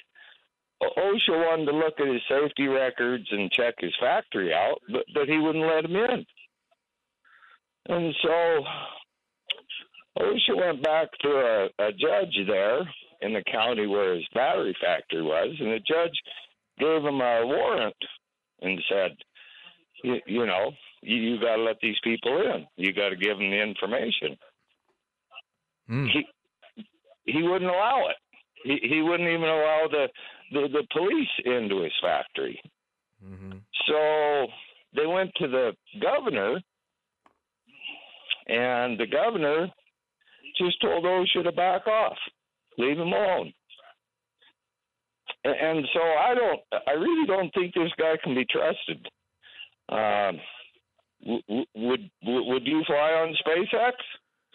OSHA 0.82 1.28
wanted 1.28 1.66
to 1.66 1.76
look 1.76 1.94
at 1.98 2.12
his 2.12 2.22
safety 2.28 2.66
records 2.66 3.26
and 3.30 3.50
check 3.52 3.74
his 3.78 3.94
factory 4.00 4.52
out, 4.52 4.80
but, 4.90 5.04
but 5.14 5.28
he 5.28 5.38
wouldn't 5.38 5.66
let 5.66 5.84
him 5.84 5.96
in. 5.96 6.26
And 7.86 8.14
so 8.22 8.64
OSHA 10.18 10.56
went 10.56 10.82
back 10.82 11.08
to 11.20 11.28
a, 11.28 11.64
a 11.86 11.92
judge 11.92 12.36
there 12.46 12.80
in 13.20 13.32
the 13.32 13.42
county 13.50 13.86
where 13.86 14.14
his 14.14 14.26
battery 14.34 14.76
factory 14.80 15.22
was, 15.22 15.54
and 15.58 15.72
the 15.72 15.80
judge 15.80 16.18
gave 16.78 17.02
him 17.02 17.20
a 17.20 17.46
warrant 17.46 17.96
and 18.64 18.82
said, 18.88 19.16
you, 20.02 20.16
you 20.26 20.46
know, 20.46 20.72
you, 21.02 21.16
you 21.16 21.40
got 21.40 21.56
to 21.56 21.62
let 21.62 21.76
these 21.80 21.96
people 22.02 22.40
in. 22.40 22.66
You 22.76 22.92
got 22.92 23.10
to 23.10 23.16
give 23.16 23.38
them 23.38 23.50
the 23.50 23.62
information. 23.62 24.36
Mm. 25.90 26.08
He 26.12 26.24
he 27.26 27.42
wouldn't 27.42 27.70
allow 27.70 28.08
it. 28.08 28.16
He 28.64 28.88
he 28.88 29.02
wouldn't 29.02 29.28
even 29.28 29.48
allow 29.48 29.86
the 29.90 30.06
the, 30.52 30.68
the 30.68 30.86
police 30.92 31.28
into 31.44 31.82
his 31.82 31.92
factory. 32.02 32.60
Mm-hmm. 33.24 33.58
So 33.86 34.46
they 34.94 35.06
went 35.06 35.30
to 35.36 35.48
the 35.48 35.72
governor, 36.00 36.60
and 38.48 38.98
the 38.98 39.06
governor 39.06 39.68
just 40.56 40.80
told 40.80 41.04
OSHA 41.04 41.44
to 41.44 41.52
back 41.52 41.86
off, 41.86 42.16
leave 42.78 42.98
him 42.98 43.12
alone. 43.12 43.52
And, 45.44 45.86
so 45.92 46.00
I 46.00 46.34
don't, 46.34 46.60
I 46.86 46.92
really 46.92 47.26
don't 47.26 47.52
think 47.52 47.74
this 47.74 47.92
guy 47.98 48.14
can 48.22 48.34
be 48.34 48.46
trusted. 48.46 49.06
Um, 49.90 50.40
w- 51.22 51.66
would 51.74 52.10
would 52.22 52.66
you 52.66 52.82
fly 52.86 53.12
on 53.12 53.36
SpaceX? 53.46 53.92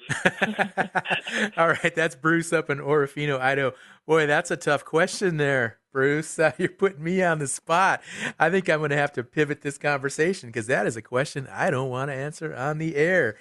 All 1.58 1.68
right, 1.68 1.94
that's 1.94 2.16
Bruce 2.16 2.52
up 2.52 2.70
in 2.70 2.80
Orofino, 2.80 3.40
Idaho. 3.40 3.74
Boy, 4.08 4.26
that's 4.26 4.50
a 4.50 4.58
tough 4.58 4.84
question 4.86 5.38
there, 5.38 5.78
Bruce. 5.92 6.40
Uh, 6.50 6.52
you're 6.58 6.70
putting 6.70 7.04
me 7.04 7.22
on 7.22 7.40
the 7.40 7.48
spot. 7.48 8.02
I 8.40 8.50
think 8.50 8.70
I'm 8.70 8.80
going 8.80 8.90
to 8.92 8.98
have 8.98 9.12
to 9.14 9.24
pivot 9.24 9.62
this 9.62 9.78
conversation 9.78 10.50
because 10.50 10.68
that 10.68 10.88
is 10.88 10.96
a 10.96 11.02
question 11.02 11.48
I 11.52 11.70
don't 11.70 11.90
want 11.90 12.10
to 12.10 12.16
answer 12.16 12.56
on 12.56 12.78
the 12.80 12.96
air. 12.96 13.36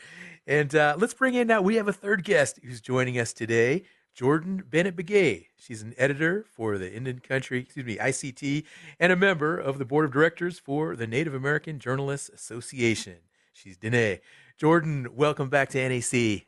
And 0.46 0.74
uh, 0.74 0.96
let's 0.98 1.14
bring 1.14 1.34
in 1.34 1.46
now, 1.46 1.62
we 1.62 1.76
have 1.76 1.88
a 1.88 1.92
third 1.92 2.24
guest 2.24 2.58
who's 2.62 2.80
joining 2.80 3.18
us 3.18 3.32
today. 3.32 3.84
Jourdan 4.18 4.68
Bennett 4.68 4.96
Begaye. 4.96 5.46
She's 5.56 5.80
an 5.80 5.94
editor 5.96 6.44
for 6.50 6.76
the 6.76 6.92
Indian 6.92 7.20
Country, 7.20 7.60
excuse 7.60 7.86
me, 7.86 7.98
ICT, 7.98 8.64
and 8.98 9.12
a 9.12 9.16
member 9.16 9.56
of 9.56 9.78
the 9.78 9.84
board 9.84 10.04
of 10.06 10.12
directors 10.12 10.58
for 10.58 10.96
the 10.96 11.06
Native 11.06 11.34
American 11.34 11.78
Journalists 11.78 12.28
Association. 12.28 13.18
She's 13.52 13.78
Diné. 13.78 14.18
Jourdan, 14.60 15.06
welcome 15.08 15.48
back 15.48 15.68
to 15.70 15.88
NAC. 15.88 16.46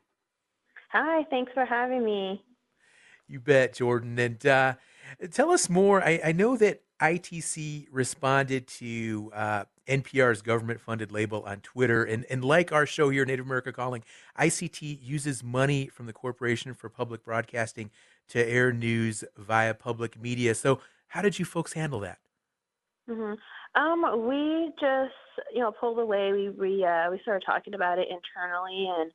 Hi, 0.91 1.25
thanks 1.31 1.53
for 1.53 1.65
having 1.65 2.05
me. 2.05 2.45
You 3.29 3.39
bet, 3.39 3.75
Jourdan. 3.75 4.19
And 4.19 4.45
uh, 4.45 4.75
tell 5.31 5.51
us 5.51 5.69
more. 5.69 6.03
I, 6.03 6.21
I, 6.27 6.33
know 6.33 6.57
that 6.57 6.83
ITC 7.01 7.87
responded 7.91 8.67
to 8.67 9.31
uh, 9.35 9.65
NPR's 9.89 10.43
government 10.43 10.81
funded 10.81 11.11
label 11.11 11.43
on 11.47 11.61
Twitter. 11.61 12.05
And, 12.05 12.25
and 12.31 12.45
like 12.45 12.73
our 12.73 12.87
show 12.87 13.11
here, 13.11 13.25
Native 13.25 13.47
America 13.47 13.73
Calling, 13.73 14.05
ICT 14.39 14.99
uses 15.03 15.43
money 15.43 15.89
from 15.89 16.07
the 16.07 16.13
Corporation 16.13 16.75
for 16.75 16.89
Public 16.89 17.25
Broadcasting 17.25 17.91
to 18.29 18.49
air 18.49 18.73
news 18.73 19.25
via 19.37 19.75
public 19.75 20.21
media. 20.21 20.55
So, 20.55 20.81
how 21.09 21.23
did 21.23 21.39
you 21.41 21.45
folks 21.45 21.73
handle 21.73 22.01
that? 22.01 22.19
Mm-hmm. 23.09 23.35
Um, 23.81 24.29
we 24.29 24.71
just, 24.81 25.15
you 25.53 25.61
know, 25.61 25.73
pulled 25.73 25.99
away. 25.99 26.33
We 26.33 26.51
we 26.51 26.85
uh, 26.85 27.11
we 27.11 27.19
started 27.23 27.45
talking 27.45 27.75
about 27.75 27.99
it 27.99 28.09
internally 28.09 28.89
and 28.99 29.11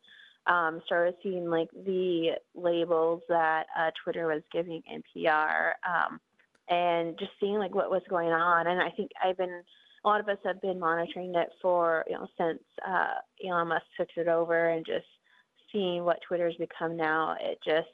um, 0.48 0.82
started 0.86 1.16
seeing 1.24 1.50
like 1.50 1.70
the 1.72 2.32
labels 2.54 3.22
that 3.30 3.66
uh, 3.78 3.92
Twitter 4.04 4.28
was 4.28 4.44
giving 4.52 4.82
NPR, 4.92 5.72
um, 5.88 6.20
and 6.70 7.18
just 7.18 7.32
seeing 7.40 7.58
like 7.58 7.74
what 7.74 7.90
was 7.90 8.04
going 8.10 8.30
on. 8.30 8.68
And 8.68 8.82
I 8.82 8.90
think 8.92 9.12
I've 9.24 9.38
been 9.38 9.62
a 10.04 10.08
lot 10.08 10.20
of 10.20 10.30
us 10.30 10.38
have 10.46 10.62
been 10.62 10.80
monitoring 10.80 11.34
it 11.36 11.50
for 11.62 12.04
you 12.08 12.14
know 12.14 12.28
since 12.38 12.62
uh, 12.88 13.16
Elon 13.46 13.70
Musk 13.70 13.86
took 13.98 14.10
it 14.16 14.28
over, 14.28 14.70
and 14.70 14.86
just 14.86 15.06
seeing 15.72 16.04
what 16.04 16.20
Twitter's 16.28 16.56
become 16.58 16.96
now. 16.96 17.36
It 17.40 17.60
just 17.66 17.88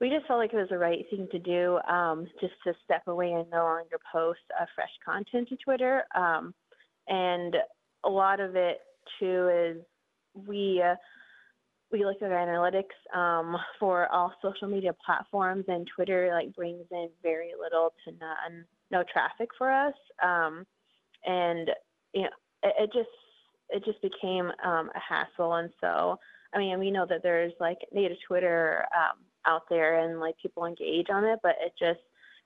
we 0.00 0.08
just 0.08 0.26
felt 0.26 0.38
like 0.38 0.52
it 0.52 0.56
was 0.56 0.68
the 0.70 0.78
right 0.78 1.04
thing 1.10 1.28
to 1.32 1.38
do, 1.38 1.78
um, 1.88 2.26
just 2.40 2.54
to 2.64 2.74
step 2.84 3.02
away 3.08 3.32
and 3.32 3.50
no 3.50 3.64
longer 3.64 3.98
post 4.12 4.40
uh, 4.60 4.66
fresh 4.74 4.90
content 5.04 5.48
to 5.48 5.56
Twitter. 5.56 6.04
Um, 6.14 6.54
and 7.08 7.56
a 8.04 8.08
lot 8.08 8.38
of 8.38 8.54
it 8.54 8.78
too 9.18 9.48
is 9.48 10.46
we. 10.46 10.80
Uh, 10.80 10.94
we 11.92 12.04
look 12.04 12.22
at 12.22 12.30
analytics 12.30 13.16
um, 13.16 13.56
for 13.78 14.08
all 14.08 14.32
social 14.42 14.68
media 14.68 14.94
platforms, 15.04 15.64
and 15.68 15.88
Twitter 15.94 16.30
like 16.32 16.54
brings 16.54 16.86
in 16.90 17.08
very 17.22 17.52
little 17.60 17.92
to 18.04 18.12
none, 18.12 18.64
no 18.90 19.04
traffic 19.12 19.50
for 19.56 19.70
us. 19.70 19.94
Um, 20.22 20.66
and 21.24 21.70
you 22.12 22.22
know, 22.22 22.28
it, 22.62 22.74
it 22.80 22.92
just 22.92 23.08
it 23.68 23.84
just 23.84 24.00
became 24.02 24.50
um, 24.64 24.90
a 24.94 25.00
hassle. 25.06 25.54
And 25.54 25.70
so, 25.80 26.18
I 26.54 26.58
mean, 26.58 26.78
we 26.78 26.90
know 26.90 27.06
that 27.08 27.22
there's 27.22 27.52
like 27.60 27.78
native 27.92 28.18
Twitter 28.26 28.84
um, 28.96 29.18
out 29.46 29.62
there, 29.68 30.00
and 30.00 30.20
like 30.20 30.34
people 30.40 30.64
engage 30.64 31.08
on 31.10 31.24
it, 31.24 31.40
but 31.42 31.56
it 31.60 31.72
just 31.78 32.00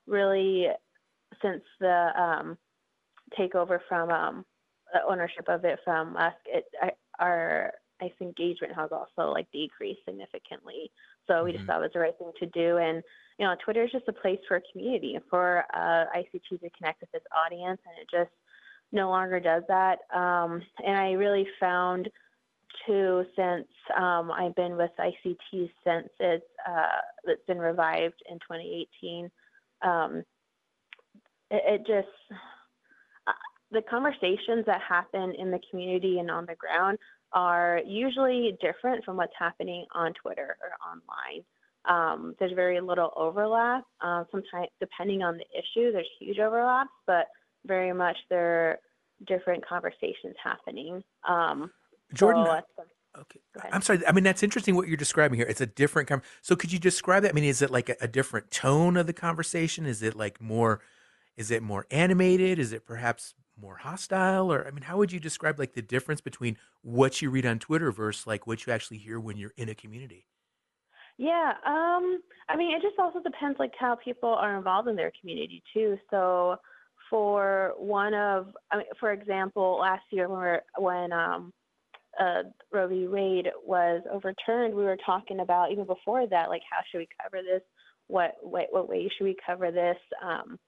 really 0.06 0.68
since 1.42 1.62
the 1.80 2.08
um, 2.16 2.58
takeover 3.38 3.78
from 3.88 4.10
um, 4.10 4.44
ownership 5.08 5.48
of 5.48 5.64
it 5.64 5.78
from 5.84 6.12
Musk, 6.12 6.36
it 6.46 6.64
I, 6.82 6.90
our 7.18 7.72
I 8.00 8.12
think 8.18 8.38
engagement 8.38 8.74
has 8.74 8.90
also 8.92 9.32
like 9.32 9.50
decreased 9.52 10.00
significantly. 10.04 10.90
So 11.26 11.44
we 11.44 11.52
just 11.52 11.64
Mm-hmm. 11.64 11.66
thought 11.66 11.78
it 11.78 11.82
was 11.82 11.90
the 11.94 12.00
right 12.00 12.16
thing 12.18 12.32
to 12.38 12.46
do. 12.46 12.78
And 12.78 13.02
you 13.38 13.46
know, 13.46 13.54
Twitter 13.64 13.84
is 13.84 13.92
just 13.92 14.08
a 14.08 14.12
place 14.12 14.38
for 14.48 14.56
a 14.56 14.62
community 14.72 15.18
for 15.30 15.64
uh, 15.74 16.04
ICT 16.16 16.60
to 16.60 16.70
connect 16.76 17.00
with 17.00 17.14
its 17.14 17.26
audience, 17.46 17.80
and 17.86 17.94
it 18.00 18.08
just 18.10 18.34
no 18.92 19.08
longer 19.10 19.40
does 19.40 19.62
that. 19.68 19.98
Um, 20.14 20.62
and 20.84 20.96
I 20.96 21.12
really 21.12 21.46
found 21.60 22.08
too 22.86 23.24
since 23.36 23.66
um, 23.96 24.30
I've 24.30 24.54
been 24.54 24.76
with 24.76 24.90
ICT 24.98 25.70
since 25.84 26.08
it's 26.20 26.44
uh, 26.68 27.00
it's 27.24 27.44
been 27.46 27.58
revived 27.58 28.22
in 28.30 28.38
2018. 28.38 29.30
Um, 29.82 30.22
it, 31.50 31.62
it 31.66 31.78
just 31.86 32.08
uh, 33.26 33.32
the 33.70 33.82
conversations 33.82 34.64
that 34.66 34.80
happen 34.86 35.34
in 35.38 35.50
the 35.50 35.60
community 35.70 36.18
and 36.18 36.30
on 36.30 36.46
the 36.46 36.54
ground 36.54 36.98
are 37.36 37.82
usually 37.86 38.56
different 38.62 39.04
from 39.04 39.18
what's 39.18 39.34
happening 39.38 39.84
on 39.94 40.14
Twitter 40.14 40.56
or 40.62 40.70
online. 40.90 41.44
Um, 41.84 42.34
there's 42.40 42.52
very 42.52 42.80
little 42.80 43.12
overlap. 43.14 43.84
Uh, 44.00 44.24
sometimes, 44.30 44.68
depending 44.80 45.22
on 45.22 45.36
the 45.36 45.44
issue, 45.52 45.92
there's 45.92 46.08
huge 46.18 46.38
overlaps, 46.38 46.90
but 47.06 47.26
very 47.66 47.92
much 47.92 48.16
there 48.30 48.70
are 48.70 48.78
different 49.26 49.64
conversations 49.66 50.34
happening. 50.42 51.04
Um, 51.28 51.70
Jourdan, 52.14 52.62
so 52.74 52.84
okay. 53.20 53.40
I'm 53.70 53.82
sorry. 53.82 54.00
I 54.06 54.12
mean, 54.12 54.24
that's 54.24 54.42
interesting 54.42 54.74
what 54.74 54.88
you're 54.88 54.96
describing 54.96 55.38
here. 55.38 55.46
It's 55.46 55.60
a 55.60 55.66
different. 55.66 56.08
Com- 56.08 56.22
so, 56.40 56.56
could 56.56 56.72
you 56.72 56.78
describe 56.78 57.22
that? 57.24 57.30
I 57.30 57.32
mean, 57.32 57.44
is 57.44 57.60
it 57.60 57.70
like 57.70 57.90
a, 57.90 57.96
a 58.00 58.08
different 58.08 58.50
tone 58.50 58.96
of 58.96 59.06
the 59.06 59.12
conversation? 59.12 59.84
Is 59.84 60.02
it 60.02 60.16
like 60.16 60.40
more? 60.40 60.80
Is 61.36 61.50
it 61.50 61.62
more 61.62 61.86
animated? 61.90 62.58
Is 62.58 62.72
it 62.72 62.86
perhaps 62.86 63.34
more 63.60 63.76
hostile? 63.76 64.52
Or 64.52 64.66
I 64.66 64.70
mean, 64.70 64.82
how 64.82 64.96
would 64.96 65.12
you 65.12 65.20
describe 65.20 65.58
like 65.58 65.74
the 65.74 65.82
difference 65.82 66.20
between 66.20 66.56
what 66.82 67.22
you 67.22 67.30
read 67.30 67.46
on 67.46 67.58
Twitter 67.58 67.90
versus 67.90 68.26
like 68.26 68.46
what 68.46 68.66
you 68.66 68.72
actually 68.72 68.98
hear 68.98 69.18
when 69.18 69.36
you're 69.36 69.54
in 69.56 69.68
a 69.68 69.74
community? 69.74 70.26
Yeah, 71.18 71.52
um, 71.64 72.20
I 72.48 72.56
mean, 72.56 72.76
it 72.76 72.82
just 72.82 72.98
also 72.98 73.20
depends 73.22 73.58
like 73.58 73.72
how 73.78 73.96
people 73.96 74.28
are 74.28 74.56
involved 74.56 74.88
in 74.88 74.96
their 74.96 75.12
community 75.18 75.62
too. 75.72 75.96
So, 76.10 76.56
for 77.08 77.72
one 77.78 78.12
of, 78.14 78.48
I 78.70 78.78
mean, 78.78 78.86
for 78.98 79.12
example, 79.12 79.78
last 79.80 80.02
year 80.10 80.28
when 80.28 80.38
we're, 80.38 80.60
when 80.76 81.12
um, 81.12 81.52
uh, 82.20 82.42
Roe 82.72 82.88
v. 82.88 83.06
Wade 83.06 83.48
was 83.64 84.02
overturned, 84.12 84.74
we 84.74 84.84
were 84.84 84.98
talking 85.06 85.40
about 85.40 85.72
even 85.72 85.86
before 85.86 86.26
that, 86.26 86.48
like 86.48 86.62
how 86.70 86.80
should 86.90 86.98
we 86.98 87.08
cover 87.22 87.42
this? 87.42 87.62
What 88.08 88.34
what, 88.42 88.66
what 88.70 88.88
way 88.88 89.10
should 89.16 89.24
we 89.24 89.36
cover 89.44 89.70
this? 89.70 89.96
Um, 90.22 90.58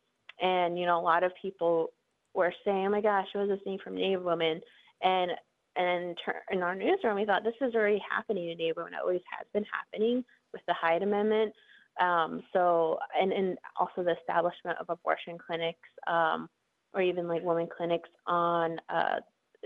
and 0.40 0.78
you 0.78 0.86
know, 0.86 0.98
a 0.98 1.02
lot 1.02 1.24
of 1.24 1.32
people 1.40 1.90
were 2.34 2.52
saying, 2.64 2.86
"Oh 2.86 2.90
my 2.90 3.00
gosh, 3.00 3.26
what 3.32 3.44
is 3.44 3.50
this 3.50 3.60
thing 3.64 3.78
from 3.82 3.96
Native 3.96 4.22
women?" 4.22 4.60
And 5.02 5.32
and 5.76 6.18
in 6.50 6.62
our 6.62 6.74
newsroom, 6.74 7.16
we 7.16 7.24
thought 7.24 7.44
this 7.44 7.54
is 7.60 7.74
already 7.74 8.02
happening 8.10 8.50
in 8.50 8.58
Native 8.58 8.76
women. 8.78 8.94
It 8.94 9.00
always 9.00 9.20
has 9.38 9.46
been 9.52 9.64
happening 9.72 10.24
with 10.52 10.62
the 10.66 10.74
Hyde 10.74 11.02
Amendment. 11.02 11.54
Um, 12.00 12.42
so, 12.52 12.98
and, 13.20 13.32
and 13.32 13.58
also 13.78 14.02
the 14.02 14.16
establishment 14.18 14.78
of 14.80 14.86
abortion 14.88 15.36
clinics 15.38 15.88
um, 16.06 16.48
or 16.94 17.02
even 17.02 17.28
like 17.28 17.42
women 17.42 17.68
clinics 17.74 18.08
on 18.26 18.78
uh, 18.88 19.16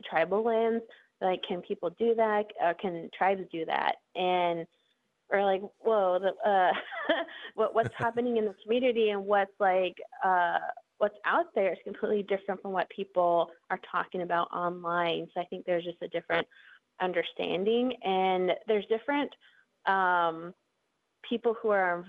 tribal 0.08 0.42
lands. 0.42 0.82
Like, 1.20 1.40
can 1.46 1.62
people 1.62 1.90
do 1.98 2.14
that? 2.14 2.44
Uh, 2.62 2.72
can 2.80 3.08
tribes 3.16 3.42
do 3.52 3.64
that? 3.66 3.96
And 4.14 4.66
or 5.30 5.44
like, 5.44 5.62
whoa, 5.78 6.18
the, 6.18 6.48
uh, 6.48 6.72
what, 7.54 7.74
what's 7.74 7.94
happening 7.98 8.36
in 8.36 8.44
the 8.44 8.54
community 8.62 9.10
and 9.10 9.24
what's 9.24 9.52
like 9.58 9.96
uh, 10.22 10.58
what's 11.02 11.18
out 11.26 11.46
there 11.56 11.72
is 11.72 11.78
completely 11.82 12.22
different 12.22 12.62
from 12.62 12.70
what 12.70 12.88
people 12.90 13.50
are 13.70 13.80
talking 13.90 14.22
about 14.22 14.46
online. 14.52 15.26
So 15.34 15.40
I 15.40 15.44
think 15.46 15.66
there's 15.66 15.82
just 15.82 16.00
a 16.00 16.06
different 16.06 16.46
understanding, 17.00 17.92
and 18.04 18.52
there's 18.68 18.84
different 18.86 19.32
um, 19.86 20.54
people 21.28 21.56
who 21.60 21.70
are 21.70 22.04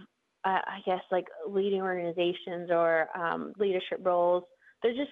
uh, 0.45 0.59
I 0.67 0.81
guess 0.85 1.01
like 1.11 1.25
leading 1.49 1.81
organizations 1.81 2.69
or 2.69 3.07
um, 3.17 3.53
leadership 3.57 3.97
roles. 4.03 4.43
They're 4.83 4.93
just 4.93 5.09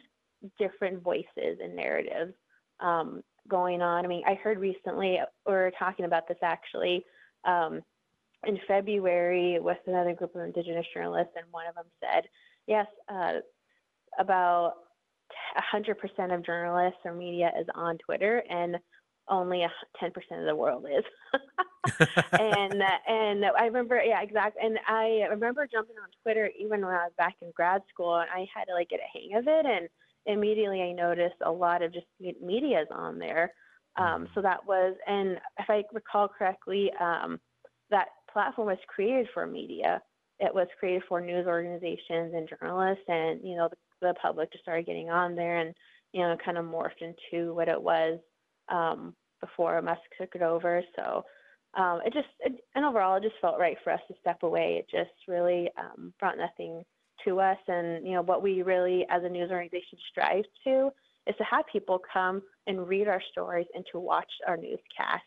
different 0.60 1.02
voices 1.02 1.58
and 1.64 1.76
narratives 1.76 2.34
um, 2.82 3.24
going 3.48 3.82
on. 3.82 4.06
I 4.06 4.08
mean, 4.08 4.22
I 4.28 4.36
heard 4.36 4.60
recently 4.60 5.18
we 5.48 5.54
were 5.54 5.72
talking 5.80 6.06
about 6.06 6.28
this 6.28 6.38
actually 6.44 7.04
um, 7.46 7.82
in 8.46 8.60
February 8.68 9.58
with 9.60 9.78
another 9.88 10.14
group 10.14 10.36
of 10.36 10.42
Indigenous 10.44 10.86
journalists, 10.94 11.34
and 11.36 11.46
one 11.50 11.66
of 11.66 11.74
them 11.74 11.86
said, 12.00 12.26
"Yes, 12.68 12.86
uh, 13.10 13.40
about 14.20 14.74
100% 15.74 16.34
of 16.34 16.46
journalists 16.46 17.00
or 17.06 17.14
media 17.14 17.52
is 17.60 17.68
on 17.76 17.98
Twitter, 18.00 18.44
and 18.50 18.78
only 19.30 19.66
10% 20.02 20.08
of 20.40 20.46
the 20.46 20.56
world 20.56 20.86
is. 20.86 21.04
and 22.34 22.84
and 23.08 23.46
I 23.46 23.66
remember, 23.66 24.02
yeah, 24.04 24.22
exactly. 24.22 24.62
And 24.64 24.78
I 24.88 25.26
remember 25.30 25.68
jumping 25.72 25.96
on 26.02 26.10
Twitter 26.24 26.50
even 26.60 26.82
when 26.82 26.94
I 26.94 27.06
was 27.06 27.14
back 27.18 27.36
in 27.42 27.52
grad 27.56 27.82
school, 27.90 28.20
and 28.20 28.30
I 28.30 28.46
had 28.54 28.66
to 28.66 28.74
like 28.74 28.90
get 28.90 29.00
a 29.00 29.18
hang 29.18 29.38
of 29.38 29.48
it. 29.48 29.66
And 29.66 29.88
immediately 30.26 30.82
I 30.82 30.92
noticed 30.92 31.36
a 31.46 31.52
lot 31.52 31.82
of 31.82 31.94
just 31.94 32.06
media's 32.20 32.88
on 32.94 33.20
there. 33.20 33.54
Um, 33.98 34.06
mm-hmm. 34.06 34.26
so 34.36 34.42
that 34.42 34.66
was, 34.66 34.96
and 35.08 35.38
if 35.60 35.70
I 35.70 35.84
recall 35.94 36.28
correctly, 36.28 36.92
um, 37.00 37.40
that 37.90 38.08
platform 38.32 38.68
was 38.68 38.78
created 38.88 39.28
for 39.34 39.46
media. 39.46 40.02
It 40.40 40.54
was 40.54 40.68
created 40.80 41.04
for 41.08 41.20
news 41.22 41.46
organizations 41.46 42.34
and 42.34 42.50
journalists, 42.50 43.04
and 43.08 43.42
you 43.44 43.56
know 43.58 43.68
the, 43.70 43.78
the 44.02 44.14
public 44.22 44.52
just 44.52 44.64
started 44.64 44.86
getting 44.86 45.10
on 45.10 45.36
there, 45.36 45.58
and 45.58 45.74
you 46.14 46.22
know 46.22 46.36
kind 46.44 46.58
of 46.58 46.66
morphed 46.66 47.02
into 47.02 47.54
what 47.54 47.68
it 47.68 47.82
was 47.82 48.20
um, 48.70 49.16
before 49.40 49.82
Musk 49.82 50.02
took 50.20 50.36
it 50.36 50.42
over. 50.42 50.82
So 50.96 51.24
um, 51.74 52.02
it 52.06 52.14
just, 52.14 52.28
it, 52.42 52.64
and 52.76 52.86
overall, 52.86 53.16
it 53.16 53.24
just 53.24 53.40
felt 53.42 53.60
right 53.60 53.78
for 53.84 53.92
us 53.94 54.02
to 54.08 54.16
step 54.20 54.44
away. 54.44 54.78
It 54.80 54.90
just 54.90 55.16
really 55.28 55.70
um, 55.78 56.14
brought 56.20 56.38
nothing 56.38 56.84
to 57.26 57.40
us. 57.40 57.58
And, 57.68 58.06
you 58.06 58.14
know, 58.14 58.22
what 58.22 58.42
we 58.42 58.62
really, 58.62 59.06
as 59.10 59.24
a 59.24 59.30
news 59.30 59.52
organization, 59.52 59.98
strive 60.10 60.44
to 60.66 60.92
is 61.28 61.36
to 61.38 61.44
have 61.44 61.66
people 61.72 62.02
come 62.12 62.42
and 62.68 62.88
read 62.88 63.08
our 63.08 63.22
stories 63.32 63.68
and 63.74 63.86
to 63.92 64.00
watch 64.00 64.32
our 64.48 64.58
newscasts 64.58 65.22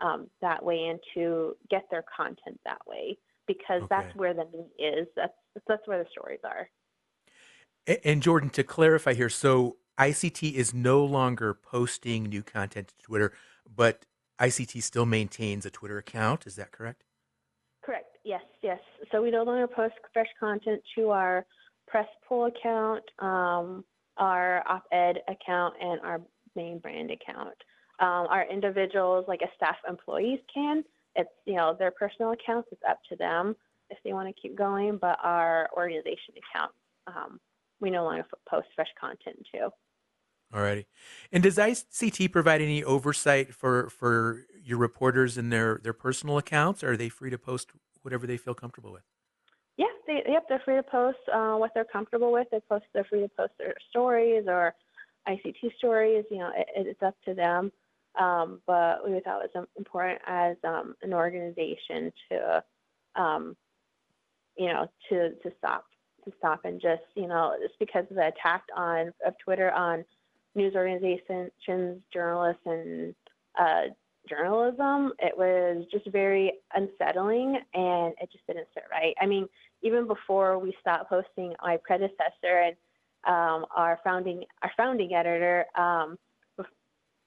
um, 0.00 0.28
that 0.40 0.62
way 0.62 0.86
and 0.88 0.98
to 1.14 1.56
get 1.70 1.84
their 1.90 2.04
content 2.14 2.58
that 2.64 2.80
way 2.86 3.16
because 3.46 3.82
okay. 3.82 3.86
that's 3.90 4.16
where 4.16 4.34
the 4.34 4.46
meat 4.52 4.84
is. 4.84 5.06
That's, 5.14 5.32
that's 5.68 5.86
where 5.86 6.02
the 6.02 6.10
stories 6.10 6.40
are. 6.44 6.68
And 7.86 8.22
Jourdan, 8.22 8.50
to 8.52 8.64
clarify 8.64 9.14
here, 9.14 9.28
so 9.28 9.76
ICT 9.98 10.52
is 10.54 10.74
no 10.74 11.04
longer 11.04 11.54
posting 11.54 12.24
new 12.24 12.42
content 12.42 12.88
to 12.88 12.94
Twitter, 12.98 13.32
but 13.74 14.04
ICT 14.40 14.82
still 14.82 15.06
maintains 15.06 15.64
a 15.64 15.70
Twitter 15.70 15.98
account. 15.98 16.46
Is 16.46 16.56
that 16.56 16.72
correct? 16.72 17.04
Correct. 17.82 18.18
Yes, 18.24 18.42
yes. 18.62 18.80
So 19.12 19.22
we 19.22 19.30
no 19.30 19.44
longer 19.44 19.68
post 19.68 19.94
fresh 20.12 20.26
content 20.38 20.82
to 20.96 21.10
our 21.10 21.46
press 21.86 22.08
pool 22.28 22.46
account, 22.46 23.04
um, 23.20 23.84
our 24.16 24.64
op-ed 24.68 25.18
account, 25.28 25.74
and 25.80 26.00
our 26.00 26.20
main 26.56 26.78
brand 26.78 27.10
account. 27.10 27.54
Um, 28.00 28.26
our 28.28 28.44
individuals, 28.50 29.24
like 29.28 29.40
a 29.42 29.48
staff 29.56 29.76
employees, 29.88 30.40
can. 30.52 30.84
It's 31.14 31.30
you 31.46 31.54
know 31.54 31.74
their 31.78 31.92
personal 31.92 32.32
accounts. 32.32 32.68
It's 32.72 32.82
up 32.88 32.98
to 33.08 33.16
them 33.16 33.56
if 33.88 33.98
they 34.04 34.12
want 34.12 34.28
to 34.28 34.40
keep 34.40 34.56
going. 34.56 34.98
But 34.98 35.18
our 35.22 35.70
organization 35.74 36.34
account, 36.36 36.72
um, 37.06 37.40
we 37.80 37.90
no 37.90 38.04
longer 38.04 38.24
post 38.48 38.68
fresh 38.74 38.88
content 38.98 39.46
to. 39.52 39.70
Alrighty. 40.54 40.86
And 41.32 41.42
does 41.42 41.56
ICT 41.56 42.30
provide 42.30 42.60
any 42.60 42.84
oversight 42.84 43.54
for 43.54 43.90
for 43.90 44.44
your 44.62 44.78
reporters 44.78 45.36
and 45.36 45.52
their 45.52 45.80
their 45.82 45.92
personal 45.92 46.38
accounts? 46.38 46.84
Or 46.84 46.92
are 46.92 46.96
they 46.96 47.08
free 47.08 47.30
to 47.30 47.38
post 47.38 47.70
whatever 48.02 48.26
they 48.26 48.36
feel 48.36 48.54
comfortable 48.54 48.92
with? 48.92 49.02
Yeah, 49.76 49.86
they, 50.06 50.22
yep, 50.26 50.44
they're 50.48 50.62
free 50.64 50.76
to 50.76 50.82
post 50.82 51.18
uh, 51.32 51.56
what 51.56 51.72
they're 51.74 51.84
comfortable 51.84 52.32
with. 52.32 52.46
They 52.50 52.60
post, 52.68 52.84
they're 52.94 53.04
free 53.04 53.20
to 53.20 53.28
post 53.28 53.52
their 53.58 53.74
stories 53.90 54.44
or 54.46 54.74
ICT 55.28 55.76
stories. 55.76 56.24
You 56.30 56.38
know, 56.38 56.50
it, 56.56 56.66
it's 56.74 57.02
up 57.02 57.14
to 57.26 57.34
them. 57.34 57.72
Um, 58.18 58.60
but 58.66 59.06
we 59.06 59.20
thought 59.20 59.44
it 59.44 59.50
was 59.54 59.66
important 59.76 60.20
as 60.26 60.56
um, 60.64 60.94
an 61.02 61.12
organization 61.12 62.10
to, 62.30 62.64
um, 63.14 63.56
you 64.56 64.68
know, 64.68 64.86
to 65.10 65.34
to 65.34 65.52
stop 65.58 65.84
to 66.26 66.32
stop 66.38 66.64
and 66.64 66.80
just 66.80 67.02
you 67.14 67.26
know 67.26 67.56
just 67.62 67.78
because 67.78 68.04
of 68.10 68.16
the 68.16 68.28
attack 68.28 68.62
on 68.76 69.12
of 69.26 69.34
Twitter 69.42 69.70
on 69.72 70.04
news 70.54 70.74
organizations, 70.74 71.50
journalists, 72.12 72.62
and 72.64 73.14
uh, 73.60 73.82
journalism, 74.28 75.12
it 75.18 75.36
was 75.36 75.84
just 75.92 76.06
very 76.10 76.52
unsettling 76.74 77.58
and 77.74 78.14
it 78.20 78.30
just 78.32 78.46
didn't 78.46 78.66
sit 78.74 78.84
right. 78.90 79.14
I 79.20 79.26
mean, 79.26 79.48
even 79.82 80.06
before 80.06 80.58
we 80.58 80.74
stopped 80.80 81.08
posting, 81.08 81.52
my 81.62 81.78
predecessor 81.84 82.14
and 82.42 82.76
um, 83.26 83.66
our 83.74 83.98
founding 84.02 84.44
our 84.62 84.72
founding 84.76 85.14
editor, 85.14 85.66
um, 85.76 86.16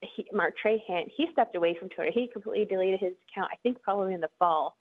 he, 0.02 0.26
Mark 0.32 0.54
Trahant, 0.64 1.12
he 1.16 1.28
stepped 1.32 1.56
away 1.56 1.76
from 1.78 1.90
Twitter. 1.90 2.12
He 2.14 2.30
completely 2.32 2.66
deleted 2.66 3.00
his 3.00 3.14
account. 3.30 3.52
I 3.52 3.58
think 3.64 3.82
probably 3.82 4.14
in 4.14 4.22
the 4.22 4.30
fall, 4.40 4.78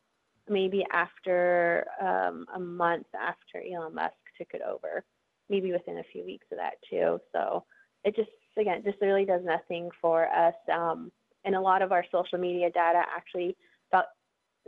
maybe 0.48 0.84
after 0.92 1.86
um, 2.00 2.46
a 2.54 2.58
month 2.58 3.06
after 3.14 3.62
Elon 3.62 3.94
Musk 3.94 4.14
took 4.36 4.48
it 4.52 4.62
over, 4.62 5.04
maybe 5.48 5.72
within 5.72 5.98
a 5.98 6.04
few 6.12 6.24
weeks 6.24 6.46
of 6.52 6.58
that 6.58 6.74
too. 6.88 7.20
So 7.32 7.64
it 8.04 8.16
just 8.16 8.30
again 8.58 8.82
just 8.84 9.00
really 9.00 9.24
does 9.24 9.42
nothing 9.44 9.90
for 10.00 10.28
us. 10.28 10.54
Um, 10.72 11.10
and 11.44 11.54
a 11.54 11.60
lot 11.60 11.82
of 11.82 11.92
our 11.92 12.04
social 12.10 12.38
media 12.38 12.70
data 12.70 13.02
actually 13.16 13.56
about 13.90 14.06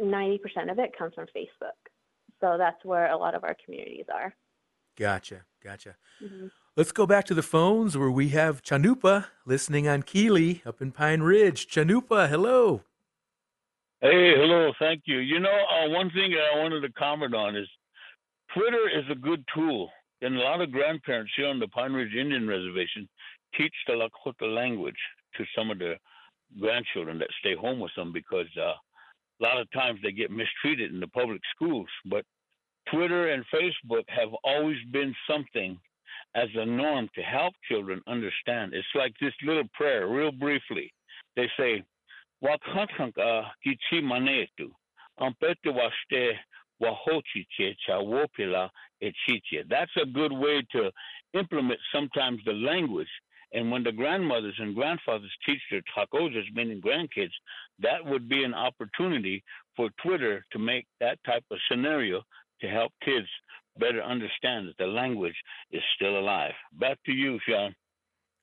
90% 0.00 0.38
of 0.70 0.78
it 0.78 0.96
comes 0.96 1.14
from 1.14 1.26
Facebook. 1.36 1.76
So 2.40 2.56
that's 2.56 2.82
where 2.84 3.10
a 3.10 3.16
lot 3.16 3.34
of 3.34 3.44
our 3.44 3.56
communities 3.64 4.06
are. 4.12 4.34
Gotcha, 4.96 5.42
gotcha. 5.62 5.96
Mm-hmm. 6.22 6.46
Let's 6.76 6.92
go 6.92 7.06
back 7.06 7.24
to 7.26 7.34
the 7.34 7.42
phones 7.42 7.98
where 7.98 8.10
we 8.10 8.30
have 8.30 8.62
Chanupa 8.62 9.26
listening 9.44 9.88
on 9.88 10.02
KILI 10.02 10.62
up 10.64 10.80
in 10.80 10.92
Pine 10.92 11.20
Ridge. 11.20 11.66
Chanupa, 11.66 12.28
hello. 12.28 12.82
Hey, 14.02 14.32
hello, 14.34 14.72
thank 14.78 15.02
you. 15.04 15.18
You 15.18 15.40
know, 15.40 15.50
uh, 15.50 15.90
one 15.90 16.10
thing 16.12 16.32
I 16.32 16.58
wanted 16.58 16.80
to 16.80 16.92
comment 16.94 17.34
on 17.34 17.54
is 17.54 17.68
Twitter 18.54 18.88
is 18.88 19.04
a 19.10 19.14
good 19.14 19.44
tool. 19.54 19.90
And 20.22 20.36
a 20.36 20.40
lot 20.40 20.62
of 20.62 20.72
grandparents 20.72 21.32
here 21.36 21.48
on 21.48 21.60
the 21.60 21.68
Pine 21.68 21.92
Ridge 21.92 22.14
Indian 22.14 22.48
Reservation 22.48 23.06
teach 23.54 23.74
the 23.86 23.92
Lakota 23.92 24.54
language 24.54 24.96
to 25.36 25.44
some 25.54 25.70
of 25.70 25.78
the 25.78 25.96
grandchildren 26.58 27.18
that 27.18 27.28
stay 27.40 27.54
home 27.54 27.78
with 27.78 27.90
them 27.94 28.10
because 28.10 28.46
uh, 28.56 28.72
a 28.72 29.42
lot 29.42 29.60
of 29.60 29.70
times 29.72 30.00
they 30.02 30.12
get 30.12 30.30
mistreated 30.30 30.94
in 30.94 31.00
the 31.00 31.08
public 31.08 31.42
schools. 31.54 31.88
But 32.06 32.24
Twitter 32.90 33.32
and 33.32 33.44
Facebook 33.54 34.04
have 34.08 34.30
always 34.44 34.78
been 34.92 35.14
something 35.28 35.78
as 36.34 36.48
a 36.54 36.64
norm 36.64 37.10
to 37.16 37.20
help 37.20 37.52
children 37.68 38.00
understand. 38.06 38.72
It's 38.72 38.86
like 38.94 39.12
this 39.20 39.34
little 39.44 39.68
prayer, 39.74 40.08
real 40.08 40.32
briefly. 40.32 40.90
They 41.36 41.50
say, 41.58 41.84
Manetu. 44.02 44.70
That's 49.68 49.96
a 50.02 50.06
good 50.06 50.32
way 50.32 50.62
to 50.72 50.90
implement 51.34 51.80
sometimes 51.92 52.40
the 52.44 52.52
language 52.52 53.08
And 53.52 53.70
when 53.70 53.82
the 53.82 53.92
grandmothers 53.92 54.54
and 54.58 54.74
grandfathers 54.74 55.30
teach 55.44 55.60
their 55.70 55.82
takojas, 55.96 56.44
meaning 56.54 56.80
grandkids, 56.80 57.32
that 57.80 58.04
would 58.04 58.28
be 58.28 58.44
an 58.44 58.54
opportunity 58.54 59.42
for 59.76 59.90
Twitter 60.02 60.44
to 60.52 60.58
make 60.58 60.86
that 61.00 61.18
type 61.26 61.44
of 61.50 61.58
scenario 61.68 62.22
to 62.60 62.68
help 62.68 62.92
kids 63.04 63.26
better 63.78 64.02
understand 64.02 64.68
that 64.68 64.76
the 64.78 64.86
language 64.86 65.34
is 65.72 65.82
still 65.96 66.18
alive. 66.18 66.52
Back 66.72 66.98
to 67.06 67.12
you, 67.12 67.38
Shawn. 67.48 67.74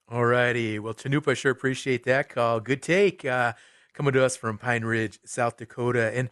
All 0.10 0.26
righty. 0.26 0.80
Well, 0.80 0.94
Chanupa, 0.94 1.36
sure 1.36 1.52
appreciate 1.52 2.04
that 2.06 2.30
call. 2.30 2.60
Good 2.60 2.82
take 2.82 3.26
uh, 3.26 3.54
coming 3.98 4.14
to 4.14 4.24
us 4.24 4.38
from 4.38 4.60
Pine 4.60 4.86
Ridge, 4.86 5.20
South 5.26 5.58
Dakota. 5.58 6.16
And 6.16 6.30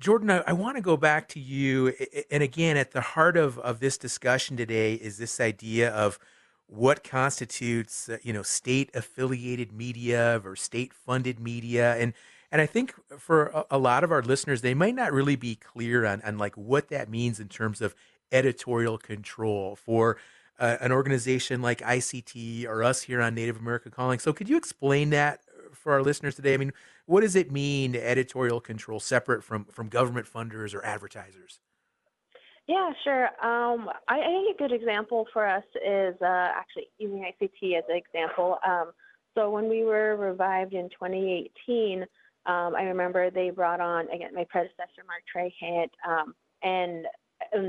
Jourdan, 0.00 0.42
I, 0.42 0.50
I 0.50 0.52
want 0.52 0.76
to 0.76 0.82
go 0.82 0.96
back 0.96 1.28
to 1.28 1.40
you. 1.40 1.94
And 2.32 2.42
again, 2.42 2.76
at 2.76 2.90
the 2.90 3.00
heart 3.00 3.36
of, 3.36 3.60
of 3.60 3.78
this 3.78 3.96
discussion 3.96 4.56
today 4.56 4.94
is 4.94 5.16
this 5.16 5.38
idea 5.38 5.90
of 5.90 6.18
what 6.66 7.04
constitutes, 7.04 8.08
uh, 8.08 8.18
you 8.24 8.32
know, 8.32 8.42
state 8.42 8.90
affiliated 8.92 9.72
media 9.72 10.40
or 10.44 10.56
state 10.56 10.92
funded 10.92 11.38
media. 11.38 11.94
And 11.94 12.12
and 12.50 12.60
I 12.60 12.66
think 12.66 12.94
for 13.16 13.46
a, 13.46 13.64
a, 13.70 13.78
lot 13.78 14.02
of 14.02 14.10
our 14.10 14.22
listeners, 14.22 14.60
they 14.60 14.74
might 14.74 14.96
not 14.96 15.12
really 15.12 15.36
be 15.36 15.54
clear 15.54 16.04
on, 16.04 16.20
on 16.22 16.36
like 16.36 16.56
what 16.56 16.88
that 16.88 17.08
means 17.08 17.38
in 17.38 17.46
terms 17.46 17.80
of 17.80 17.94
editorial 18.32 18.98
control 18.98 19.76
for 19.76 20.16
uh, 20.58 20.76
an 20.80 20.90
organization 20.90 21.62
like 21.62 21.80
ICT 21.80 22.66
or 22.66 22.82
us 22.82 23.02
here 23.02 23.20
on 23.20 23.36
Native 23.36 23.58
America 23.58 23.90
Calling. 23.90 24.18
So 24.18 24.32
could 24.32 24.48
you 24.48 24.56
explain 24.56 25.10
that 25.10 25.40
for 25.74 25.92
our 25.92 26.02
listeners 26.02 26.34
today? 26.34 26.54
I 26.54 26.56
mean, 26.56 26.72
what 27.06 27.20
does 27.20 27.36
it 27.36 27.50
mean 27.50 27.96
editorial 27.96 28.60
control 28.60 29.00
separate 29.00 29.42
from 29.44 29.64
from 29.66 29.88
government 29.88 30.26
funders 30.26 30.74
or 30.74 30.84
advertisers? 30.84 31.60
Yeah, 32.70 32.92
sure. 33.02 33.24
Um, 33.44 33.88
I, 34.08 34.20
I, 34.20 34.26
think 34.26 34.54
a 34.54 34.58
good 34.58 34.70
example 34.70 35.26
for 35.32 35.44
us 35.44 35.64
is 35.84 36.14
uh, 36.22 36.52
actually 36.54 36.86
using 36.98 37.18
ICT 37.18 37.76
as 37.76 37.82
an 37.88 37.96
example. 37.96 38.58
Um, 38.64 38.92
so 39.34 39.50
when 39.50 39.68
we 39.68 39.82
were 39.82 40.14
revived 40.14 40.74
in 40.74 40.88
2018, 40.90 42.02
um, 42.46 42.74
I 42.76 42.82
remember 42.82 43.28
they 43.28 43.50
brought 43.50 43.80
on 43.80 44.08
again 44.10 44.34
my 44.34 44.44
predecessor 44.48 45.02
Mark 45.04 45.22
Trahant, 45.34 45.90
um, 46.08 46.34
and, 46.62 47.06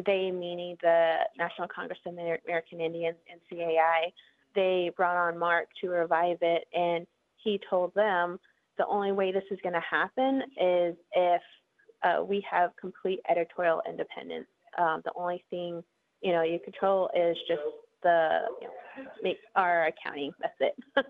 they 0.06 0.30
meaning 0.32 0.78
the 0.82 1.16
National 1.38 1.68
Congress 1.68 1.98
of 2.06 2.14
American 2.14 2.82
Indians 2.82 3.16
NCAI. 3.52 4.12
They 4.54 4.92
brought 4.96 5.16
on 5.16 5.40
Mark 5.40 5.70
to 5.80 5.90
revive 5.90 6.38
it, 6.42 6.68
and 6.74 7.08
he 7.44 7.60
told 7.70 7.94
them 7.94 8.40
the 8.78 8.86
only 8.88 9.12
way 9.12 9.32
this 9.32 9.44
is 9.52 9.60
going 9.64 9.74
to 9.74 9.82
happen 9.82 10.42
is 10.60 10.96
if 11.14 11.42
uh, 12.04 12.24
we 12.24 12.44
have 12.50 12.72
complete 12.80 13.20
editorial 13.30 13.82
independence. 13.88 14.48
Um, 14.78 15.02
the 15.06 15.12
only 15.16 15.44
thing 15.50 15.84
you 16.22 16.32
know 16.32 16.44
you 16.44 16.60
control 16.64 17.10
is 17.16 17.38
just 17.48 17.62
the 18.04 18.40
you 18.60 18.68
know, 18.68 19.04
make 19.22 19.38
our 19.56 19.88
accounting. 19.88 20.32
That's 20.40 20.56
it. 20.60 20.76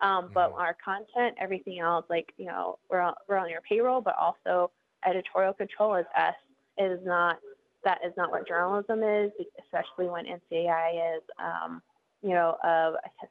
um, 0.00 0.30
but 0.34 0.50
mm-hmm. 0.50 0.60
our 0.60 0.76
content, 0.84 1.36
everything 1.40 1.78
else, 1.78 2.04
like 2.10 2.32
you 2.36 2.46
know, 2.46 2.78
we're 2.90 3.00
on, 3.00 3.14
we're 3.28 3.38
on 3.38 3.48
your 3.48 3.60
payroll, 3.62 4.00
but 4.00 4.14
also 4.20 4.70
editorial 5.06 5.52
control 5.52 5.94
is 5.94 6.06
us. 6.18 6.34
It 6.76 6.90
is 6.90 7.00
not 7.04 7.38
that 7.84 7.98
is 8.04 8.12
not 8.16 8.30
what 8.30 8.46
journalism 8.48 9.02
is, 9.02 9.30
especially 9.62 10.10
when 10.10 10.24
NCAI 10.26 11.16
is, 11.16 11.22
um, 11.38 11.80
you 12.20 12.30
know, 12.30 12.56
uh, 12.64 12.92
I 12.98 13.08
guess 13.20 13.30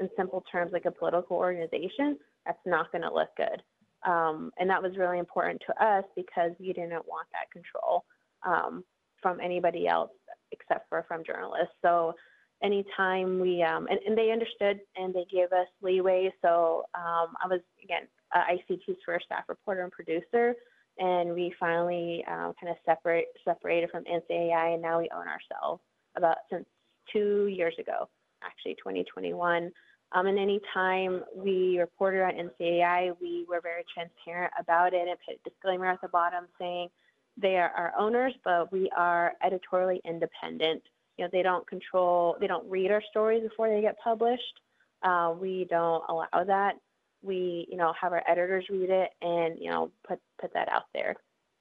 in 0.00 0.08
simple 0.16 0.44
terms, 0.50 0.72
like 0.72 0.84
a 0.84 0.90
political 0.90 1.36
organization 1.36 2.18
that's 2.46 2.58
not 2.66 2.90
going 2.92 3.02
to 3.02 3.12
look 3.12 3.28
good. 3.36 3.62
Um, 4.06 4.52
and 4.58 4.70
that 4.70 4.82
was 4.82 4.96
really 4.96 5.18
important 5.18 5.62
to 5.66 5.84
us 5.84 6.04
because 6.14 6.52
we 6.58 6.68
didn't 6.68 7.06
want 7.06 7.26
that 7.32 7.50
control 7.52 8.04
um, 8.46 8.84
from 9.20 9.40
anybody 9.40 9.88
else 9.88 10.10
except 10.52 10.88
for 10.88 11.04
from 11.08 11.24
journalists. 11.24 11.74
So 11.82 12.14
anytime 12.62 13.40
we, 13.40 13.62
um, 13.62 13.86
and, 13.90 13.98
and, 14.06 14.16
they 14.16 14.30
understood 14.30 14.80
and 14.96 15.12
they 15.12 15.26
gave 15.30 15.52
us 15.52 15.66
leeway. 15.82 16.32
So 16.42 16.84
um, 16.94 17.34
I 17.42 17.48
was, 17.48 17.60
again, 17.82 18.08
uh, 18.34 18.44
ICT's 18.52 18.98
first 19.04 19.26
staff 19.26 19.44
reporter 19.48 19.82
and 19.82 19.92
producer. 19.92 20.54
And 20.98 21.34
we 21.34 21.54
finally 21.60 22.24
um, 22.28 22.54
kind 22.60 22.70
of 22.70 22.76
separate 22.84 23.26
separated 23.44 23.90
from 23.90 24.04
NCAI, 24.04 24.74
and 24.74 24.82
now 24.82 24.98
we 24.98 25.08
own 25.14 25.26
ourselves 25.28 25.80
about 26.16 26.38
since 26.50 26.66
two 27.12 27.46
years 27.46 27.74
ago, 27.78 28.08
actually 28.42 28.74
2021. 28.74 29.70
Um, 30.12 30.26
and 30.26 30.38
anytime 30.38 31.22
we 31.34 31.78
reported 31.78 32.22
on 32.22 32.32
NCAI, 32.32 33.14
we 33.20 33.44
were 33.48 33.60
very 33.60 33.84
transparent 33.92 34.52
about 34.58 34.94
it 34.94 35.06
and 35.06 35.18
put 35.26 35.36
a 35.36 35.50
disclaimer 35.50 35.86
at 35.86 36.00
the 36.00 36.08
bottom 36.08 36.46
saying 36.58 36.88
they 37.36 37.56
are 37.56 37.70
our 37.70 37.92
owners, 37.98 38.32
but 38.42 38.72
we 38.72 38.90
are 38.96 39.34
editorially 39.44 40.00
independent. 40.04 40.82
You 41.16 41.24
know, 41.24 41.30
they 41.32 41.42
don't 41.42 41.66
control, 41.66 42.36
they 42.40 42.46
don't 42.46 42.68
read 42.70 42.90
our 42.90 43.02
stories 43.10 43.42
before 43.42 43.68
they 43.68 43.80
get 43.80 43.98
published. 44.02 44.60
Uh, 45.02 45.34
we 45.38 45.66
don't 45.68 46.02
allow 46.08 46.44
that. 46.46 46.74
We, 47.22 47.66
you 47.70 47.76
know, 47.76 47.92
have 48.00 48.12
our 48.12 48.22
editors 48.28 48.66
read 48.70 48.90
it 48.90 49.10
and 49.22 49.58
you 49.58 49.70
know 49.70 49.90
put 50.06 50.20
put 50.40 50.52
that 50.54 50.68
out 50.70 50.84
there 50.94 51.16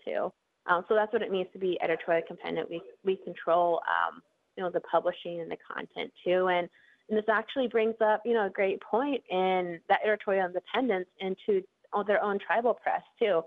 too. 0.05 0.31
Um, 0.67 0.83
so 0.87 0.95
that's 0.95 1.11
what 1.13 1.21
it 1.21 1.31
means 1.31 1.47
to 1.53 1.59
be 1.59 1.79
editorially 1.81 2.25
independent. 2.29 2.69
We 2.69 2.81
we 3.03 3.17
control, 3.17 3.81
um, 3.87 4.21
you 4.55 4.63
know, 4.63 4.69
the 4.69 4.81
publishing 4.81 5.39
and 5.39 5.51
the 5.51 5.57
content 5.57 6.11
too, 6.23 6.47
and 6.47 6.69
and 7.09 7.17
this 7.17 7.25
actually 7.29 7.67
brings 7.67 7.95
up, 8.01 8.21
you 8.25 8.33
know, 8.33 8.45
a 8.45 8.49
great 8.49 8.81
point 8.81 9.23
in 9.29 9.79
that 9.87 9.99
editorial 10.05 10.47
independence 10.47 11.07
into 11.19 11.63
their 12.05 12.21
own 12.21 12.37
tribal 12.39 12.73
press 12.73 13.01
too. 13.19 13.41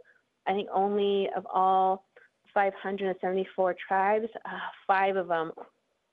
I 0.47 0.53
think 0.53 0.69
only 0.75 1.29
of 1.37 1.47
all 1.53 2.05
574 2.55 3.77
tribes, 3.87 4.27
uh, 4.45 4.51
five 4.87 5.17
of 5.17 5.29
them, 5.29 5.53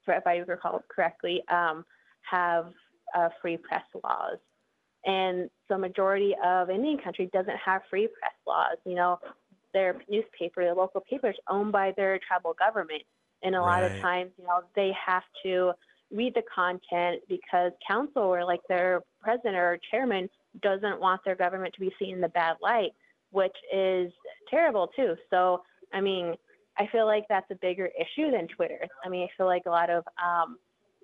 if 0.07 0.27
I 0.27 0.37
recall 0.37 0.83
correctly, 0.87 1.41
um, 1.49 1.85
have 2.29 2.67
uh, 3.15 3.29
free 3.41 3.57
press 3.57 3.83
laws. 4.03 4.37
And 5.05 5.49
the 5.69 5.77
majority 5.77 6.35
of 6.43 6.69
Indian 6.69 6.97
country 6.97 7.29
doesn't 7.31 7.57
have 7.63 7.81
free 7.89 8.07
press 8.07 8.33
laws. 8.45 8.77
You 8.85 8.95
know, 8.95 9.19
their 9.73 9.95
newspaper, 10.09 10.65
the 10.65 10.73
local 10.73 11.01
paper, 11.01 11.29
is 11.29 11.35
owned 11.49 11.71
by 11.71 11.93
their 11.95 12.19
tribal 12.27 12.53
government. 12.53 13.03
And 13.43 13.55
a 13.55 13.59
right. 13.59 13.81
lot 13.81 13.91
of 13.91 13.99
times, 14.01 14.31
you 14.37 14.45
know, 14.45 14.61
they 14.75 14.91
have 15.05 15.23
to 15.43 15.73
read 16.11 16.33
the 16.33 16.43
content 16.53 17.21
because 17.27 17.71
council 17.85 18.23
or 18.23 18.45
like 18.45 18.61
their 18.69 19.01
president 19.21 19.55
or 19.55 19.79
chairman 19.91 20.29
doesn't 20.61 20.99
want 20.99 21.21
their 21.25 21.35
government 21.35 21.73
to 21.73 21.79
be 21.79 21.91
seen 21.99 22.15
in 22.15 22.21
the 22.21 22.29
bad 22.29 22.57
light, 22.61 22.91
which 23.31 23.55
is 23.73 24.11
terrible 24.49 24.87
too. 24.95 25.15
So, 25.29 25.61
I 25.93 26.01
mean, 26.01 26.35
I 26.77 26.87
feel 26.91 27.05
like 27.05 27.25
that's 27.27 27.49
a 27.51 27.55
bigger 27.55 27.89
issue 27.99 28.31
than 28.31 28.47
Twitter. 28.47 28.87
I 29.03 29.09
mean, 29.09 29.23
I 29.23 29.37
feel 29.37 29.47
like 29.47 29.63
a 29.65 29.69
lot 29.69 29.89
of, 29.89 30.03
um, 30.23 30.57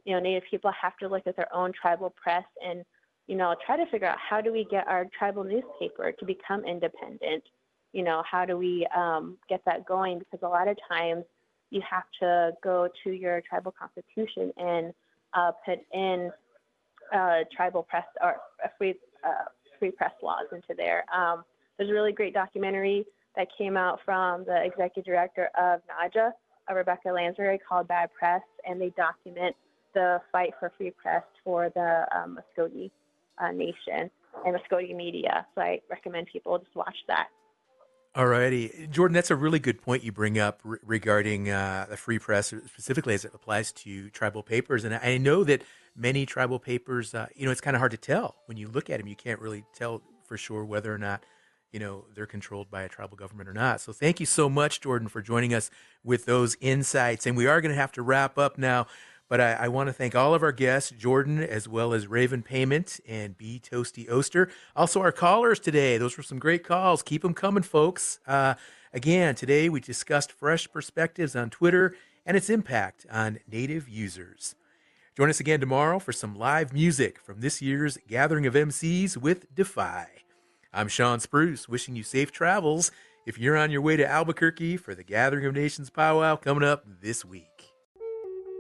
you 0.05 0.13
know, 0.13 0.19
Native 0.19 0.43
people 0.49 0.71
have 0.79 0.97
to 0.97 1.07
look 1.07 1.27
at 1.27 1.35
their 1.35 1.53
own 1.53 1.71
tribal 1.79 2.13
press 2.21 2.43
and, 2.65 2.83
you 3.27 3.35
know, 3.35 3.55
try 3.65 3.77
to 3.77 3.85
figure 3.89 4.07
out 4.07 4.17
how 4.17 4.41
do 4.41 4.51
we 4.51 4.65
get 4.69 4.87
our 4.87 5.07
tribal 5.17 5.43
newspaper 5.43 6.11
to 6.11 6.25
become 6.25 6.65
independent? 6.65 7.43
You 7.91 8.03
know, 8.03 8.23
how 8.29 8.45
do 8.45 8.57
we 8.57 8.87
um, 8.95 9.37
get 9.49 9.61
that 9.65 9.85
going? 9.85 10.19
Because 10.19 10.39
a 10.43 10.47
lot 10.47 10.67
of 10.67 10.77
times 10.89 11.23
you 11.73 11.81
have 11.89 12.03
to 12.19 12.51
go 12.63 12.87
to 13.03 13.11
your 13.11 13.41
tribal 13.41 13.73
constitution 13.77 14.53
and 14.57 14.93
uh, 15.33 15.51
put 15.65 15.79
in 15.91 16.31
uh, 17.13 17.39
tribal 17.55 17.83
press 17.83 18.05
or 18.21 18.37
uh, 18.63 18.67
free 18.77 18.95
uh, 19.23 19.45
free 19.79 19.91
press 19.91 20.11
laws 20.21 20.45
into 20.51 20.73
there. 20.77 21.03
Um, 21.13 21.43
there's 21.77 21.89
a 21.89 21.93
really 21.93 22.11
great 22.11 22.33
documentary 22.33 23.05
that 23.35 23.47
came 23.57 23.75
out 23.75 23.99
from 24.05 24.45
the 24.45 24.63
executive 24.63 25.05
director 25.05 25.49
of 25.59 25.81
NAJA, 25.89 26.31
Rebecca 26.73 27.09
Landsberry, 27.09 27.59
called 27.67 27.87
Bad 27.87 28.09
Press, 28.13 28.43
and 28.67 28.79
they 28.79 28.91
document 28.95 29.55
the 29.95 30.21
fight 30.31 30.53
for 30.59 30.71
free 30.77 30.91
press 30.91 31.23
for 31.43 31.69
the 31.73 32.05
um, 32.15 32.35
Muscogee 32.35 32.91
uh, 33.39 33.51
Nation 33.51 34.11
and 34.45 34.55
Mvskoke 34.55 34.95
media. 34.95 35.45
So 35.55 35.61
I 35.61 35.81
recommend 35.89 36.27
people 36.31 36.59
just 36.59 36.75
watch 36.75 36.95
that. 37.07 37.29
All 38.15 38.27
righty. 38.27 38.87
Jourdan, 38.91 39.13
that's 39.13 39.31
a 39.31 39.35
really 39.35 39.57
good 39.57 39.81
point 39.81 40.03
you 40.03 40.11
bring 40.11 40.37
up 40.37 40.59
re- 40.63 40.77
regarding 40.85 41.49
uh, 41.49 41.87
the 41.89 41.97
free 41.97 42.19
press, 42.19 42.53
specifically 42.67 43.15
as 43.15 43.25
it 43.25 43.31
applies 43.33 43.71
to 43.71 44.11
tribal 44.11 44.43
papers. 44.43 44.83
And 44.83 44.93
I 44.93 45.17
know 45.17 45.43
that 45.43 45.63
many 45.95 46.27
tribal 46.27 46.59
papers, 46.59 47.15
uh, 47.15 47.25
you 47.35 47.47
know, 47.47 47.51
it's 47.51 47.59
kind 47.61 47.75
of 47.75 47.79
hard 47.79 47.89
to 47.89 47.97
tell 47.97 48.35
when 48.45 48.55
you 48.55 48.67
look 48.67 48.91
at 48.91 48.99
them. 48.99 49.07
You 49.07 49.15
can't 49.15 49.39
really 49.39 49.63
tell 49.73 50.03
for 50.27 50.37
sure 50.37 50.63
whether 50.63 50.93
or 50.93 50.99
not, 50.99 51.23
you 51.71 51.79
know, 51.79 52.05
they're 52.13 52.27
controlled 52.27 52.69
by 52.69 52.83
a 52.83 52.87
tribal 52.87 53.17
government 53.17 53.49
or 53.49 53.53
not. 53.53 53.81
So 53.81 53.91
thank 53.91 54.19
you 54.19 54.27
so 54.27 54.47
much, 54.47 54.79
Jourdan, 54.81 55.09
for 55.09 55.23
joining 55.23 55.51
us 55.55 55.71
with 56.03 56.25
those 56.25 56.55
insights. 56.61 57.25
And 57.25 57.35
we 57.35 57.47
are 57.47 57.61
going 57.61 57.73
to 57.73 57.81
have 57.81 57.93
to 57.93 58.03
wrap 58.03 58.37
up 58.37 58.59
now. 58.59 58.85
But 59.29 59.41
I, 59.41 59.53
I 59.53 59.67
want 59.69 59.87
to 59.87 59.93
thank 59.93 60.15
all 60.15 60.33
of 60.33 60.43
our 60.43 60.51
guests, 60.51 60.91
Jourdan, 60.91 61.45
as 61.45 61.67
well 61.67 61.93
as 61.93 62.07
Raven 62.07 62.43
Payment 62.43 62.99
and 63.07 63.37
B 63.37 63.61
Toastie 63.63 64.09
Oaster. 64.09 64.49
Also, 64.75 65.01
our 65.01 65.11
callers 65.11 65.59
today. 65.59 65.97
Those 65.97 66.17
were 66.17 66.23
some 66.23 66.39
great 66.39 66.63
calls. 66.63 67.01
Keep 67.01 67.21
them 67.23 67.33
coming, 67.33 67.63
folks. 67.63 68.19
Uh, 68.27 68.55
again, 68.93 69.35
today 69.35 69.69
we 69.69 69.79
discussed 69.79 70.31
fresh 70.31 70.71
perspectives 70.71 71.35
on 71.35 71.49
Twitter 71.49 71.95
and 72.25 72.37
its 72.37 72.49
impact 72.49 73.05
on 73.11 73.39
native 73.49 73.89
users. 73.89 74.55
Join 75.15 75.29
us 75.29 75.39
again 75.39 75.59
tomorrow 75.59 75.99
for 75.99 76.11
some 76.11 76.35
live 76.35 76.73
music 76.73 77.19
from 77.19 77.39
this 77.39 77.61
year's 77.61 77.97
Gathering 78.07 78.47
of 78.47 78.55
MCs 78.55 79.15
with 79.15 79.53
Defy. 79.53 80.07
I'm 80.73 80.87
Shawn 80.87 81.19
Spruce, 81.19 81.69
wishing 81.69 81.95
you 81.95 82.01
safe 82.01 82.31
travels 82.31 82.91
if 83.25 83.37
you're 83.37 83.55
on 83.55 83.69
your 83.69 83.81
way 83.81 83.95
to 83.95 84.07
Albuquerque 84.07 84.77
for 84.77 84.95
the 84.95 85.03
Gathering 85.03 85.45
of 85.45 85.53
Nations 85.53 85.91
powwow 85.91 86.35
coming 86.35 86.67
up 86.67 86.83
this 87.01 87.23
week. 87.23 87.52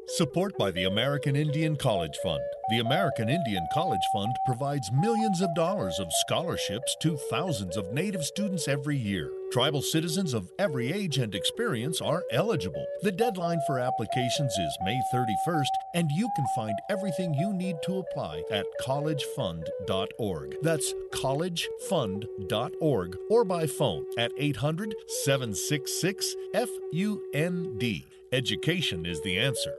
Support 0.07 0.57
by 0.57 0.69
the 0.69 0.83
American 0.83 1.33
Indian 1.35 1.75
College 1.77 2.17
Fund. 2.21 2.43
The 2.69 2.79
American 2.79 3.29
Indian 3.29 3.65
College 3.73 4.05
Fund 4.11 4.35
provides 4.45 4.91
millions 4.91 5.41
of 5.41 5.55
dollars 5.55 5.97
of 5.97 6.11
scholarships 6.11 6.95
to 7.01 7.15
thousands 7.29 7.77
of 7.77 7.93
Native 7.93 8.25
students 8.25 8.67
every 8.67 8.97
year. 8.97 9.31
Tribal 9.51 9.81
citizens 9.81 10.33
of 10.33 10.51
every 10.59 10.91
age 10.91 11.17
and 11.17 11.33
experience 11.33 12.01
are 12.01 12.23
eligible. 12.31 12.85
The 13.01 13.13
deadline 13.13 13.61
for 13.65 13.79
applications 13.79 14.57
is 14.57 14.77
May 14.83 14.99
31st, 15.13 15.71
and 15.95 16.11
you 16.11 16.29
can 16.35 16.47
find 16.53 16.77
everything 16.89 17.33
you 17.33 17.53
need 17.53 17.77
to 17.85 17.99
apply 17.99 18.43
at 18.51 18.65
collegefund.org. 18.81 20.57
That's 20.61 20.93
collegefund.org 21.13 23.17
or 23.29 23.45
by 23.45 23.67
phone 23.67 24.05
at 24.17 24.33
800 24.37 24.95
766 25.23 26.35
FUND. 26.53 28.03
Education 28.31 29.05
is 29.05 29.21
the 29.21 29.37
answer. 29.37 29.75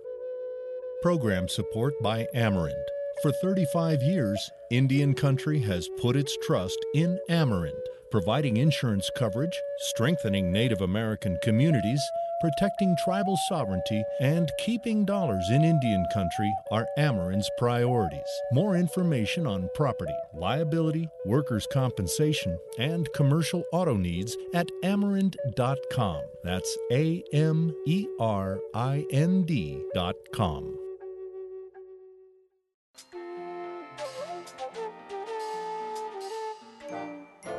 Program 1.02 1.48
support 1.48 1.94
by 2.02 2.26
Amerind. 2.34 2.84
For 3.22 3.32
35 3.32 4.02
years, 4.02 4.50
Indian 4.70 5.14
Country 5.14 5.58
has 5.60 5.88
put 6.00 6.16
its 6.16 6.36
trust 6.42 6.78
in 6.94 7.18
Amerind, 7.30 7.80
providing 8.10 8.56
insurance 8.56 9.10
coverage, 9.16 9.58
strengthening 9.78 10.52
Native 10.52 10.80
American 10.80 11.38
communities, 11.42 12.00
protecting 12.40 12.94
tribal 13.02 13.38
sovereignty, 13.48 14.02
and 14.20 14.50
keeping 14.58 15.04
dollars 15.04 15.48
in 15.50 15.64
Indian 15.64 16.04
Country 16.12 16.52
are 16.70 16.86
Amerind's 16.98 17.50
priorities. 17.56 18.20
More 18.52 18.76
information 18.76 19.46
on 19.46 19.70
property, 19.74 20.16
liability, 20.34 21.08
workers' 21.24 21.66
compensation, 21.72 22.58
and 22.78 23.10
commercial 23.14 23.64
auto 23.72 23.96
needs 23.96 24.36
at 24.52 24.68
amerind.com. 24.82 26.22
That's 26.42 26.78
A 26.92 27.24
M 27.32 27.74
E 27.86 28.06
R 28.20 28.58
I 28.74 29.06
N 29.10 29.44
D.com. 29.44 30.83